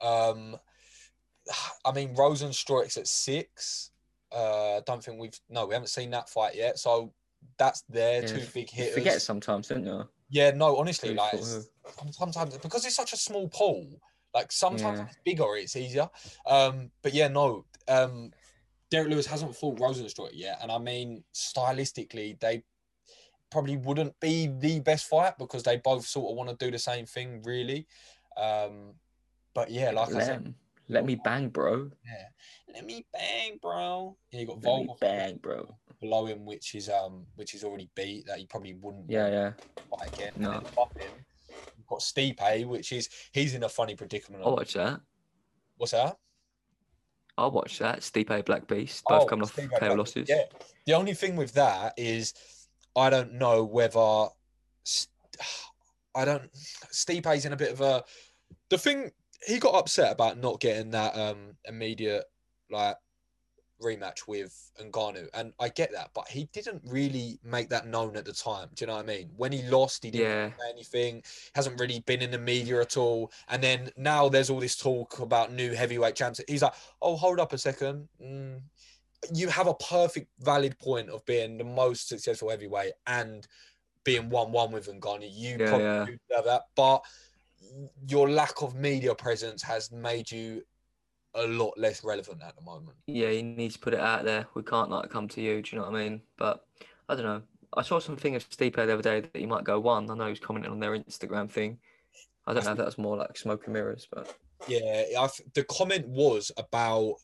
Um, 0.02 0.58
I 1.86 1.91
mean, 1.91 2.15
Rozenstruik's 2.15 2.98
at 2.98 3.08
six. 3.08 3.91
Uh, 4.32 4.78
I 4.78 4.82
don't 4.86 5.04
think 5.04 5.19
we've 5.19 5.39
no, 5.50 5.65
we 5.65 5.74
haven't 5.74 5.88
seen 5.88 6.12
that 6.12 6.30
fight 6.30 6.56
yet. 6.56 6.78
So 6.78 7.13
that's 7.58 7.82
their 7.89 8.22
Yeah, 8.22 8.28
two 8.28 8.45
big 8.54 8.72
You 8.72 8.84
hitters. 8.84 8.93
forget 8.93 9.22
sometimes, 9.22 9.67
don't 9.67 9.86
you? 9.86 10.08
Yeah, 10.30 10.52
no, 10.52 10.78
honestly, 10.78 11.15
like 11.15 11.41
sometimes 12.12 12.58
because 12.60 12.86
it's 12.86 12.95
such 12.95 13.13
a 13.13 13.17
small 13.17 13.50
pool, 13.50 13.88
like 14.36 14.52
sometimes 14.52 15.00
Yeah. 15.00 15.06
it's 15.06 15.17
bigger, 15.26 15.56
it's 15.56 15.76
easier. 15.76 16.08
Um, 16.45 16.91
but 17.02 17.13
yeah, 17.15 17.30
no, 17.30 17.65
um, 17.88 18.32
Derrick 18.91 19.10
Lewis 19.10 19.26
hasn't 19.26 19.56
fought 19.56 19.80
Rosenstruik 19.80 20.32
yet, 20.34 20.60
and 20.62 20.72
I 20.72 20.78
mean, 20.78 21.24
stylistically, 21.34 22.39
they 22.39 22.63
probably 23.49 23.77
wouldn't 23.77 24.19
be 24.19 24.47
the 24.59 24.79
best 24.79 25.07
fight 25.07 25.38
because 25.38 25.63
they 25.63 25.77
both 25.77 26.05
sort 26.05 26.31
of 26.31 26.38
want 26.38 26.49
to 26.49 26.65
do 26.65 26.71
the 26.71 26.79
same 26.79 27.05
thing, 27.05 27.41
really. 27.43 27.88
Um, 28.38 28.93
but 29.53 29.69
yeah, 29.71 29.91
like 29.91 30.13
I 30.13 30.19
said, 30.23 30.53
let 30.88 31.05
me 31.05 31.15
bang, 31.15 31.49
bro. 31.49 31.89
yeah, 32.05 32.25
let 32.73 32.85
me 32.85 33.05
bang, 33.13 33.59
bro. 33.62 34.15
Yeah, 34.31 34.39
you 34.41 34.47
got 34.47 34.63
Let 34.63 34.65
Volkov 34.88 34.99
bang, 34.99 35.38
bro. 35.38 35.75
below 35.99 36.25
him, 36.25 36.45
which 36.45 36.75
is 36.75 36.89
um, 36.89 37.25
which 37.35 37.53
is 37.53 37.63
already 37.63 37.89
beat 37.95 38.25
that 38.27 38.38
he 38.39 38.45
probably 38.45 38.73
wouldn't 38.75 39.09
Yeah, 39.09 39.27
yeah. 39.27 39.51
fight 39.97 40.13
again. 40.13 40.31
No. 40.38 40.51
And 40.53 40.63
him, 40.63 41.12
you've 41.77 41.88
got 41.88 41.99
Stipe, 41.99 42.65
which 42.67 42.91
is 42.91 43.09
he's 43.33 43.53
in 43.55 43.63
a 43.63 43.69
funny 43.69 43.95
predicament. 43.95 44.43
I'll 44.45 44.55
watch 44.55 44.73
that. 44.73 45.01
What's 45.77 45.91
that? 45.91 46.17
I'll 47.38 47.51
watch 47.51 47.79
that. 47.79 47.99
Stipe 48.01 48.45
Black 48.45 48.67
Beast, 48.67 49.03
both 49.07 49.23
Oh, 49.23 49.25
coming 49.25 49.43
off 49.43 49.55
Stipe 49.55 49.79
KO 49.79 49.93
losses. 49.93 50.27
Yeah. 50.29 50.43
The 50.85 50.93
only 50.93 51.13
thing 51.13 51.35
with 51.35 51.53
that 51.53 51.93
is 51.97 52.33
I 52.99 53.09
don't 53.09 53.33
know 53.33 53.63
whether 53.63 54.27
I 56.15 56.25
don't 56.25 56.49
Stipe's 56.91 57.45
in 57.45 57.53
a 57.53 57.57
bit 57.57 57.71
of 57.71 57.81
a 57.81 58.03
the 58.69 58.77
thing 58.77 59.12
he 59.47 59.57
got 59.59 59.75
upset 59.75 60.12
about 60.12 60.38
not 60.38 60.59
getting 60.59 60.91
that 60.91 61.15
um 61.17 61.55
immediate 61.65 62.25
like 62.69 62.97
rematch 63.81 64.27
with 64.27 64.71
Ngannou 64.81 65.29
and 65.33 65.53
I 65.57 65.69
get 65.69 65.93
that 65.93 66.09
but 66.13 66.27
he 66.27 66.49
didn't 66.51 66.81
really 66.85 67.39
make 67.45 67.69
that 67.69 67.88
known 67.88 68.17
at 68.17 68.25
the 68.25 68.33
time 68.33 68.67
do 68.75 68.83
you 68.83 68.88
know 68.88 68.95
what 68.97 69.05
I 69.05 69.07
mean 69.07 69.29
when 69.38 69.53
he 69.53 69.62
lost 69.63 70.03
he 70.03 70.12
didn't 70.12 70.27
Yeah. 70.27 70.49
say 70.49 70.69
anything 70.73 71.23
hasn't 71.55 71.79
really 71.79 72.01
been 72.01 72.21
in 72.21 72.31
the 72.31 72.38
media 72.38 72.81
at 72.81 72.97
all 72.97 73.31
and 73.47 73.63
then 73.63 73.89
now 73.95 74.27
there's 74.27 74.49
all 74.49 74.59
this 74.59 74.75
talk 74.75 75.19
about 75.19 75.53
new 75.53 75.73
heavyweight 75.73 76.15
champs 76.15 76.41
he's 76.49 76.62
like 76.62 76.73
oh 77.01 77.15
hold 77.15 77.39
up 77.39 77.53
a 77.53 77.57
second 77.57 78.09
mm, 78.21 78.59
you 79.34 79.49
have 79.49 79.67
a 79.67 79.73
perfect 79.73 80.29
valid 80.39 80.77
point 80.79 81.10
of 81.10 81.25
being 81.25 81.58
the 81.58 81.63
most 81.63 82.08
successful 82.08 82.49
heavyweight 82.49 82.93
and 83.08 83.47
being 84.03 84.29
one 84.29 84.51
one 84.51 84.71
with 84.71 84.88
Ngannou. 84.88 85.29
You 85.32 85.58
Yeah, 85.60 85.69
probably 85.69 86.17
yeah. 86.29 86.41
that, 86.45 86.63
but 86.75 87.03
your 88.08 88.29
lack 88.29 88.62
of 88.62 88.75
media 88.75 89.13
presence 89.13 89.62
has 89.62 89.91
made 89.91 90.32
you 90.32 90.63
a 91.36 91.45
lot 91.45 91.77
less 91.77 92.03
relevant 92.03 92.41
at 92.41 92.55
the 92.55 92.62
moment. 92.62 92.97
Yeah, 93.08 93.29
you 93.29 93.43
need 93.43 93.71
to 93.71 93.79
put 93.79 93.93
it 93.93 93.99
out 93.99 94.23
there. 94.23 94.47
We 94.55 94.63
can't 94.63 94.89
like 94.89 95.10
come 95.10 95.27
to 95.29 95.41
you. 95.41 95.62
Do 95.62 95.75
you 95.75 95.82
know 95.82 95.89
what 95.89 95.99
I 95.99 96.03
mean? 96.03 96.21
But 96.38 96.65
I 97.08 97.15
don't 97.15 97.25
know. 97.25 97.41
I 97.75 97.84
saw 97.84 97.99
something 97.99 98.36
of 98.36 98.49
Stipe 98.49 98.75
the 98.75 98.84
other 98.84 99.01
day 99.01 99.19
that 99.21 99.36
he 99.36 99.45
might 99.45 99.63
go 99.63 99.79
one. 99.79 100.10
I 100.10 100.15
know 100.15 100.23
he 100.25 100.32
was 100.32 100.39
commenting 100.39 100.71
on 100.71 100.79
their 100.79 100.97
Instagram 100.97 101.52
thing. 101.52 101.77
I 102.48 102.54
don't 102.54 102.65
know 102.65 102.71
if 102.71 102.77
that 102.77 102.85
was 102.85 102.98
more 102.98 103.15
like 103.15 103.37
smoke 103.37 103.65
and 103.65 103.73
mirrors, 103.73 104.08
but 104.12 104.35
Yeah, 104.67 105.04
I 105.19 105.27
th- 105.27 105.48
the 105.54 105.63
comment 105.65 106.08
was 106.08 106.52
about 106.58 107.15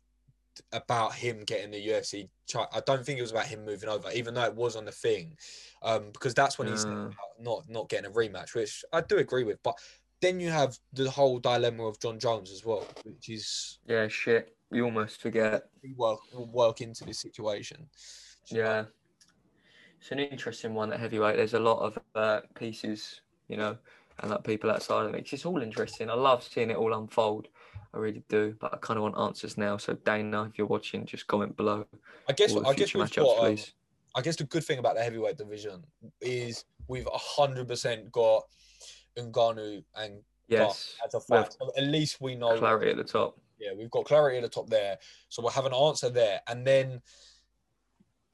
about 0.72 1.14
him 1.14 1.44
getting 1.46 1.72
the 1.72 1.88
UFC. 1.88 2.30
I 2.74 2.80
don't 2.86 3.06
think 3.06 3.18
it 3.20 3.24
was 3.24 3.32
about 3.32 3.48
him 3.48 3.66
moving 3.66 3.90
over, 3.90 4.10
even 4.12 4.34
though 4.34 4.44
it 4.44 4.56
was 4.56 4.76
on 4.76 4.86
the 4.86 4.92
thing, 4.92 5.36
um, 5.82 6.12
because 6.14 6.34
that's 6.34 6.58
when 6.58 6.68
he's 6.68 6.86
Uh. 6.86 7.10
not 7.40 7.68
not 7.70 7.90
getting 7.90 8.10
a 8.10 8.14
rematch, 8.14 8.54
which 8.54 8.84
I 8.94 9.02
do 9.02 9.18
agree 9.18 9.44
with. 9.44 9.62
But 9.64 9.78
then 10.22 10.40
you 10.40 10.50
have 10.50 10.78
the 10.94 11.10
whole 11.10 11.40
dilemma 11.40 11.86
of 11.86 12.00
Jon 12.00 12.20
Jones 12.20 12.52
as 12.52 12.64
well, 12.66 12.88
which 13.04 13.30
is 13.30 13.80
yeah, 13.88 14.08
shit. 14.08 14.56
You 14.72 14.86
almost 14.86 15.22
forget. 15.22 15.70
work 15.96 16.20
will 16.34 16.48
work 16.48 16.82
into 16.82 17.06
this 17.06 17.20
situation. 17.20 17.90
Yeah, 18.50 18.86
it's 20.00 20.12
an 20.12 20.20
interesting 20.20 20.74
one 20.74 20.94
at 20.94 21.00
heavyweight. 21.00 21.36
There's 21.38 21.54
a 21.54 21.60
lot 21.60 21.80
of 21.80 21.98
uh, 22.14 22.42
pieces, 22.54 23.22
you 23.48 23.58
know, 23.58 23.78
and 24.20 24.32
like 24.32 24.44
people 24.44 24.70
outside 24.72 25.06
of 25.08 25.16
it. 25.16 25.32
It's 25.32 25.46
all 25.46 25.62
interesting. 25.62 26.10
I 26.10 26.14
love 26.14 26.44
seeing 26.44 26.70
it 26.70 26.78
all 26.78 26.94
unfold. 26.94 27.48
I 27.96 28.00
really 28.00 28.24
do, 28.28 28.56
but 28.60 28.74
I 28.74 28.78
kind 28.78 28.98
of 28.98 29.04
want 29.04 29.18
answers 29.18 29.58
now. 29.58 29.78
So 29.78 29.94
Dana, 29.94 30.44
if 30.44 30.58
you're 30.58 30.68
watching, 30.68 31.06
just 31.06 31.28
comment 31.28 31.56
below. 31.56 31.86
I 32.28 32.34
guess 32.34 32.56
I 32.56 32.74
guess 32.74 32.94
we've 32.94 33.14
got, 33.14 33.40
um, 33.40 33.58
I 34.16 34.22
guess 34.22 34.36
the 34.36 34.44
good 34.44 34.66
thing 34.66 34.80
about 34.80 34.96
the 34.96 35.04
heavyweight 35.04 35.38
division 35.38 35.84
is 36.20 36.66
we've 36.88 37.08
hundred 37.14 37.68
percent 37.68 38.12
got 38.12 38.44
Ngannou 39.18 39.84
and 39.96 40.22
yes, 40.50 40.96
as 41.06 41.14
a 41.14 41.22
fact. 41.22 41.58
At 41.78 41.86
least 41.86 42.20
we 42.20 42.36
know 42.36 42.58
clarity 42.58 42.92
at 42.92 42.98
the 42.98 43.04
top. 43.04 43.40
Yeah, 43.60 43.72
we've 43.78 43.92
got 43.92 44.06
clarity 44.06 44.38
at 44.38 44.44
the 44.44 44.50
top 44.50 44.70
there, 44.70 44.98
so 45.30 45.42
we'll 45.42 45.52
have 45.52 45.66
an 45.66 45.74
answer 45.74 46.10
there, 46.10 46.42
and 46.50 46.68
then 46.68 47.02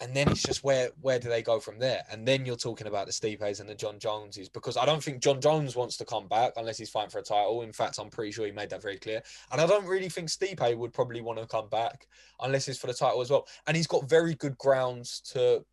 and 0.01 0.15
then 0.15 0.29
it's 0.29 0.41
just 0.41 0.63
where 0.63 0.89
where 1.01 1.19
do 1.19 1.29
they 1.29 1.41
go 1.43 1.59
from 1.59 1.77
there? 1.79 2.03
And 2.11 2.27
then 2.27 2.45
you're 2.45 2.55
talking 2.55 2.87
about 2.87 3.05
the 3.07 3.13
Stipes 3.13 3.59
and 3.59 3.69
the 3.69 3.75
Jon 3.75 3.99
Joneses 3.99 4.49
because 4.49 4.75
I 4.75 4.85
don't 4.85 5.03
think 5.03 5.21
Jon 5.21 5.39
Jones 5.39 5.75
wants 5.75 5.95
to 5.97 6.05
come 6.05 6.27
back 6.27 6.53
unless 6.57 6.77
he's 6.79 6.89
fighting 6.89 7.11
for 7.11 7.19
a 7.19 7.23
title. 7.23 7.61
In 7.61 7.71
fact, 7.71 7.99
I'm 7.99 8.09
pretty 8.09 8.31
sure 8.31 8.45
he 8.45 8.51
made 8.51 8.71
that 8.71 8.81
very 8.81 8.97
clear. 8.97 9.21
And 9.51 9.61
I 9.61 9.67
don't 9.67 9.85
really 9.85 10.09
think 10.09 10.29
Stipe 10.29 10.75
would 10.77 10.91
probably 10.93 11.21
want 11.21 11.39
to 11.39 11.45
come 11.45 11.69
back 11.69 12.07
unless 12.41 12.67
it's 12.67 12.79
for 12.79 12.87
the 12.87 12.93
title 12.93 13.21
as 13.21 13.29
well. 13.29 13.47
And 13.67 13.77
he's 13.77 13.87
got 13.87 14.09
very 14.09 14.33
good 14.35 14.57
grounds 14.57 15.21
to 15.33 15.63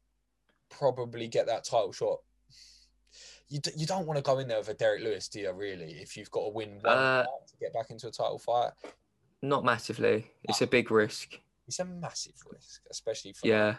probably 0.69 1.29
get 1.29 1.47
that 1.47 1.65
title 1.65 1.93
shot. 1.93 2.19
You, 3.49 3.61
d- 3.61 3.71
you 3.77 3.87
don't 3.87 4.07
want 4.07 4.19
to 4.19 4.23
go 4.23 4.39
in 4.41 4.49
there 4.49 4.59
with 4.59 4.69
a 4.69 4.75
Derrick 4.75 5.03
Lewis, 5.03 5.29
do 5.29 5.41
you? 5.41 5.51
Really, 5.53 5.93
if 6.03 6.19
you've 6.19 6.31
got 6.31 6.43
to 6.45 6.51
win 6.51 6.81
one 6.83 6.93
Uh, 6.99 7.23
to 7.25 7.57
get 7.59 7.73
back 7.73 7.89
into 7.91 8.07
a 8.09 8.11
title 8.11 8.39
fight, 8.39 8.73
Not 9.41 9.65
massively. 9.65 10.31
It's 10.45 10.61
a 10.61 10.67
big 10.67 10.91
risk. 10.91 11.39
it's 11.67 11.79
a 11.79 11.85
massive 11.87 12.35
risk, 12.53 12.83
especially 12.91 13.33
for 13.33 13.47
Yeah. 13.49 13.77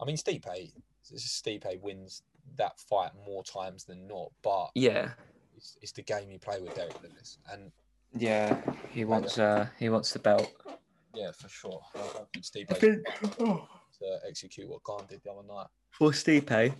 I 0.00 0.04
mean, 0.04 0.16
Stipe, 0.16 0.72
Stipe 1.04 1.80
wins 1.80 2.22
that 2.56 2.78
fight 2.80 3.10
more 3.26 3.44
times 3.44 3.84
than 3.84 4.06
not, 4.06 4.32
but 4.42 4.70
Yeah. 4.74 5.10
it's, 5.56 5.76
it's 5.82 5.92
the 5.92 6.02
game 6.02 6.30
you 6.30 6.38
play 6.38 6.60
with 6.60 6.74
Derrick 6.74 7.00
Lewis, 7.02 7.38
and 7.52 7.70
Yeah. 8.12 8.60
He 8.90 9.04
wants 9.04 9.38
uh 9.38 9.68
he 9.78 9.88
wants 9.88 10.12
the 10.12 10.18
belt. 10.18 10.50
yeah, 11.14 11.30
for 11.32 11.48
sure, 11.48 11.80
I 11.94 11.98
don't 12.14 12.32
Stipe 12.40 12.68
to 12.78 13.66
execute 14.26 14.68
what 14.68 14.82
Khan 14.82 15.04
did 15.08 15.20
the 15.22 15.30
other 15.32 15.46
night. 15.46 15.66
For 15.90 16.10
Stipe, 16.10 16.74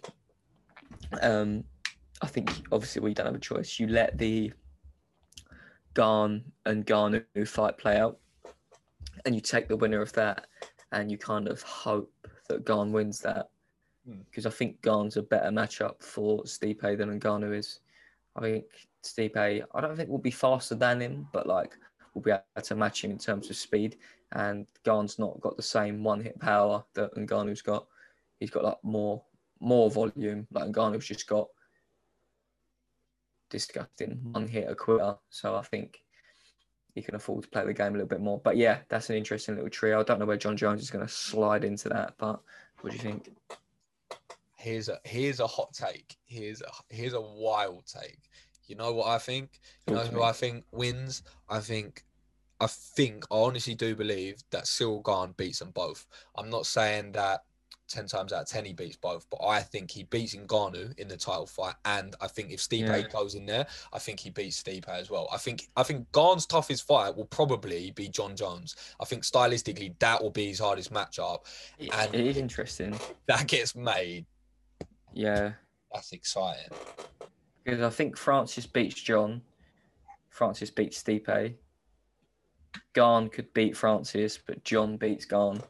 um, 1.21 1.65
I 2.23 2.27
think 2.27 2.51
obviously 2.73 3.03
we 3.03 3.13
don't 3.15 3.27
have 3.27 3.35
a 3.35 3.39
choice. 3.39 3.79
You 3.79 3.89
let 3.89 4.17
the 4.19 4.53
Gane 5.95 6.45
and 6.65 6.87
Ngannou 6.87 7.47
fight 7.49 7.77
play 7.77 7.99
out, 7.99 8.19
and 9.25 9.35
you 9.35 9.41
take 9.41 9.69
the 9.69 9.77
winner 9.77 10.01
of 10.01 10.13
that, 10.15 10.47
and 10.93 11.11
you 11.11 11.19
kind 11.19 11.49
of 11.49 11.61
hope 11.63 12.11
that 12.51 12.67
Gane 12.67 12.93
wins 12.93 13.21
that. 13.21 13.51
Hmm. 14.07 14.21
Because 14.29 14.47
I 14.47 14.51
think 14.51 14.83
Gane's 14.83 15.17
a 15.17 15.23
better 15.23 15.51
matchup 15.51 16.03
for 16.03 16.43
Stipe 16.45 16.99
than 16.99 17.21
Ngannou 17.21 17.57
is. 17.57 17.81
I 18.37 18.41
think 18.41 18.65
Stipe, 19.03 19.65
I 19.75 19.81
don't 19.81 19.97
think 19.97 20.09
will 20.09 20.19
be 20.19 20.31
faster 20.31 20.75
than 20.75 21.01
him, 21.01 21.29
but 21.33 21.47
like 21.47 21.77
we'll 22.15 22.23
be 22.23 22.31
able 22.31 22.43
to 22.63 22.75
match 22.75 23.05
him 23.05 23.11
in 23.11 23.19
terms 23.19 23.51
of 23.51 23.57
speed. 23.57 23.97
And 24.33 24.67
Gane's 24.85 25.19
not 25.19 25.41
got 25.41 25.57
the 25.57 25.63
same 25.63 26.05
one 26.05 26.21
hit 26.21 26.39
power 26.39 26.85
that 26.95 27.15
Ngannou's 27.15 27.63
got. 27.63 27.87
He's 28.39 28.51
got 28.51 28.65
like 28.65 28.79
more 28.83 29.23
more 29.61 29.91
volume. 29.91 30.47
Like 30.53 30.73
Ngannou's 30.73 31.07
just 31.07 31.27
got 31.27 31.49
disgusting 33.51 34.21
one 34.33 34.49
hit 34.49 34.71
a 34.71 34.75
quitter. 34.75 35.17
So 35.31 35.57
I 35.57 35.63
think 35.63 36.03
he 36.95 37.03
can 37.03 37.15
afford 37.15 37.45
to 37.45 37.49
play 37.49 37.65
the 37.65 37.73
game 37.73 37.89
a 37.89 37.93
little 37.93 38.07
bit 38.07 38.21
more. 38.21 38.41
But 38.43 38.57
yeah, 38.57 38.79
that's 38.89 39.11
an 39.11 39.17
interesting 39.17 39.55
little 39.55 39.71
trio. 39.71 40.01
I 40.01 40.03
don't 40.03 40.19
know 40.19 40.27
where 40.27 40.37
Jon 40.37 40.57
Jones 40.57 40.83
is 40.83 40.91
going 40.91 41.07
to 41.07 41.13
slide 41.13 41.65
into 41.65 41.89
that, 41.89 42.15
but 42.19 42.41
what 42.81 42.91
do 42.91 42.97
you 42.97 43.03
think? 43.03 43.31
Here's 44.57 44.89
a 44.89 44.99
here's 45.05 45.41
a 45.41 45.47
hot 45.47 45.73
take. 45.73 46.17
Here's 46.27 46.61
a 46.61 46.71
here's 46.89 47.15
a 47.15 47.21
wild 47.21 47.85
take. 47.87 48.19
You 48.67 48.77
know 48.77 48.93
what 48.93 49.09
I 49.09 49.19
think? 49.19 49.59
You 49.87 49.95
know 49.95 50.03
Talk 50.03 50.13
who 50.13 50.19
me. 50.19 50.25
I 50.25 50.33
think 50.33 50.65
wins? 50.71 51.23
I 51.49 51.61
think 51.61 52.05
I 52.61 52.67
think 52.67 53.25
I 53.31 53.37
honestly 53.37 53.75
do 53.75 53.97
believe 53.97 54.43
that 54.51 54.65
Ciryl 54.65 55.05
Gane 55.05 55.35
beats 55.37 55.61
them 55.61 55.71
both. 55.71 56.07
I'm 56.37 56.51
not 56.51 56.67
saying 56.67 57.13
that 57.13 57.41
ten 57.91 58.07
times 58.07 58.33
out 58.33 58.43
of 58.43 58.49
ten 58.49 58.65
he 58.65 58.73
beats 58.73 58.97
both, 58.97 59.27
but 59.31 59.45
I 59.45 59.61
think 59.61 59.91
he 59.91 60.05
beats 60.05 60.35
Ngannou 60.35 60.99
in 60.99 61.09
the 61.09 61.17
title 61.17 61.47
fight, 61.47 61.75
and 61.85 62.15
I 62.21 62.29
think 62.29 62.51
if 62.53 62.61
Stipe 62.61 62.87
Yeah. 62.87 63.09
goes 63.09 63.35
in 63.35 63.45
there, 63.45 63.67
I 63.93 63.99
think 63.99 64.21
he 64.21 64.31
beats 64.31 64.63
Stipe 64.63 64.89
as 64.89 65.11
well. 65.11 65.29
I 65.33 65.37
think 65.37 65.69
I 65.77 65.83
think 65.83 66.11
Gane's 66.13 66.47
toughest 66.47 66.87
fight 66.87 67.15
will 67.17 67.27
probably 67.27 67.91
be 67.91 68.09
Jon 68.09 68.35
Jones. 68.37 68.77
I 69.01 69.05
think 69.05 69.25
stylistically 69.25 69.99
that 69.99 70.23
will 70.23 70.31
be 70.31 70.47
his 70.47 70.61
hardest 70.61 70.93
matchup. 70.93 71.45
It- 71.79 71.93
And- 71.93 72.15
it 72.15 72.25
is 72.27 72.37
interesting. 72.37 72.99
That 73.27 73.47
gets 73.47 73.75
made. 73.75 74.27
Yeah. 75.13 75.53
That's 75.93 76.13
exciting. 76.13 76.71
Because 77.65 77.81
I 77.83 77.91
think 77.91 78.17
Francis 78.17 78.67
beats 78.67 79.01
Jon. 79.01 79.43
Francis 80.31 80.71
beats 80.71 81.03
Stipe. 81.03 81.57
Gane 82.95 83.29
could 83.29 83.53
beat 83.53 83.77
Francis, 83.77 84.39
but 84.39 84.63
Jon 84.65 84.97
beats 84.97 85.25
Gane. 85.25 85.61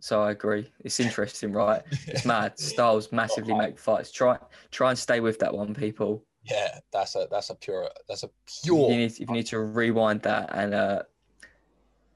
So 0.00 0.22
I 0.22 0.32
agree. 0.32 0.70
It's 0.84 1.00
interesting, 1.00 1.52
right? 1.52 1.82
It's 2.06 2.24
mad. 2.24 2.58
Styles 2.58 3.10
massively 3.12 3.54
make 3.54 3.78
fights. 3.78 4.10
Try 4.10 4.38
try 4.70 4.90
and 4.90 4.98
stay 4.98 5.20
with 5.20 5.38
that 5.40 5.54
one, 5.54 5.74
people. 5.74 6.24
Yeah, 6.44 6.78
that's 6.92 7.14
a 7.14 7.28
that's 7.30 7.50
a 7.50 7.54
pure 7.54 7.88
that's 8.08 8.22
a 8.22 8.30
If 8.46 8.66
you 8.66 8.74
pure 8.74 8.88
need, 8.90 9.04
if 9.04 9.20
you 9.20 9.26
need 9.26 9.46
to 9.46 9.60
rewind 9.60 10.22
that 10.22 10.50
and 10.52 10.74
uh, 10.74 11.02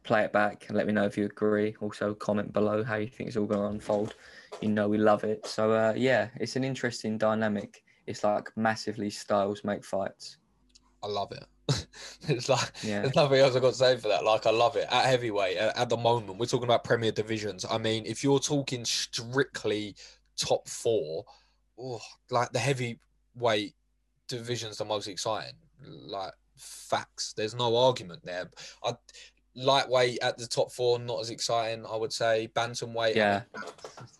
play 0.06 0.22
it 0.22 0.32
back 0.32 0.66
and 0.68 0.76
let 0.76 0.86
me 0.86 0.92
know 0.92 1.04
if 1.04 1.18
you 1.18 1.26
agree. 1.26 1.76
Also, 1.80 2.14
comment 2.14 2.52
below 2.52 2.82
how 2.82 2.96
you 2.96 3.08
think 3.08 3.28
it's 3.28 3.36
all 3.36 3.46
going 3.46 3.60
to 3.60 3.66
unfold. 3.66 4.14
You 4.60 4.68
know, 4.68 4.88
we 4.88 4.98
love 4.98 5.24
it. 5.24 5.46
So, 5.46 5.72
uh, 5.72 5.92
yeah, 5.96 6.28
it's 6.36 6.56
an 6.56 6.64
interesting 6.64 7.18
dynamic. 7.18 7.82
It's 8.06 8.24
like 8.24 8.50
massively 8.56 9.10
styles 9.10 9.64
make 9.64 9.84
fights. 9.84 10.38
I 11.02 11.06
love 11.08 11.32
it. 11.32 11.44
it's 12.28 12.48
like 12.48 12.72
Yeah. 12.82 13.02
there's 13.02 13.14
nothing 13.16 13.38
else 13.40 13.56
I 13.56 13.60
got 13.60 13.70
to 13.70 13.76
say 13.76 13.96
for 13.96 14.08
that. 14.08 14.24
Like 14.24 14.46
I 14.46 14.50
love 14.50 14.76
it 14.76 14.86
at 14.90 15.04
heavyweight 15.06 15.56
at, 15.56 15.76
at 15.76 15.88
the 15.88 15.96
moment. 15.96 16.38
We're 16.38 16.46
talking 16.46 16.64
about 16.64 16.84
Premier 16.84 17.12
divisions. 17.12 17.64
I 17.68 17.78
mean, 17.78 18.04
if 18.06 18.22
you're 18.22 18.38
talking 18.38 18.84
strictly 18.84 19.94
top 20.36 20.68
four, 20.68 21.24
oh, 21.78 22.00
like 22.30 22.52
the 22.52 22.58
heavyweight 22.58 23.74
division's 24.28 24.78
the 24.78 24.84
most 24.84 25.08
exciting. 25.08 25.54
Like 25.84 26.32
facts, 26.56 27.34
there's 27.36 27.54
no 27.54 27.76
argument 27.76 28.24
there. 28.24 28.50
I 28.84 28.94
lightweight 29.54 30.18
at 30.22 30.36
the 30.38 30.46
top 30.46 30.70
four, 30.70 30.98
not 30.98 31.20
as 31.20 31.30
exciting. 31.30 31.84
I 31.86 31.96
would 31.96 32.12
say 32.12 32.48
bantamweight, 32.54 33.14
Yeah. 33.16 33.42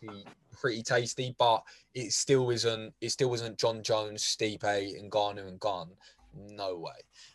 pretty, 0.00 0.24
pretty 0.52 0.82
tasty, 0.82 1.34
but 1.38 1.62
it 1.94 2.12
still 2.12 2.50
isn't. 2.50 2.94
It 3.00 3.10
still 3.10 3.32
isn't 3.34 3.58
Jon 3.58 3.82
Jones, 3.82 4.22
Stipe, 4.22 4.64
and 4.64 5.10
Garnu 5.12 5.46
and 5.46 5.60
Gunn. 5.60 5.90
No 6.36 6.76
way. 6.78 6.92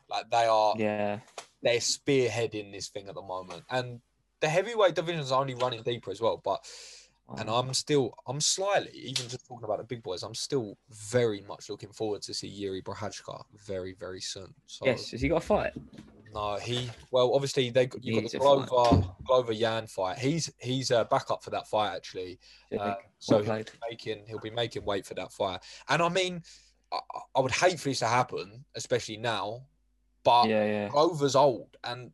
Like 0.10 0.30
they 0.30 0.46
are, 0.46 0.74
Yeah. 0.78 1.20
they're 1.62 1.78
spearheading 1.80 2.72
this 2.72 2.90
thing 2.90 3.08
at 3.08 3.16
the 3.16 3.22
moment, 3.22 3.64
and 3.70 4.02
the 4.40 4.50
heavyweight 4.50 4.96
divisions 4.96 5.32
are 5.32 5.42
only 5.42 5.56
running 5.56 5.84
deeper 5.84 6.12
as 6.12 6.22
well. 6.22 6.38
But 6.44 6.66
and 7.38 7.50
I'm 7.50 7.74
still, 7.74 8.14
I'm 8.28 8.42
slightly, 8.42 8.92
even 8.94 9.30
just 9.30 9.48
talking 9.48 9.64
about 9.64 9.78
the 9.78 9.86
big 9.86 10.04
boys, 10.04 10.22
I'm 10.22 10.36
still 10.36 10.78
very 10.90 11.42
much 11.48 11.70
looking 11.70 11.94
forward 11.94 12.22
to 12.24 12.34
see 12.34 12.50
Jiri 12.50 12.84
Prochazka 12.84 13.44
very, 13.66 13.94
very 13.94 14.20
soon. 14.20 14.54
So 14.66 14.86
Yes. 14.86 15.12
Has 15.12 15.22
he 15.22 15.30
got 15.30 15.38
a 15.38 15.40
fight? 15.46 15.74
no, 16.34 16.56
he 16.58 16.90
well, 17.12 17.34
obviously 17.34 17.70
they 17.70 17.86
got- 17.86 18.04
you 18.04 18.22
got 18.22 18.30
the 18.32 18.38
a 18.38 18.42
fight. 18.42 18.68
Glover 18.68 19.16
Glover 19.26 19.54
Jan 19.54 19.88
fight. 19.88 20.18
He's 20.18 20.52
he's 20.60 20.92
a 20.92 21.06
backup 21.06 21.42
for 21.44 21.52
that 21.52 21.68
fight 21.68 21.96
actually. 21.96 22.38
Uh, 22.78 22.96
so 23.20 23.42
he'll 23.42 23.58
be 23.58 23.64
making 23.90 24.26
he'll 24.28 24.40
be 24.40 24.50
making 24.50 24.84
weight 24.84 25.06
for 25.06 25.14
that 25.14 25.32
fight. 25.32 25.62
And 25.88 26.02
I 26.02 26.10
mean, 26.10 26.44
I, 26.92 27.00
I 27.36 27.40
would 27.40 27.52
hate 27.52 27.80
for 27.80 27.90
this 27.90 28.00
to 28.00 28.08
happen, 28.08 28.66
especially 28.76 29.18
now. 29.18 29.64
But 30.24 30.50
Yeah, 30.50 30.66
yeah. 30.66 30.90
Glover's 30.90 31.36
old, 31.36 31.78
and 31.84 32.12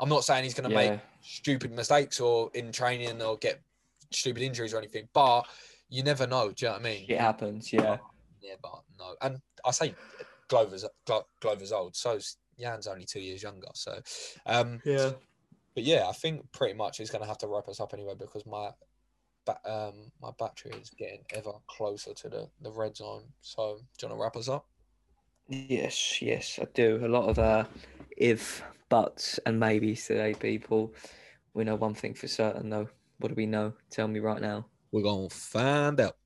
I'm 0.00 0.08
not 0.08 0.24
saying 0.24 0.44
he's 0.44 0.54
going 0.54 0.68
to 0.70 0.74
Yeah. 0.74 0.90
make 0.92 1.00
stupid 1.22 1.72
mistakes 1.72 2.20
or 2.20 2.50
in 2.54 2.72
training 2.72 3.22
or 3.22 3.36
get 3.38 3.60
stupid 4.10 4.42
injuries 4.42 4.74
or 4.74 4.78
anything. 4.78 5.08
But 5.12 5.42
you 5.88 6.02
never 6.02 6.26
know. 6.26 6.50
Do 6.50 6.66
you 6.66 6.68
know 6.70 6.78
what 6.78 6.80
I 6.80 6.84
mean? 6.84 7.06
It 7.08 7.20
happens. 7.20 7.72
Yeah. 7.72 7.98
Yeah, 8.40 8.54
but 8.62 8.82
no. 8.98 9.14
And 9.22 9.40
I 9.64 9.70
say 9.70 9.94
Glover's 10.48 10.84
Glo- 11.04 11.26
Glover's 11.40 11.72
old, 11.72 11.94
so 11.96 12.18
Jan's 12.58 12.86
only 12.86 13.04
two 13.04 13.20
years 13.20 13.42
younger. 13.42 13.68
So, 13.74 14.00
um, 14.46 14.80
Yeah. 14.84 15.12
but 15.74 15.84
yeah, 15.84 16.08
I 16.08 16.12
think 16.12 16.50
pretty 16.52 16.74
much 16.74 16.98
he's 16.98 17.10
going 17.10 17.22
to 17.22 17.28
have 17.28 17.38
to 17.38 17.48
wrap 17.48 17.68
us 17.68 17.80
up 17.80 17.92
anyway 17.92 18.14
because 18.18 18.46
my 18.46 18.70
ba- 19.46 19.60
um 19.64 20.12
my 20.20 20.30
battery 20.38 20.72
is 20.80 20.90
getting 20.90 21.24
ever 21.30 21.52
closer 21.68 22.14
to 22.14 22.28
the 22.28 22.50
the 22.60 22.72
red 22.72 22.96
zone. 22.96 23.24
So, 23.40 23.78
do 23.98 24.06
you 24.06 24.10
want 24.10 24.20
to 24.20 24.24
wrap 24.24 24.36
us 24.36 24.48
up? 24.48 24.66
Yes, 25.48 26.20
yes, 26.22 26.58
I 26.60 26.66
do. 26.74 27.04
A 27.04 27.08
lot 27.08 27.28
of 27.28 27.38
uh, 27.38 27.64
if, 28.16 28.62
buts, 28.88 29.38
and 29.46 29.60
maybes 29.60 30.06
today, 30.06 30.34
people. 30.34 30.92
We 31.54 31.64
know 31.64 31.76
one 31.76 31.94
thing 31.94 32.14
for 32.14 32.28
certain, 32.28 32.70
though. 32.70 32.88
What 33.18 33.28
do 33.28 33.34
we 33.34 33.46
know? 33.46 33.74
Tell 33.90 34.08
me 34.08 34.20
right 34.20 34.40
now. 34.40 34.66
We're 34.92 35.02
gonna 35.02 35.30
find 35.30 36.00
out. 36.00 36.16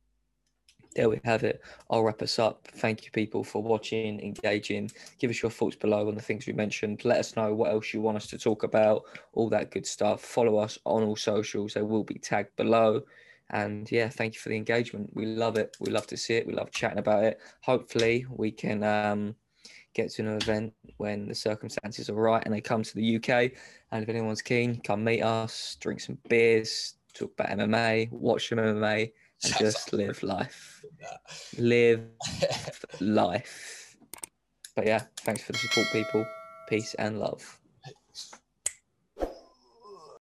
There 0.94 1.08
we 1.08 1.20
have 1.24 1.44
it. 1.44 1.62
I'll 1.88 2.02
wrap 2.02 2.22
us 2.22 2.38
up. 2.38 2.66
Thank 2.74 3.04
you, 3.04 3.10
people, 3.12 3.44
for 3.44 3.62
watching, 3.62 4.20
engaging. 4.20 4.90
Give 5.18 5.30
us 5.30 5.42
your 5.42 5.50
thoughts 5.50 5.76
below 5.76 6.08
on 6.08 6.14
the 6.14 6.22
things 6.22 6.46
we 6.46 6.52
mentioned. 6.52 7.04
Let 7.04 7.18
us 7.18 7.36
know 7.36 7.54
what 7.54 7.70
else 7.70 7.94
you 7.94 8.00
want 8.00 8.16
us 8.16 8.26
to 8.28 8.38
talk 8.38 8.64
about, 8.64 9.04
all 9.32 9.48
that 9.50 9.70
good 9.70 9.86
stuff. 9.86 10.20
Follow 10.20 10.58
us 10.58 10.78
on 10.84 11.02
all 11.02 11.16
socials, 11.16 11.74
they 11.74 11.82
will 11.82 12.04
be 12.04 12.18
tagged 12.18 12.56
below. 12.56 13.02
And 13.50 13.90
yeah, 13.90 14.08
thank 14.08 14.34
you 14.34 14.40
for 14.40 14.48
the 14.48 14.56
engagement. 14.56 15.10
We 15.14 15.26
love 15.26 15.56
it. 15.56 15.76
We 15.80 15.90
love 15.90 16.06
to 16.08 16.16
see 16.16 16.34
it. 16.34 16.46
We 16.46 16.52
love 16.52 16.70
chatting 16.70 16.98
about 16.98 17.24
it. 17.24 17.40
Hopefully, 17.62 18.24
we 18.30 18.52
can 18.52 18.84
um, 18.84 19.34
get 19.92 20.10
to 20.12 20.22
an 20.22 20.36
event 20.36 20.72
when 20.98 21.26
the 21.26 21.34
circumstances 21.34 22.08
are 22.08 22.14
right 22.14 22.44
and 22.44 22.54
they 22.54 22.60
come 22.60 22.82
to 22.82 22.94
the 22.94 23.16
UK. 23.16 23.52
And 23.90 24.02
if 24.02 24.08
anyone's 24.08 24.42
keen, 24.42 24.80
come 24.80 25.02
meet 25.02 25.22
us, 25.22 25.76
drink 25.80 26.00
some 26.00 26.18
beers, 26.28 26.94
talk 27.12 27.32
about 27.36 27.58
MMA, 27.58 28.12
watch 28.12 28.48
some 28.48 28.58
MMA 28.58 29.10
and 29.44 29.54
just 29.58 29.92
live 29.92 30.22
life. 30.22 30.84
Live 31.58 32.02
life. 33.00 33.96
But 34.76 34.86
yeah, 34.88 35.04
thanks 35.18 35.44
for 35.44 35.52
the 35.52 35.58
support, 35.58 35.88
people. 35.92 36.26
Peace 36.68 36.94
and 36.94 37.20
love. 37.20 37.59